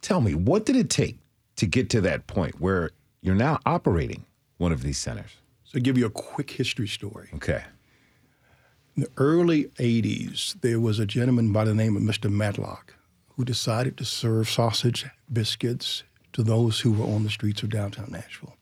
Tell 0.00 0.20
me, 0.20 0.34
what 0.34 0.64
did 0.64 0.76
it 0.76 0.90
take 0.90 1.18
to 1.56 1.66
get 1.66 1.90
to 1.90 2.00
that 2.02 2.26
point 2.26 2.60
where 2.60 2.90
you're 3.20 3.34
now 3.34 3.58
operating 3.66 4.24
one 4.58 4.72
of 4.72 4.82
these 4.82 4.98
centers? 4.98 5.36
So, 5.64 5.78
I'll 5.78 5.82
give 5.82 5.98
you 5.98 6.06
a 6.06 6.10
quick 6.10 6.50
history 6.50 6.88
story. 6.88 7.28
Okay. 7.34 7.62
In 8.96 9.02
the 9.02 9.10
early 9.16 9.64
80s, 9.78 10.60
there 10.60 10.80
was 10.80 10.98
a 10.98 11.06
gentleman 11.06 11.52
by 11.52 11.64
the 11.64 11.74
name 11.74 11.96
of 11.96 12.02
Mr. 12.02 12.30
Matlock 12.30 12.94
who 13.36 13.44
decided 13.44 13.96
to 13.96 14.04
serve 14.04 14.50
sausage 14.50 15.06
biscuits 15.32 16.02
to 16.32 16.42
those 16.42 16.80
who 16.80 16.92
were 16.92 17.04
on 17.04 17.22
the 17.22 17.30
streets 17.30 17.62
of 17.62 17.70
downtown 17.70 18.08
Nashville. 18.10 18.56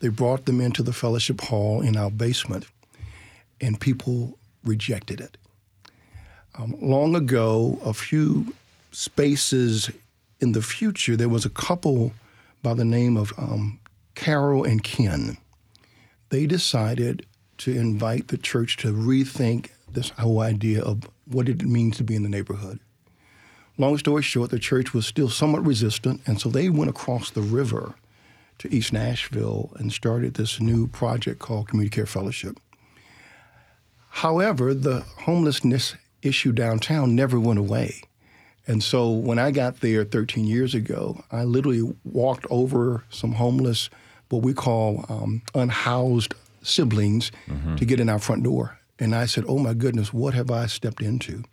They 0.00 0.08
brought 0.08 0.46
them 0.46 0.60
into 0.60 0.82
the 0.82 0.92
fellowship 0.92 1.40
hall 1.42 1.82
in 1.82 1.96
our 1.96 2.10
basement, 2.10 2.66
and 3.60 3.78
people 3.80 4.38
rejected 4.64 5.20
it. 5.20 5.36
Um, 6.58 6.74
long 6.80 7.14
ago, 7.14 7.78
a 7.84 7.92
few 7.92 8.54
spaces 8.92 9.90
in 10.46 10.52
the 10.52 10.62
future, 10.62 11.16
there 11.16 11.28
was 11.28 11.44
a 11.44 11.50
couple 11.50 12.12
by 12.62 12.72
the 12.72 12.84
name 12.84 13.16
of 13.16 13.32
um, 13.36 13.80
Carol 14.14 14.62
and 14.62 14.82
Ken. 14.82 15.36
They 16.28 16.46
decided 16.46 17.26
to 17.58 17.72
invite 17.72 18.28
the 18.28 18.38
church 18.38 18.76
to 18.78 18.92
rethink 18.92 19.70
this 19.90 20.10
whole 20.10 20.40
idea 20.40 20.82
of 20.82 21.10
what 21.26 21.48
it 21.48 21.62
means 21.62 21.96
to 21.96 22.04
be 22.04 22.14
in 22.14 22.22
the 22.22 22.28
neighborhood. 22.28 22.78
Long 23.76 23.98
story 23.98 24.22
short, 24.22 24.50
the 24.50 24.58
church 24.60 24.94
was 24.94 25.04
still 25.04 25.28
somewhat 25.28 25.66
resistant, 25.66 26.20
and 26.26 26.40
so 26.40 26.48
they 26.48 26.68
went 26.68 26.90
across 26.90 27.30
the 27.30 27.42
river 27.42 27.94
to 28.58 28.72
East 28.72 28.92
Nashville 28.92 29.72
and 29.76 29.92
started 29.92 30.34
this 30.34 30.60
new 30.60 30.86
project 30.86 31.40
called 31.40 31.68
Community 31.68 31.94
Care 31.94 32.06
Fellowship. 32.06 32.60
However, 34.08 34.72
the 34.74 35.00
homelessness 35.00 35.96
issue 36.22 36.52
downtown 36.52 37.16
never 37.16 37.40
went 37.40 37.58
away. 37.58 38.02
And 38.66 38.82
so 38.82 39.10
when 39.10 39.38
I 39.38 39.50
got 39.50 39.80
there 39.80 40.04
13 40.04 40.44
years 40.44 40.74
ago, 40.74 41.22
I 41.30 41.44
literally 41.44 41.94
walked 42.04 42.46
over 42.50 43.04
some 43.10 43.32
homeless, 43.32 43.90
what 44.28 44.42
we 44.42 44.54
call 44.54 45.04
um, 45.08 45.42
unhoused 45.54 46.34
siblings, 46.62 47.30
mm-hmm. 47.48 47.76
to 47.76 47.84
get 47.84 48.00
in 48.00 48.08
our 48.08 48.18
front 48.18 48.42
door. 48.42 48.78
And 48.98 49.14
I 49.14 49.26
said, 49.26 49.44
Oh 49.46 49.58
my 49.58 49.74
goodness, 49.74 50.12
what 50.12 50.34
have 50.34 50.50
I 50.50 50.66
stepped 50.66 51.00
into? 51.00 51.44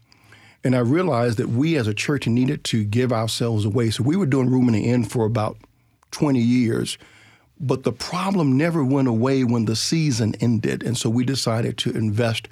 And 0.64 0.76
I 0.76 0.80
realized 0.80 1.38
that 1.38 1.50
we 1.50 1.76
as 1.76 1.88
a 1.88 1.94
church 1.94 2.26
needed 2.26 2.64
to 2.66 2.84
give 2.84 3.12
ourselves 3.12 3.66
away. 3.66 3.90
So 3.90 4.02
we 4.04 4.16
were 4.16 4.26
doing 4.26 4.50
room 4.50 4.68
in 4.68 4.74
the 4.74 4.90
inn 4.90 5.04
for 5.04 5.26
about 5.26 5.58
20 6.12 6.40
years. 6.40 6.98
But 7.60 7.84
the 7.84 7.92
problem 7.92 8.58
never 8.58 8.84
went 8.84 9.08
away 9.08 9.44
when 9.44 9.66
the 9.66 9.76
season 9.76 10.36
ended. 10.40 10.82
And 10.82 10.98
so 10.98 11.10
we 11.10 11.26
decided 11.26 11.78
to 11.80 11.92
invest 11.92 12.48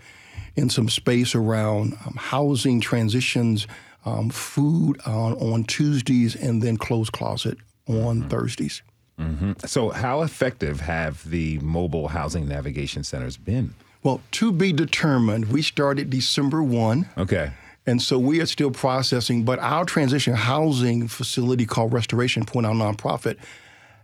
in 0.55 0.69
some 0.69 0.89
space 0.89 1.33
around 1.33 1.93
um, 2.05 2.15
housing 2.17 2.81
transitions 2.81 3.65
um, 4.05 4.29
food 4.29 4.99
on, 5.05 5.33
on 5.33 5.63
Tuesdays 5.63 6.35
and 6.35 6.61
then 6.61 6.77
closed 6.77 7.11
closet 7.11 7.57
on 7.87 8.21
mm-hmm. 8.21 8.29
Thursdays. 8.29 8.81
Mm-hmm. 9.19 9.53
So, 9.65 9.89
how 9.89 10.21
effective 10.23 10.79
have 10.81 11.29
the 11.29 11.59
mobile 11.59 12.07
housing 12.07 12.47
navigation 12.47 13.03
centers 13.03 13.37
been? 13.37 13.75
Well, 14.03 14.21
to 14.31 14.51
be 14.51 14.73
determined. 14.73 15.49
We 15.49 15.61
started 15.61 16.09
December 16.09 16.63
1. 16.63 17.09
Okay. 17.17 17.51
And 17.85 18.01
so 18.01 18.17
we 18.19 18.39
are 18.41 18.45
still 18.45 18.71
processing, 18.71 19.43
but 19.43 19.59
our 19.59 19.85
transition 19.85 20.33
housing 20.33 21.07
facility 21.07 21.65
called 21.65 21.93
Restoration 21.93 22.45
Point, 22.45 22.67
our 22.67 22.73
nonprofit, 22.73 23.37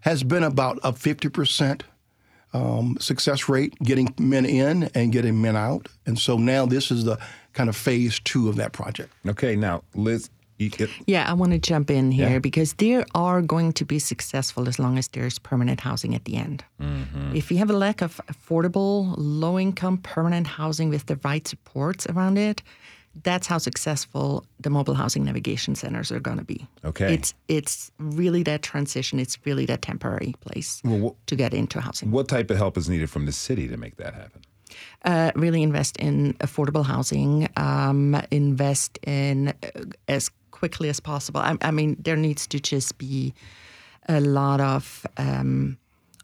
has 0.02 0.24
been 0.24 0.44
about 0.44 0.80
a 0.84 0.92
50% 0.92 1.82
um, 2.54 2.98
success 3.00 3.50
rate 3.50 3.76
getting 3.84 4.14
men 4.18 4.46
in 4.46 4.90
and 4.96 5.12
getting 5.12 5.42
men 5.42 5.56
out. 5.56 5.88
And 6.06 6.18
so 6.18 6.38
now 6.38 6.66
this 6.66 6.92
is 6.92 7.04
the 7.04 7.20
kind 7.58 7.70
of 7.70 7.76
phase 7.76 8.20
two 8.32 8.48
of 8.50 8.56
that 8.56 8.72
project. 8.72 9.10
Okay, 9.28 9.56
now, 9.56 9.82
Liz. 9.96 10.30
yeah, 11.06 11.32
I 11.32 11.34
want 11.34 11.52
to 11.54 11.60
jump 11.74 11.90
in 11.92 12.12
here 12.12 12.30
Yeah. 12.34 12.40
because 12.50 12.74
they 12.76 13.04
are 13.14 13.42
going 13.56 13.74
to 13.74 13.86
be 13.86 14.00
successful 14.00 14.68
as 14.68 14.80
long 14.80 14.98
as 14.98 15.08
there's 15.10 15.38
permanent 15.40 15.80
housing 15.82 16.16
at 16.16 16.24
the 16.26 16.36
end. 16.36 16.64
Mm-hmm. 16.82 17.36
If 17.36 17.52
you 17.52 17.58
have 17.58 17.70
a 17.76 17.78
lack 17.78 18.02
of 18.02 18.20
affordable, 18.34 19.14
low 19.18 19.60
income, 19.60 19.98
permanent 20.16 20.48
housing 20.48 20.90
with 20.90 21.06
the 21.06 21.18
right 21.28 21.48
supports 21.48 22.08
around 22.08 22.38
it, 22.38 22.62
that's 23.24 23.48
how 23.48 23.60
successful 23.60 24.46
the 24.60 24.70
mobile 24.70 24.94
housing 24.96 25.24
navigation 25.26 25.76
centers 25.76 26.12
are 26.12 26.20
going 26.20 26.38
to 26.38 26.44
be. 26.56 26.60
Okay. 26.84 27.14
It's 27.16 27.34
it's 27.48 27.92
really 28.00 28.44
that 28.44 28.62
transition. 28.62 29.20
It's 29.20 29.38
really 29.46 29.66
that 29.66 29.82
temporary 29.82 30.34
place 30.46 30.82
to 31.30 31.36
get 31.36 31.54
into 31.54 31.82
housing. 31.82 32.12
What 32.12 32.28
type 32.28 32.50
of 32.54 32.58
help 32.58 32.78
is 32.78 32.88
needed 32.90 33.10
from 33.10 33.26
the 33.26 33.32
city 33.32 33.68
to 33.68 33.78
make 33.78 33.96
that 33.98 34.14
happen? 34.14 34.42
Uh, 35.06 35.32
really 35.36 35.64
invest 35.64 35.98
in 35.98 36.34
affordable 36.36 36.86
housing. 36.86 37.48
Um, 37.58 38.22
invest 38.32 39.00
in 39.06 39.50
uh, 39.50 39.54
as 40.08 40.32
quickly 40.52 40.90
as 40.90 41.00
possible. 41.00 41.42
I, 41.42 41.58
I 41.62 41.72
mean, 41.72 41.98
there 42.00 42.16
needs 42.16 42.48
to 42.48 42.60
just 42.60 42.98
be 42.98 43.34
a 44.10 44.20
lot 44.20 44.60
of 44.60 45.06
um, 45.18 45.78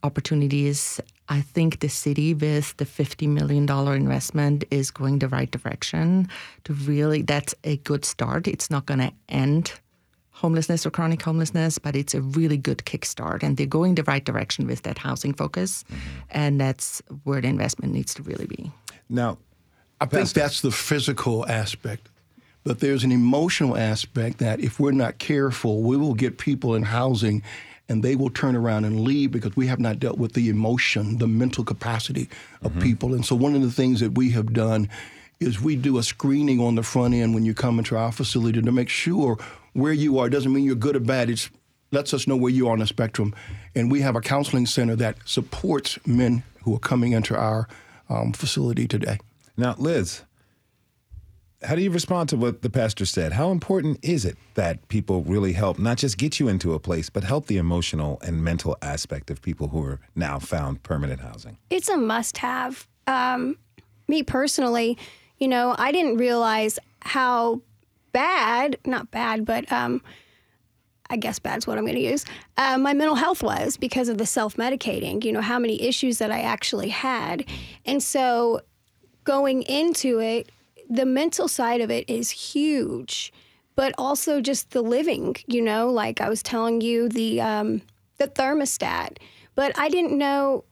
opportunities. 0.03 0.99
I 1.29 1.41
think 1.41 1.79
the 1.79 1.89
city, 1.89 2.33
with 2.33 2.75
the 2.77 2.85
$50 2.85 3.27
million 3.27 3.69
investment, 3.95 4.65
is 4.71 4.91
going 4.91 5.19
the 5.19 5.27
right 5.29 5.49
direction 5.49 6.27
to 6.65 6.73
really, 6.73 7.21
that's 7.21 7.55
a 7.63 7.77
good 7.77 8.05
start. 8.05 8.47
It's 8.47 8.69
not 8.69 8.85
going 8.85 8.99
to 8.99 9.11
end 9.29 9.73
homelessness 10.43 10.85
or 10.85 10.91
chronic 10.91 11.21
homelessness, 11.21 11.79
but 11.79 11.95
it's 11.95 12.13
a 12.13 12.21
really 12.21 12.57
good 12.57 12.79
kickstart. 12.79 13.43
And 13.43 13.55
they're 13.55 13.65
going 13.65 13.95
the 13.95 14.03
right 14.03 14.25
direction 14.25 14.67
with 14.67 14.81
that 14.83 14.97
housing 14.97 15.33
focus. 15.33 15.85
Mm-hmm. 15.85 16.19
And 16.31 16.61
that's 16.61 17.01
where 17.23 17.39
the 17.39 17.47
investment 17.47 17.93
needs 17.93 18.13
to 18.15 18.23
really 18.23 18.45
be. 18.45 18.69
Now, 19.07 19.37
I 20.01 20.05
think 20.05 20.29
that's 20.31 20.59
the 20.59 20.71
physical 20.71 21.47
aspect. 21.47 22.09
But 22.65 22.81
there's 22.81 23.05
an 23.05 23.11
emotional 23.11 23.77
aspect 23.77 24.39
that 24.39 24.59
if 24.59 24.81
we're 24.81 24.91
not 24.91 25.17
careful, 25.17 25.81
we 25.81 25.95
will 25.95 26.13
get 26.13 26.37
people 26.37 26.75
in 26.75 26.83
housing 26.83 27.41
and 27.87 28.03
they 28.03 28.15
will 28.15 28.29
turn 28.29 28.55
around 28.55 28.83
and 28.83 29.01
leave 29.01 29.31
because 29.31 29.55
we 29.55 29.67
have 29.67 29.79
not 29.79 29.99
dealt 29.99 30.17
with 30.17 30.33
the 30.33 30.49
emotion, 30.49 31.19
the 31.19 31.27
mental 31.27 31.63
capacity 31.63 32.29
of 32.61 32.71
mm-hmm. 32.71 32.81
people. 32.81 33.13
And 33.13 33.25
so 33.25 33.35
one 33.35 33.55
of 33.55 33.61
the 33.61 33.71
things 33.71 34.01
that 34.01 34.15
we 34.15 34.31
have 34.31 34.51
done 34.51 34.89
is 35.39 35.61
we 35.61 35.75
do 35.77 35.97
a 35.97 36.03
screening 36.03 36.59
on 36.59 36.75
the 36.75 36.83
front 36.83 37.13
end 37.13 37.33
when 37.33 37.45
you 37.45 37.53
come 37.53 37.79
into 37.79 37.97
our 37.97 38.11
facility 38.11 38.61
to 38.61 38.71
make 38.71 38.89
sure 38.89 39.37
where 39.73 39.93
you 39.93 40.17
are. 40.19 40.27
It 40.27 40.31
doesn't 40.31 40.51
mean 40.53 40.63
you're 40.63 40.75
good 40.75 40.95
or 40.95 41.01
bad. 41.01 41.29
It 41.29 41.49
lets 41.91 42.13
us 42.13 42.27
know 42.27 42.35
where 42.35 42.51
you 42.51 42.67
are 42.67 42.73
on 42.73 42.79
the 42.79 42.87
spectrum. 42.87 43.35
And 43.75 43.91
we 43.91 44.01
have 44.01 44.15
a 44.15 44.21
counseling 44.21 44.65
center 44.65 44.95
that 44.97 45.17
supports 45.25 45.99
men 46.05 46.43
who 46.63 46.75
are 46.75 46.79
coming 46.79 47.11
into 47.11 47.35
our 47.35 47.67
um, 48.09 48.33
facility 48.33 48.87
today. 48.87 49.19
Now, 49.57 49.75
Liz, 49.77 50.23
how 51.63 51.75
do 51.75 51.81
you 51.81 51.91
respond 51.91 52.29
to 52.29 52.37
what 52.37 52.61
the 52.61 52.69
pastor 52.69 53.05
said? 53.05 53.33
How 53.33 53.51
important 53.51 53.99
is 54.01 54.25
it 54.25 54.37
that 54.55 54.87
people 54.89 55.23
really 55.23 55.53
help 55.53 55.79
not 55.79 55.97
just 55.97 56.17
get 56.17 56.39
you 56.39 56.47
into 56.47 56.73
a 56.73 56.79
place, 56.79 57.09
but 57.09 57.23
help 57.23 57.47
the 57.47 57.57
emotional 57.57 58.19
and 58.21 58.43
mental 58.43 58.77
aspect 58.81 59.29
of 59.29 59.41
people 59.41 59.69
who 59.69 59.83
are 59.85 59.99
now 60.15 60.39
found 60.39 60.83
permanent 60.83 61.21
housing? 61.21 61.57
It's 61.69 61.89
a 61.89 61.97
must 61.97 62.37
have. 62.39 62.87
Um, 63.07 63.57
me 64.07 64.23
personally, 64.23 64.97
you 65.37 65.47
know, 65.47 65.75
I 65.77 65.91
didn't 65.91 66.17
realize 66.17 66.79
how 67.01 67.61
bad, 68.13 68.77
not 68.85 69.11
bad, 69.11 69.45
but 69.45 69.69
um, 69.71 70.01
I 71.09 71.17
guess 71.17 71.39
bad's 71.39 71.67
what 71.67 71.77
I'm 71.77 71.85
going 71.85 71.97
to 71.97 72.01
use, 72.01 72.25
uh, 72.57 72.77
my 72.77 72.93
mental 72.93 73.15
health 73.15 73.43
was 73.43 73.77
because 73.77 74.07
of 74.09 74.17
the 74.17 74.25
self 74.25 74.55
medicating, 74.55 75.23
you 75.23 75.31
know, 75.31 75.41
how 75.41 75.59
many 75.59 75.81
issues 75.81 76.19
that 76.19 76.31
I 76.31 76.41
actually 76.41 76.89
had. 76.89 77.45
And 77.85 78.01
so 78.01 78.61
going 79.23 79.63
into 79.63 80.19
it, 80.19 80.51
the 80.89 81.05
mental 81.05 81.47
side 81.47 81.81
of 81.81 81.91
it 81.91 82.09
is 82.09 82.29
huge, 82.29 83.33
but 83.75 83.93
also 83.97 84.41
just 84.41 84.71
the 84.71 84.81
living, 84.81 85.35
you 85.47 85.61
know, 85.61 85.89
like 85.89 86.21
I 86.21 86.29
was 86.29 86.41
telling 86.41 86.81
you, 86.81 87.09
the, 87.09 87.41
um, 87.41 87.81
the 88.17 88.27
thermostat. 88.27 89.17
But 89.55 89.77
I 89.77 89.89
didn't 89.89 90.17
know 90.17 90.63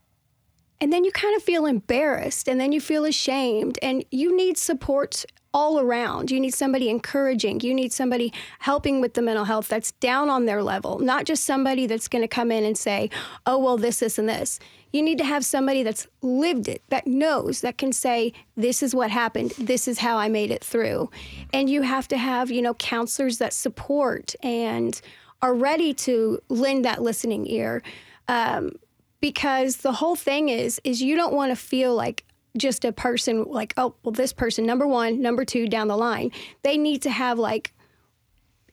and 0.81 0.91
then 0.91 1.05
you 1.05 1.11
kind 1.11 1.37
of 1.37 1.43
feel 1.43 1.67
embarrassed 1.67 2.49
and 2.49 2.59
then 2.59 2.71
you 2.71 2.81
feel 2.81 3.05
ashamed 3.05 3.77
and 3.83 4.03
you 4.09 4.35
need 4.35 4.57
support 4.57 5.23
all 5.53 5.79
around. 5.79 6.31
You 6.31 6.39
need 6.39 6.53
somebody 6.53 6.89
encouraging. 6.89 7.59
You 7.61 7.73
need 7.73 7.91
somebody 7.91 8.33
helping 8.59 9.01
with 9.01 9.13
the 9.13 9.21
mental 9.21 9.45
health 9.45 9.67
that's 9.67 9.91
down 9.93 10.29
on 10.29 10.45
their 10.45 10.63
level, 10.63 10.99
not 10.99 11.25
just 11.25 11.45
somebody 11.45 11.87
that's 11.87 12.07
going 12.07 12.21
to 12.21 12.27
come 12.27 12.51
in 12.51 12.63
and 12.63 12.77
say, 12.77 13.09
oh, 13.45 13.57
well, 13.57 13.77
this, 13.77 13.99
this, 13.99 14.17
and 14.17 14.29
this. 14.29 14.59
You 14.93 15.01
need 15.01 15.17
to 15.17 15.25
have 15.25 15.45
somebody 15.45 15.83
that's 15.83 16.07
lived 16.21 16.67
it, 16.67 16.81
that 16.89 17.07
knows, 17.07 17.61
that 17.61 17.77
can 17.77 17.91
say, 17.91 18.33
this 18.55 18.83
is 18.83 18.93
what 18.93 19.11
happened. 19.11 19.51
This 19.57 19.87
is 19.87 19.99
how 19.99 20.17
I 20.17 20.29
made 20.29 20.51
it 20.51 20.63
through. 20.63 21.09
And 21.53 21.69
you 21.69 21.81
have 21.81 22.07
to 22.09 22.17
have, 22.17 22.51
you 22.51 22.61
know, 22.61 22.73
counselors 22.75 23.37
that 23.39 23.53
support 23.53 24.35
and 24.43 24.99
are 25.41 25.53
ready 25.53 25.93
to 25.93 26.39
lend 26.49 26.85
that 26.85 27.01
listening 27.01 27.47
ear. 27.47 27.81
Um, 28.27 28.73
because 29.21 29.77
the 29.77 29.91
whole 29.93 30.15
thing 30.15 30.49
is 30.49 30.81
is 30.83 31.01
you 31.01 31.15
don't 31.15 31.33
want 31.33 31.51
to 31.51 31.55
feel 31.55 31.95
like 31.95 32.25
just 32.57 32.83
a 32.85 32.91
person 32.91 33.43
like 33.45 33.73
oh 33.77 33.95
well 34.03 34.11
this 34.11 34.33
person 34.33 34.65
number 34.65 34.85
one 34.87 35.21
number 35.21 35.45
two 35.45 35.67
down 35.67 35.87
the 35.87 35.95
line 35.97 36.31
they 36.63 36.77
need 36.77 37.01
to 37.01 37.09
have 37.09 37.39
like 37.39 37.73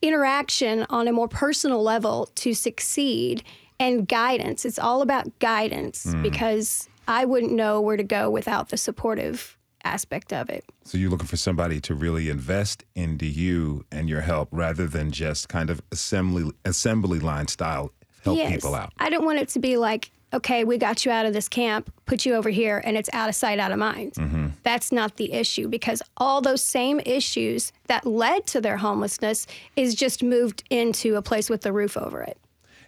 interaction 0.00 0.86
on 0.90 1.08
a 1.08 1.12
more 1.12 1.28
personal 1.28 1.82
level 1.82 2.28
to 2.36 2.54
succeed 2.54 3.42
and 3.80 4.06
guidance 4.08 4.64
it's 4.64 4.78
all 4.78 5.02
about 5.02 5.38
guidance 5.40 6.06
Mm. 6.06 6.22
because 6.22 6.88
i 7.08 7.24
wouldn't 7.24 7.52
know 7.52 7.80
where 7.80 7.96
to 7.96 8.04
go 8.04 8.30
without 8.30 8.68
the 8.68 8.76
supportive 8.76 9.56
aspect 9.84 10.32
of 10.32 10.50
it 10.50 10.64
So 10.84 10.98
you're 10.98 11.10
looking 11.10 11.26
for 11.26 11.36
somebody 11.36 11.80
to 11.82 11.94
really 11.94 12.28
invest 12.28 12.84
into 12.94 13.26
you 13.26 13.84
and 13.90 14.08
your 14.08 14.20
help 14.20 14.48
rather 14.52 14.86
than 14.86 15.10
just 15.10 15.48
kind 15.48 15.70
of 15.70 15.80
assembly 15.92 16.52
assembly 16.64 17.18
line 17.20 17.48
style 17.48 17.92
help 18.24 18.36
Yes. 18.38 18.52
people 18.52 18.74
out. 18.74 18.92
I 18.98 19.08
don't 19.10 19.24
want 19.24 19.38
it 19.38 19.48
to 19.50 19.60
be 19.60 19.76
like, 19.76 20.10
okay, 20.32 20.64
we 20.64 20.78
got 20.78 21.04
you 21.04 21.12
out 21.12 21.26
of 21.26 21.32
this 21.32 21.48
camp, 21.48 21.92
put 22.06 22.26
you 22.26 22.34
over 22.34 22.50
here, 22.50 22.82
and 22.84 22.96
it's 22.96 23.08
out 23.12 23.28
of 23.28 23.34
sight, 23.34 23.58
out 23.58 23.72
of 23.72 23.78
mind. 23.78 24.14
Mm-hmm. 24.14 24.48
That's 24.62 24.92
not 24.92 25.16
the 25.16 25.32
issue 25.32 25.68
because 25.68 26.02
all 26.16 26.40
those 26.40 26.62
same 26.62 27.00
issues 27.00 27.72
that 27.86 28.06
led 28.06 28.46
to 28.48 28.60
their 28.60 28.76
homelessness 28.76 29.46
is 29.76 29.94
just 29.94 30.22
moved 30.22 30.64
into 30.70 31.16
a 31.16 31.22
place 31.22 31.48
with 31.48 31.62
the 31.62 31.72
roof 31.72 31.96
over 31.96 32.22
it. 32.22 32.38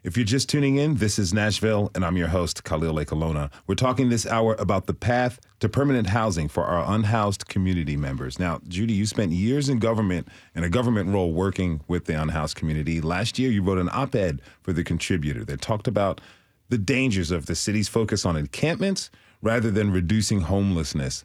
If 0.03 0.16
you're 0.16 0.24
just 0.24 0.49
tuning 0.49 0.76
in, 0.76 0.95
this 0.95 1.18
is 1.18 1.34
Nashville, 1.34 1.91
and 1.95 2.07
I'm 2.07 2.16
your 2.16 2.28
host, 2.28 2.64
Khalil 2.64 2.95
Ekulona. 2.95 3.51
We're 3.66 3.74
talking 3.74 4.09
this 4.09 4.24
hour 4.24 4.57
about 4.59 4.86
the 4.86 4.95
path 4.95 5.38
to 5.59 5.68
permanent 5.68 6.07
housing 6.07 6.49
for 6.49 6.64
our 6.64 6.95
unhoused 6.95 7.49
community 7.49 7.99
members. 7.99 8.38
Now, 8.38 8.62
Judy, 8.66 8.95
you 8.95 9.05
spent 9.05 9.32
years 9.32 9.68
in 9.68 9.78
government 9.78 10.28
in 10.55 10.64
a 10.64 10.70
government 10.70 11.11
role 11.11 11.34
working 11.34 11.82
with 11.86 12.07
the 12.07 12.14
unhoused 12.14 12.57
community. 12.57 13.03
Last 13.03 13.38
year, 13.38 13.51
you 13.51 13.62
wrote 13.62 13.76
an 13.76 13.91
op 13.93 14.14
ed 14.14 14.41
for 14.62 14.72
The 14.72 14.84
Contributor 14.84 15.45
that 15.45 15.61
talked 15.61 15.86
about 15.86 16.22
the 16.71 16.79
dangers 16.79 17.31
of 17.31 17.47
the 17.47 17.55
city's 17.55 17.89
focus 17.89 18.25
on 18.25 18.37
encampments 18.37 19.11
rather 19.43 19.71
than 19.71 19.91
reducing 19.91 20.41
homelessness. 20.41 21.25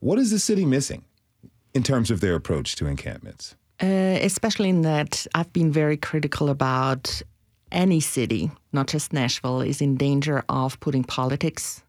What 0.00 0.18
is 0.18 0.30
the 0.30 0.38
city 0.38 0.64
missing 0.64 1.04
in 1.74 1.82
terms 1.82 2.10
of 2.10 2.20
their 2.20 2.34
approach 2.34 2.76
to 2.76 2.86
encampments? 2.86 3.54
Uh, 3.80 4.18
especially 4.22 4.68
in 4.68 4.82
that 4.82 5.26
I've 5.34 5.52
been 5.52 5.70
very 5.70 5.96
critical 5.96 6.48
about 6.48 7.22
any 7.70 8.00
city, 8.00 8.50
not 8.72 8.88
just 8.88 9.12
Nashville, 9.12 9.60
is 9.60 9.80
in 9.80 9.96
danger 9.96 10.42
of 10.48 10.80
putting 10.80 11.04
politics 11.04 11.82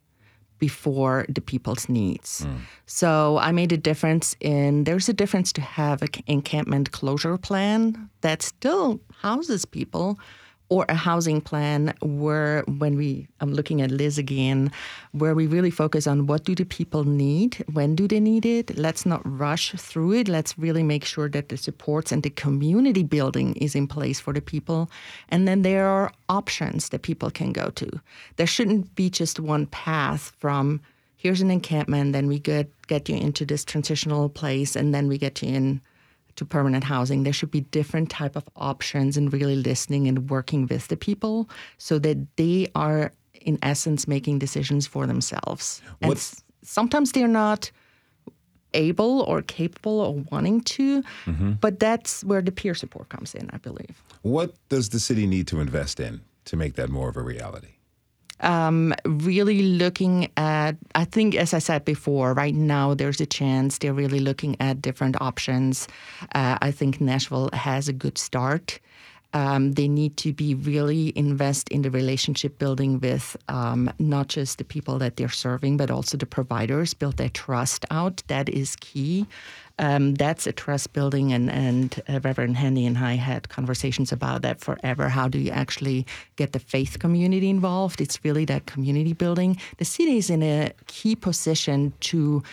before 0.59 1.25
the 1.29 1.41
people's 1.41 1.87
needs. 1.87 2.45
So 2.85 3.37
I 3.37 3.53
made 3.53 3.71
a 3.71 3.77
difference 3.77 4.35
in 4.41 4.83
there's 4.83 5.07
a 5.07 5.13
difference 5.13 5.53
to 5.53 5.61
have 5.61 6.01
an 6.01 6.09
encampment 6.27 6.91
closure 6.91 7.37
plan 7.37 8.09
that 8.21 8.41
still 8.41 8.99
houses 9.21 9.63
people 9.63 10.19
or 10.69 10.85
a 10.87 10.95
housing 10.95 11.41
plan 11.41 11.93
where 12.01 12.63
when 12.67 12.95
we 12.95 13.27
I'm 13.41 13.53
looking 13.53 13.81
at 13.81 13.91
Liz 13.91 14.17
again 14.17 14.71
where 15.11 15.35
we 15.35 15.47
really 15.47 15.71
focus 15.71 16.07
on 16.07 16.27
what 16.27 16.43
do 16.43 16.55
the 16.55 16.65
people 16.65 17.03
need 17.03 17.63
when 17.73 17.95
do 17.95 18.07
they 18.07 18.19
need 18.19 18.45
it 18.45 18.77
let's 18.77 19.05
not 19.05 19.21
rush 19.25 19.71
through 19.73 20.13
it 20.13 20.27
let's 20.27 20.57
really 20.57 20.83
make 20.83 21.03
sure 21.03 21.29
that 21.29 21.49
the 21.49 21.57
supports 21.57 22.11
and 22.11 22.23
the 22.23 22.29
community 22.29 23.03
building 23.03 23.55
is 23.55 23.75
in 23.75 23.87
place 23.87 24.19
for 24.19 24.33
the 24.33 24.41
people 24.41 24.89
and 25.29 25.47
then 25.47 25.63
there 25.63 25.87
are 25.87 26.11
options 26.29 26.89
that 26.89 27.01
people 27.01 27.31
can 27.31 27.51
go 27.51 27.69
to. 27.71 27.89
There 28.37 28.47
shouldn't 28.47 28.95
be 28.95 29.09
just 29.09 29.39
one 29.39 29.65
path 29.65 30.31
from 30.37 30.79
here's 31.17 31.41
an 31.41 31.51
encampment 31.51 32.13
then 32.13 32.27
we 32.27 32.39
get 32.39 32.69
get 32.87 33.09
you 33.09 33.15
into 33.15 33.45
this 33.45 33.65
transitional 33.65 34.29
place 34.29 34.75
and 34.75 34.93
then 34.93 35.07
we 35.07 35.17
get 35.17 35.41
you 35.41 35.49
in 35.49 35.81
to 36.39 36.45
permanent 36.57 36.83
housing 36.95 37.23
there 37.23 37.33
should 37.39 37.51
be 37.59 37.61
different 37.79 38.09
type 38.21 38.35
of 38.41 38.45
options 38.71 39.17
and 39.17 39.25
really 39.37 39.55
listening 39.71 40.07
and 40.09 40.17
working 40.35 40.61
with 40.71 40.83
the 40.91 40.97
people 41.07 41.35
so 41.77 41.99
that 42.05 42.17
they 42.41 42.67
are 42.75 43.11
in 43.49 43.55
essence 43.73 44.01
making 44.15 44.39
decisions 44.39 44.83
for 44.93 45.03
themselves 45.07 45.81
and 46.01 46.11
s- 46.11 46.43
sometimes 46.77 47.11
they're 47.13 47.35
not 47.45 47.71
able 48.73 49.21
or 49.27 49.41
capable 49.41 49.99
or 50.01 50.13
wanting 50.31 50.61
to 50.61 51.01
Mm-hmm. 51.25 51.51
but 51.65 51.79
that's 51.79 52.23
where 52.23 52.41
the 52.41 52.51
peer 52.51 52.75
support 52.75 53.09
comes 53.09 53.33
in 53.35 53.49
i 53.53 53.57
believe 53.57 53.95
What 54.21 54.49
does 54.69 54.89
the 54.89 54.99
city 54.99 55.25
need 55.27 55.47
to 55.47 55.59
invest 55.59 55.99
in 55.99 56.21
to 56.45 56.55
make 56.57 56.73
that 56.75 56.89
more 56.89 57.09
of 57.09 57.17
a 57.17 57.21
reality? 57.21 57.73
Um, 58.41 58.93
really 59.05 59.61
looking 59.63 60.29
at, 60.37 60.73
I 60.95 61.05
think, 61.05 61.35
as 61.35 61.53
I 61.53 61.59
said 61.59 61.85
before, 61.85 62.33
right 62.33 62.55
now 62.55 62.93
there's 62.93 63.21
a 63.21 63.25
chance 63.25 63.77
they're 63.77 63.93
really 63.93 64.19
looking 64.19 64.55
at 64.59 64.81
different 64.81 65.19
options. 65.21 65.87
Uh, 66.35 66.57
I 66.61 66.71
think 66.71 67.01
Nashville 67.01 67.49
has 67.53 67.87
a 67.87 67.93
good 67.93 68.17
start. 68.17 68.79
Um, 69.33 69.73
they 69.73 69.87
need 69.87 70.17
to 70.17 70.33
be 70.33 70.55
really 70.55 71.13
invest 71.15 71.69
in 71.69 71.83
the 71.83 71.91
relationship 71.91 72.57
building 72.57 72.99
with 72.99 73.37
um, 73.47 73.91
not 73.99 74.27
just 74.27 74.57
the 74.57 74.63
people 74.63 74.97
that 74.99 75.17
they're 75.17 75.29
serving, 75.29 75.77
but 75.77 75.91
also 75.91 76.17
the 76.17 76.25
providers. 76.25 76.95
Build 76.95 77.17
that 77.17 77.35
trust 77.35 77.85
out. 77.91 78.23
That 78.27 78.49
is 78.49 78.75
key. 78.77 79.27
Um, 79.77 80.15
that's 80.15 80.45
a 80.45 80.51
trust 80.51 80.93
building, 80.93 81.31
and 81.31 81.49
and 81.49 82.01
uh, 82.09 82.19
Reverend 82.21 82.57
Handy 82.57 82.85
and 82.85 82.97
I 82.97 83.13
had 83.13 83.49
conversations 83.49 84.11
about 84.11 84.41
that 84.41 84.59
forever. 84.59 85.07
How 85.07 85.29
do 85.29 85.39
you 85.39 85.51
actually 85.51 86.05
get 86.35 86.51
the 86.51 86.59
faith 86.59 86.99
community 86.99 87.49
involved? 87.49 88.01
It's 88.01 88.23
really 88.25 88.45
that 88.45 88.65
community 88.65 89.13
building. 89.13 89.57
The 89.77 89.85
city 89.85 90.17
is 90.17 90.29
in 90.29 90.43
a 90.43 90.71
key 90.87 91.15
position 91.15 91.93
to 92.01 92.43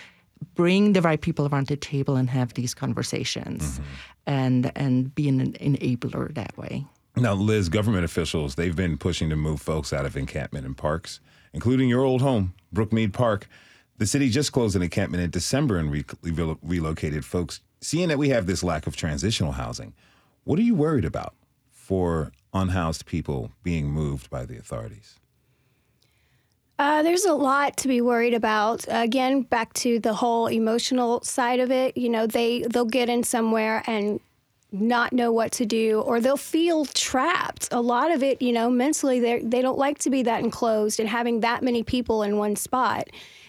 bring 0.55 0.93
the 0.93 1.03
right 1.03 1.21
people 1.21 1.49
around 1.49 1.67
the 1.67 1.77
table 1.77 2.17
and 2.17 2.29
have 2.31 2.55
these 2.55 2.75
conversations 2.75 3.63
mm-hmm. 3.65 3.85
And 4.27 4.73
and 4.75 5.15
be 5.15 5.29
an 5.29 5.53
enabler 5.53 6.35
that 6.35 6.57
way. 6.59 6.85
Now, 7.17 7.33
Liz, 7.33 7.69
government 7.69 8.05
officials, 8.05 8.57
they've 8.57 8.77
been 8.77 8.99
pushing 8.99 9.31
to 9.31 9.37
move 9.37 9.63
folks 9.63 9.93
out 9.93 10.05
of 10.05 10.17
encampment 10.17 10.67
and 10.67 10.77
parks, 10.77 11.21
including 11.55 11.89
your 11.89 12.05
old 12.05 12.21
home, 12.21 12.55
Brookmeade 12.75 13.13
Park. 13.15 13.49
The 13.99 14.07
city 14.07 14.29
just 14.29 14.53
closed 14.53 14.77
an 14.77 14.83
encampment 14.83 15.23
in 15.23 15.31
December 15.31 15.79
and 15.79 15.91
re- 15.91 16.05
re- 16.23 16.57
relocated 16.63 17.25
folks. 17.25 17.61
Seeing 17.81 18.09
that 18.09 18.19
we 18.19 18.29
have 18.29 18.47
this 18.47 18.63
lack 18.63 18.87
of 18.87 18.97
transitional 18.97 19.53
housing, 19.53 19.95
what 20.45 20.59
are 20.59 20.63
you 20.63 20.75
worried 20.75 21.07
about 21.07 21.35
for 21.71 22.33
unhoused 22.53 23.07
people 23.07 23.53
being 23.63 23.91
moved 23.91 24.29
by 24.29 24.45
the 24.45 24.59
authorities? 24.59 25.19
Uh, 26.79 27.03
there's 27.03 27.25
a 27.25 27.33
lot 27.33 27.77
to 27.79 27.89
be 27.89 28.01
worried 28.01 28.35
about. 28.35 28.85
Again, 28.89 29.43
back 29.43 29.73
to 29.75 29.99
the 29.99 30.15
whole 30.15 30.47
emotional 30.47 31.23
side 31.23 31.61
of 31.61 31.71
it. 31.71 31.97
You 31.97 32.09
know, 32.09 32.27
they 32.27 32.63
they'll 32.71 32.85
get 32.85 33.09
in 33.09 33.23
somewhere 33.25 33.83
and 33.87 34.21
not 34.73 35.13
know 35.13 35.33
what 35.33 35.53
to 35.53 35.65
do, 35.65 36.01
or 36.01 36.21
they'll 36.21 36.37
feel 36.37 36.85
trapped. 36.85 37.69
A 37.73 37.81
lot 37.81 38.11
of 38.11 38.23
it, 38.23 38.43
you 38.43 38.53
know, 38.53 38.69
mentally 38.69 39.21
they 39.21 39.41
they 39.41 39.63
don't 39.63 39.79
like 39.79 39.99
to 40.01 40.11
be 40.11 40.23
that 40.25 40.45
enclosed 40.45 41.01
and 41.01 41.09
having 41.09 41.41
that 41.41 41.63
many 41.63 41.83
people 41.83 42.23
in 42.23 42.37
one 42.37 42.57
spot. 42.57 43.09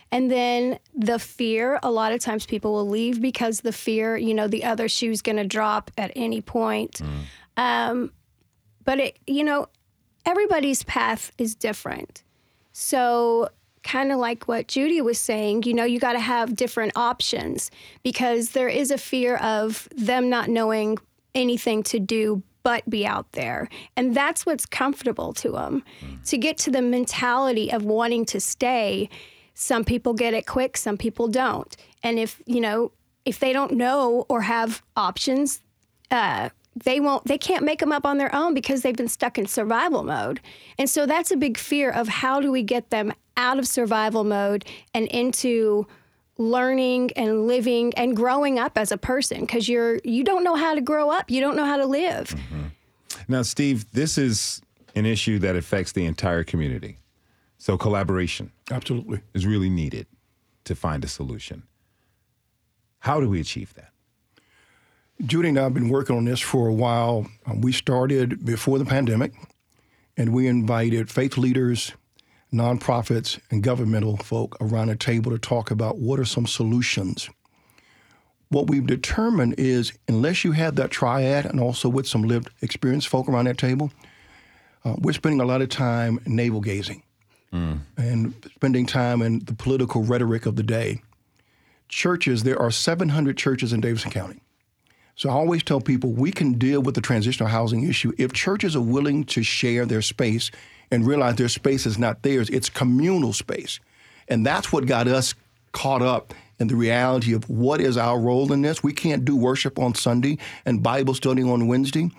And 0.10 0.32
then 0.32 0.80
the 0.96 1.20
fear, 1.20 1.80
a 1.84 1.92
lot 1.92 2.14
of 2.14 2.22
times 2.22 2.46
people 2.46 2.72
will 2.74 2.88
leave 2.88 3.22
because 3.22 3.60
the 3.60 3.74
fear, 3.74 4.16
you 4.16 4.34
know, 4.34 4.48
the 4.48 4.64
other 4.64 4.88
shoe's 4.88 5.22
going 5.22 5.36
to 5.36 5.44
drop 5.44 5.92
at 5.98 6.14
any 6.16 6.40
point. 6.40 7.02
Mm. 7.02 7.62
Um, 7.62 8.12
but 8.86 9.00
it, 9.00 9.20
you 9.28 9.44
know, 9.44 9.68
everybody's 10.26 10.84
path 10.84 11.34
is 11.38 11.56
different. 11.56 12.24
So, 12.80 13.50
kind 13.82 14.12
of 14.12 14.20
like 14.20 14.48
what 14.48 14.68
Judy 14.68 15.02
was 15.02 15.18
saying, 15.18 15.64
you 15.64 15.74
know, 15.74 15.84
you 15.84 16.00
got 16.00 16.14
to 16.14 16.20
have 16.20 16.56
different 16.56 16.92
options 16.96 17.72
because 18.04 18.52
there 18.52 18.70
is 18.70 18.92
a 18.92 19.00
fear 19.00 19.38
of 19.38 19.90
them 19.96 20.30
not 20.30 20.48
knowing 20.48 21.00
anything 21.34 21.82
to 21.82 22.00
do 22.00 22.44
but 22.62 22.88
be 22.88 23.04
out 23.04 23.32
there. 23.32 23.68
And 23.96 24.16
that's 24.16 24.46
what's 24.46 24.68
comfortable 24.68 25.34
to 25.34 25.54
them. 25.54 25.84
Mm. 26.06 26.24
To 26.30 26.38
get 26.38 26.60
to 26.60 26.70
the 26.70 26.84
mentality 26.84 27.72
of 27.72 27.84
wanting 27.84 28.26
to 28.26 28.40
stay, 28.40 29.10
some 29.56 29.84
people 29.84 30.14
get 30.14 30.36
it 30.36 30.46
quick, 30.46 30.78
some 30.78 30.98
people 30.98 31.28
don't. 31.28 31.76
And 32.04 32.20
if, 32.20 32.44
you 32.46 32.62
know, 32.62 32.92
if 33.26 33.40
they 33.40 33.54
don't 33.54 33.72
know 33.72 34.28
or 34.30 34.42
have 34.42 34.84
options, 34.96 35.64
uh, 36.12 36.50
they 36.84 37.00
won't 37.00 37.26
they 37.26 37.38
can't 37.38 37.64
make 37.64 37.80
them 37.80 37.92
up 37.92 38.06
on 38.06 38.18
their 38.18 38.34
own 38.34 38.54
because 38.54 38.82
they've 38.82 38.96
been 38.96 39.08
stuck 39.08 39.38
in 39.38 39.48
survival 39.48 40.04
mode. 40.04 40.40
And 40.78 40.90
so 40.90 41.06
that's 41.06 41.32
a 41.32 41.38
big 41.38 41.58
fear 41.58 41.90
of 41.92 42.08
how 42.08 42.40
do 42.40 42.52
we 42.52 42.64
get 42.64 42.90
them 42.90 43.14
out 43.36 43.60
of 43.60 43.68
survival 43.68 44.24
mode 44.24 44.66
and 44.94 45.08
into 45.08 45.88
learning 46.38 47.12
and 47.16 47.48
living 47.48 47.94
and 47.96 48.16
growing 48.16 48.60
up 48.60 48.78
as 48.78 48.92
a 48.92 48.98
person 48.98 49.42
because 49.42 49.68
you're 49.68 50.00
you 50.04 50.24
don't 50.24 50.44
know 50.44 50.56
how 50.56 50.76
to 50.76 50.82
grow 50.82 51.10
up. 51.10 51.32
You 51.32 51.42
don't 51.42 51.56
know 51.56 51.66
how 51.66 51.78
to 51.78 51.86
live. 51.86 52.30
Mm-hmm. 52.30 52.64
now 53.28 53.42
steve 53.42 53.92
this 53.92 54.18
is 54.18 54.62
an 54.96 55.06
issue 55.06 55.40
that 55.40 55.56
affects 55.56 55.92
the 55.92 56.06
entire 56.06 56.44
community. 56.44 57.00
So 57.60 57.78
collaboration 57.78 58.52
absolutely. 58.72 59.22
is 59.34 59.46
really 59.46 59.70
needed 59.70 60.08
to 60.66 60.76
find 60.76 61.04
a 61.04 61.08
solution. 61.08 61.64
How 63.00 63.20
do 63.20 63.30
we 63.30 63.40
achieve 63.40 63.74
that 63.76 63.87
Judy 65.26 65.50
and 65.50 65.60
I 65.60 65.64
have 65.64 65.74
been 65.74 65.90
working 65.90 66.16
on 66.16 66.26
this 66.26 66.40
for 66.40 66.68
a 66.68 66.74
while. 66.74 67.26
Um, 67.46 67.62
we 67.62 67.72
started 67.72 68.46
before 68.46 68.78
the 68.78 68.86
pandemic, 68.86 69.34
and 70.16 70.32
we 70.32 70.48
invited 70.48 71.10
faith 71.10 71.38
leaders, 71.38 71.94
nonprofits, 72.54 73.40
and 73.50 73.64
governmental 73.64 74.18
folk 74.18 74.56
around 74.62 74.90
a 74.90 74.96
table 74.96 75.32
to 75.32 75.40
talk 75.40 75.72
about 75.72 75.98
what 75.98 76.20
are 76.20 76.26
some 76.26 76.46
solutions. 76.46 77.30
What 78.50 78.70
we've 78.70 78.86
determined 78.86 79.56
is, 79.58 79.92
unless 80.08 80.44
you 80.44 80.52
have 80.52 80.76
that 80.76 80.92
triad 80.92 81.46
and 81.46 81.60
also 81.60 81.90
with 81.90 82.08
some 82.08 82.22
lived 82.22 82.50
experience 82.62 83.06
folk 83.06 83.28
around 83.28 83.46
that 83.46 83.58
table, 83.58 83.92
uh, 84.86 84.96
we're 85.00 85.14
spending 85.14 85.42
a 85.42 85.46
lot 85.46 85.62
of 85.62 85.70
time 85.70 86.20
navel 86.28 86.62
gazing 86.62 87.02
mm. 87.52 87.80
and 87.98 88.52
spending 88.56 88.86
time 88.86 89.22
in 89.24 89.40
the 89.40 89.54
political 89.54 90.04
rhetoric 90.04 90.46
of 90.46 90.56
the 90.56 90.64
day. 90.64 91.02
Churches, 91.90 92.44
there 92.44 92.62
are 92.62 92.72
700 92.72 93.36
churches 93.36 93.74
in 93.74 93.82
Davidson 93.82 94.12
County. 94.12 94.42
So 95.18 95.30
I 95.30 95.34
always 95.34 95.64
tell 95.64 95.82
people 95.82 96.12
we 96.12 96.32
can 96.32 96.54
deal 96.54 96.82
with 96.82 96.94
the 96.94 97.02
transitional 97.02 97.50
housing 97.50 97.84
issue 97.90 98.14
if 98.20 98.34
churches 98.34 98.76
are 98.76 98.82
willing 98.82 99.24
to 99.26 99.42
share 99.42 99.86
their 99.88 100.04
space 100.04 100.52
and 100.92 101.06
realize 101.06 101.36
their 101.36 101.50
space 101.50 101.88
is 101.88 101.98
not 101.98 102.22
theirs, 102.22 102.50
it's 102.52 102.70
communal 102.70 103.34
space. 103.34 103.80
And 104.28 104.46
that's 104.46 104.72
what 104.72 104.86
got 104.86 105.08
us 105.08 105.34
caught 105.72 106.04
up 106.04 106.36
in 106.60 106.68
the 106.68 106.76
reality 106.76 107.34
of 107.34 107.50
what 107.50 107.82
is 107.82 107.98
our 107.98 108.20
role 108.20 108.54
in 108.54 108.62
this. 108.62 108.84
We 108.84 108.94
can't 108.94 109.26
do 109.26 109.36
worship 109.36 109.80
on 109.80 109.96
Sunday 109.96 110.38
and 110.66 110.84
Bible 110.84 111.16
study 111.16 111.42
on 111.42 111.68
Wednesday. 111.68 112.12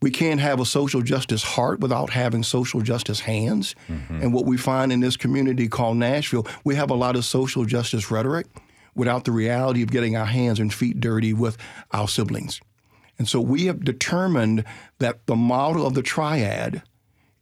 We 0.00 0.10
can't 0.10 0.40
have 0.40 0.58
a 0.58 0.64
social 0.64 1.02
justice 1.02 1.42
heart 1.42 1.80
without 1.80 2.08
having 2.10 2.42
social 2.42 2.80
justice 2.80 3.20
hands. 3.20 3.74
Mm-hmm. 3.88 4.22
And 4.22 4.32
what 4.32 4.46
we 4.46 4.56
find 4.56 4.92
in 4.92 5.00
this 5.00 5.16
community 5.18 5.68
called 5.68 5.98
Nashville, 5.98 6.46
we 6.64 6.74
have 6.74 6.90
a 6.90 6.94
lot 6.94 7.16
of 7.16 7.24
social 7.26 7.66
justice 7.66 8.10
rhetoric 8.10 8.46
without 8.96 9.24
the 9.24 9.32
reality 9.32 9.82
of 9.82 9.90
getting 9.90 10.16
our 10.16 10.26
hands 10.26 10.58
and 10.58 10.72
feet 10.72 11.00
dirty 11.00 11.32
with 11.32 11.56
our 11.92 12.08
siblings. 12.08 12.60
And 13.18 13.28
so 13.28 13.40
we 13.40 13.66
have 13.66 13.84
determined 13.84 14.64
that 14.98 15.26
the 15.26 15.36
model 15.36 15.86
of 15.86 15.94
the 15.94 16.02
triad 16.02 16.82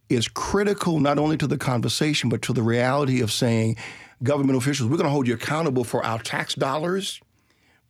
is 0.09 0.27
critical 0.27 0.99
not 0.99 1.17
only 1.17 1.37
to 1.37 1.47
the 1.47 1.57
conversation, 1.57 2.29
but 2.29 2.41
to 2.43 2.53
the 2.53 2.61
reality 2.61 3.21
of 3.21 3.31
saying, 3.31 3.75
government 4.23 4.57
officials, 4.57 4.89
we're 4.89 4.97
going 4.97 5.07
to 5.07 5.11
hold 5.11 5.27
you 5.27 5.33
accountable 5.33 5.83
for 5.83 6.05
our 6.05 6.19
tax 6.19 6.53
dollars 6.55 7.19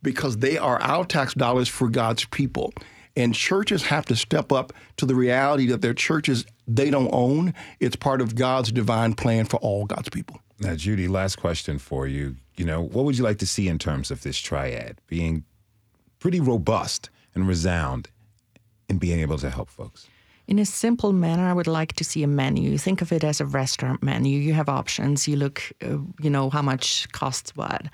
because 0.02 0.38
they 0.38 0.56
are 0.56 0.80
our 0.80 1.04
tax 1.04 1.34
dollars 1.34 1.68
for 1.68 1.88
God's 1.88 2.24
people. 2.26 2.72
And 3.16 3.34
churches 3.34 3.84
have 3.84 4.04
to 4.06 4.16
step 4.16 4.52
up 4.52 4.72
to 4.98 5.06
the 5.06 5.14
reality 5.14 5.66
that 5.68 5.80
their 5.80 5.94
churches 5.94 6.44
they 6.68 6.90
don't 6.90 7.10
own. 7.12 7.54
It's 7.80 7.96
part 7.96 8.20
of 8.20 8.34
God's 8.34 8.70
divine 8.72 9.14
plan 9.14 9.46
for 9.46 9.56
all 9.58 9.86
God's 9.86 10.10
people. 10.10 10.40
Now, 10.58 10.74
Judy, 10.74 11.06
last 11.08 11.36
question 11.36 11.78
for 11.78 12.06
you. 12.06 12.36
You 12.56 12.64
know, 12.64 12.80
what 12.80 13.04
would 13.04 13.18
you 13.18 13.24
like 13.24 13.38
to 13.38 13.46
see 13.46 13.68
in 13.68 13.78
terms 13.78 14.10
of 14.10 14.22
this 14.22 14.38
triad 14.38 15.00
being 15.06 15.44
pretty 16.18 16.40
robust 16.40 17.10
and 17.34 17.46
resound 17.46 18.08
in 18.88 18.98
being 18.98 19.20
able 19.20 19.38
to 19.38 19.50
help 19.50 19.68
folks? 19.68 20.06
In 20.48 20.58
a 20.60 20.64
simple 20.64 21.12
manner, 21.12 21.48
I 21.48 21.52
would 21.52 21.66
like 21.66 21.94
to 21.94 22.04
see 22.04 22.22
a 22.22 22.28
menu. 22.28 22.78
Think 22.78 23.02
of 23.02 23.12
it 23.12 23.24
as 23.24 23.40
a 23.40 23.44
restaurant 23.44 24.02
menu. 24.02 24.38
You 24.38 24.54
have 24.54 24.68
options. 24.68 25.26
You 25.26 25.36
look, 25.36 25.60
uh, 25.82 25.98
you 26.20 26.30
know, 26.30 26.50
how 26.50 26.62
much 26.62 27.10
costs 27.12 27.54
what, 27.56 27.86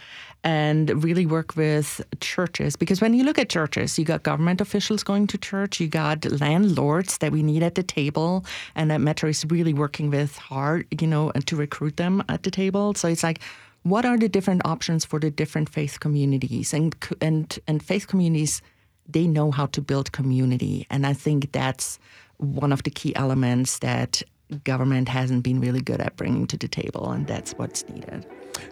and 0.44 1.04
really 1.04 1.26
work 1.26 1.54
with 1.56 2.00
churches. 2.20 2.76
Because 2.76 3.00
when 3.00 3.14
you 3.14 3.24
look 3.24 3.38
at 3.38 3.48
churches, 3.48 3.98
you 3.98 4.04
got 4.04 4.22
government 4.22 4.60
officials 4.60 5.02
going 5.02 5.26
to 5.28 5.38
church, 5.38 5.80
you 5.80 5.88
got 5.88 6.24
landlords 6.40 7.18
that 7.18 7.32
we 7.32 7.42
need 7.42 7.62
at 7.62 7.76
the 7.76 7.82
table, 7.82 8.44
and 8.74 8.90
that 8.90 9.00
Metro 9.00 9.28
is 9.28 9.44
really 9.48 9.72
working 9.72 10.10
with 10.10 10.36
hard, 10.36 10.86
you 11.00 11.06
know, 11.06 11.30
and 11.34 11.46
to 11.46 11.56
recruit 11.56 11.96
them 11.96 12.22
at 12.28 12.42
the 12.42 12.50
table. 12.50 12.94
So 12.94 13.08
it's 13.08 13.22
like, 13.22 13.40
what 13.84 14.04
are 14.04 14.18
the 14.18 14.28
different 14.28 14.62
options 14.64 15.04
for 15.04 15.18
the 15.18 15.30
different 15.30 15.68
faith 15.68 16.00
communities 16.00 16.72
and 16.72 16.94
and 17.20 17.58
and 17.66 17.82
faith 17.82 18.06
communities? 18.06 18.62
They 19.08 19.26
know 19.26 19.50
how 19.50 19.66
to 19.66 19.80
build 19.80 20.12
community, 20.12 20.86
and 20.90 21.06
I 21.06 21.12
think 21.12 21.52
that's 21.52 21.98
one 22.38 22.72
of 22.72 22.82
the 22.82 22.90
key 22.90 23.14
elements 23.16 23.78
that 23.80 24.22
government 24.64 25.08
hasn't 25.08 25.42
been 25.42 25.60
really 25.60 25.80
good 25.80 26.00
at 26.00 26.16
bringing 26.16 26.46
to 26.48 26.56
the 26.56 26.68
table, 26.68 27.10
and 27.10 27.26
that's 27.26 27.52
what's 27.52 27.88
needed. 27.88 28.26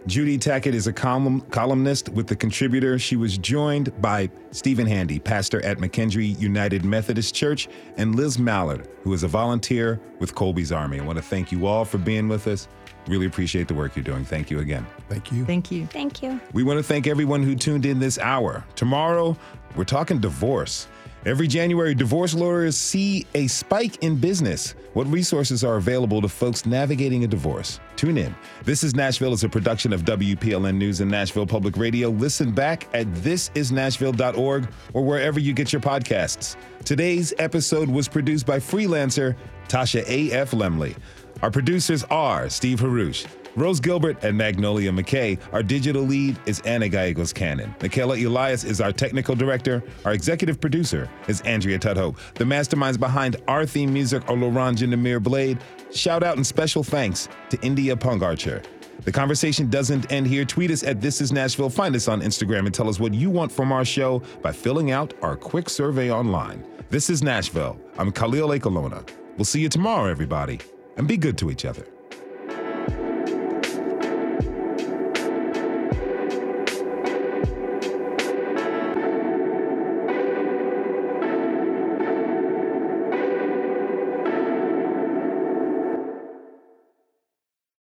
Judy 0.07 0.39
Tackett 0.39 0.73
is 0.73 0.87
a 0.87 0.93
column, 0.93 1.41
columnist 1.51 2.09
with 2.11 2.27
The 2.27 2.37
Contributor. 2.37 2.99
She 2.99 3.17
was 3.17 3.39
joined 3.39 3.99
by 4.01 4.31
Stephen 4.51 4.87
Handy, 4.87 5.19
pastor 5.19 5.65
at 5.65 5.79
McKendree 5.79 6.39
United 6.41 6.85
Methodist 6.85 7.35
Church, 7.35 7.69
and 7.97 8.15
Liz 8.15 8.39
Mallard, 8.39 8.89
who 9.03 9.13
is 9.13 9.23
a 9.23 9.29
volunteer 9.29 10.01
with 10.19 10.35
Colby's 10.35 10.73
Army. 10.73 11.01
I 11.01 11.05
want 11.05 11.17
to 11.17 11.23
thank 11.23 11.53
you 11.53 11.67
all 11.67 11.85
for 11.85 11.99
being 11.99 12.29
with 12.29 12.47
us. 12.47 12.69
Really 13.07 13.27
appreciate 13.27 13.69
the 13.69 13.75
work 13.75 13.97
you're 13.97 14.05
doing. 14.05 14.25
Thank 14.25 14.51
you 14.51 14.61
again. 14.61 14.87
Thank 15.09 15.33
you. 15.33 15.45
Thank 15.45 15.71
you. 15.71 15.87
Thank 15.87 16.23
you. 16.23 16.41
We 16.53 16.63
want 16.63 16.79
to 16.79 16.83
thank 16.83 17.07
everyone 17.07 17.43
who 17.43 17.55
tuned 17.55 17.87
in 17.87 17.99
this 17.99 18.19
hour. 18.19 18.65
Tomorrow, 18.77 19.37
we're 19.75 19.85
talking 19.85 20.19
divorce. 20.19 20.87
Every 21.27 21.49
January, 21.49 21.95
divorce 21.95 22.33
lawyers 22.33 22.79
see 22.79 23.27
a 23.35 23.47
spike 23.47 24.03
in 24.03 24.17
business. 24.17 24.75
What 24.95 25.07
resources 25.09 25.63
are 25.63 25.77
available 25.77 26.23
to 26.23 26.29
folks 26.29 26.65
navigating 26.65 27.25
a 27.25 27.27
divorce? 27.27 27.79
Tune 27.97 28.17
in. 28.17 28.35
This 28.65 28.83
is 28.83 28.95
Nashville 28.95 29.35
is 29.35 29.45
a 29.45 29.49
production 29.49 29.93
of 29.93 30.07
WPLN 30.07 30.77
News 30.77 31.01
and 31.01 31.11
Nashville 31.11 31.47
Public 31.47 31.77
Radio. 31.77 32.09
Listen 32.09 32.53
back 32.53 32.89
at 32.95 33.07
thisisnashville.org 33.13 34.69
or 34.95 35.05
wherever 35.05 35.39
you 35.39 35.53
get 35.53 35.75
your 35.75 35.83
podcasts. 35.83 36.57
Today's 36.87 37.35
episode 37.39 37.91
was 37.91 38.09
produced 38.09 38.47
by 38.47 38.59
freelancer 38.59 39.37
Tasha 39.69 40.03
A.F. 40.09 40.53
Lemley. 40.53 40.97
Our 41.43 41.51
producers 41.51 42.03
are 42.05 42.49
Steve 42.49 42.81
Haruch, 42.81 43.27
Rose 43.57 43.81
Gilbert 43.81 44.23
and 44.23 44.37
Magnolia 44.37 44.93
McKay. 44.93 45.39
Our 45.53 45.63
digital 45.63 46.03
lead 46.03 46.39
is 46.47 46.61
Anna 46.61 46.89
Gallegos 46.89 47.33
Cannon. 47.33 47.75
Michaela 47.83 48.17
Elias 48.17 48.65
is 48.65 48.81
our 48.81 48.93
technical 48.93 49.35
director. 49.35 49.83
Our 50.05 50.13
executive 50.13 50.61
producer 50.61 51.11
is 51.27 51.41
Andrea 51.43 51.79
Tudhope. 51.79 52.17
The 52.35 52.45
masterminds 52.45 52.99
behind 52.99 53.37
our 53.49 53.67
theme 53.67 53.93
music 53.93 54.29
are 54.29 54.37
Laurent 54.37 54.79
Jindemir 54.79 55.23
Blade. 55.23 55.59
Shout 55.93 56.23
out 56.23 56.37
and 56.37 56.47
special 56.47 56.85
thanks 56.85 57.29
to 57.51 57.61
India 57.63 57.97
Punk 57.97 58.23
Archer. 58.23 58.63
The 59.05 59.13
conversation 59.13 59.69
doesn't 59.69 60.13
end 60.13 60.27
here. 60.27 60.45
Tweet 60.45 60.71
us 60.71 60.85
at 60.85 61.01
This 61.01 61.21
Is 61.21 61.33
Nashville. 61.33 61.71
Find 61.71 61.97
us 61.97 62.07
on 62.07 62.21
Instagram 62.21 62.67
and 62.67 62.75
tell 62.75 62.89
us 62.89 63.01
what 63.01 63.15
you 63.15 63.31
want 63.31 63.51
from 63.51 63.73
our 63.73 63.85
show 63.85 64.23
by 64.43 64.53
filling 64.53 64.91
out 64.91 65.15
our 65.23 65.37
quick 65.37 65.69
survey 65.71 66.13
online. 66.13 66.65
This 66.91 67.11
is 67.11 67.23
Nashville. 67.23 67.81
I'm 67.99 68.13
Khalil 68.13 68.51
Ekulona. 68.51 69.09
We'll 69.37 69.45
see 69.47 69.61
you 69.61 69.69
tomorrow, 69.71 70.09
everybody, 70.11 70.61
and 70.97 71.09
be 71.09 71.17
good 71.17 71.39
to 71.39 71.51
each 71.51 71.65
other. 71.65 71.87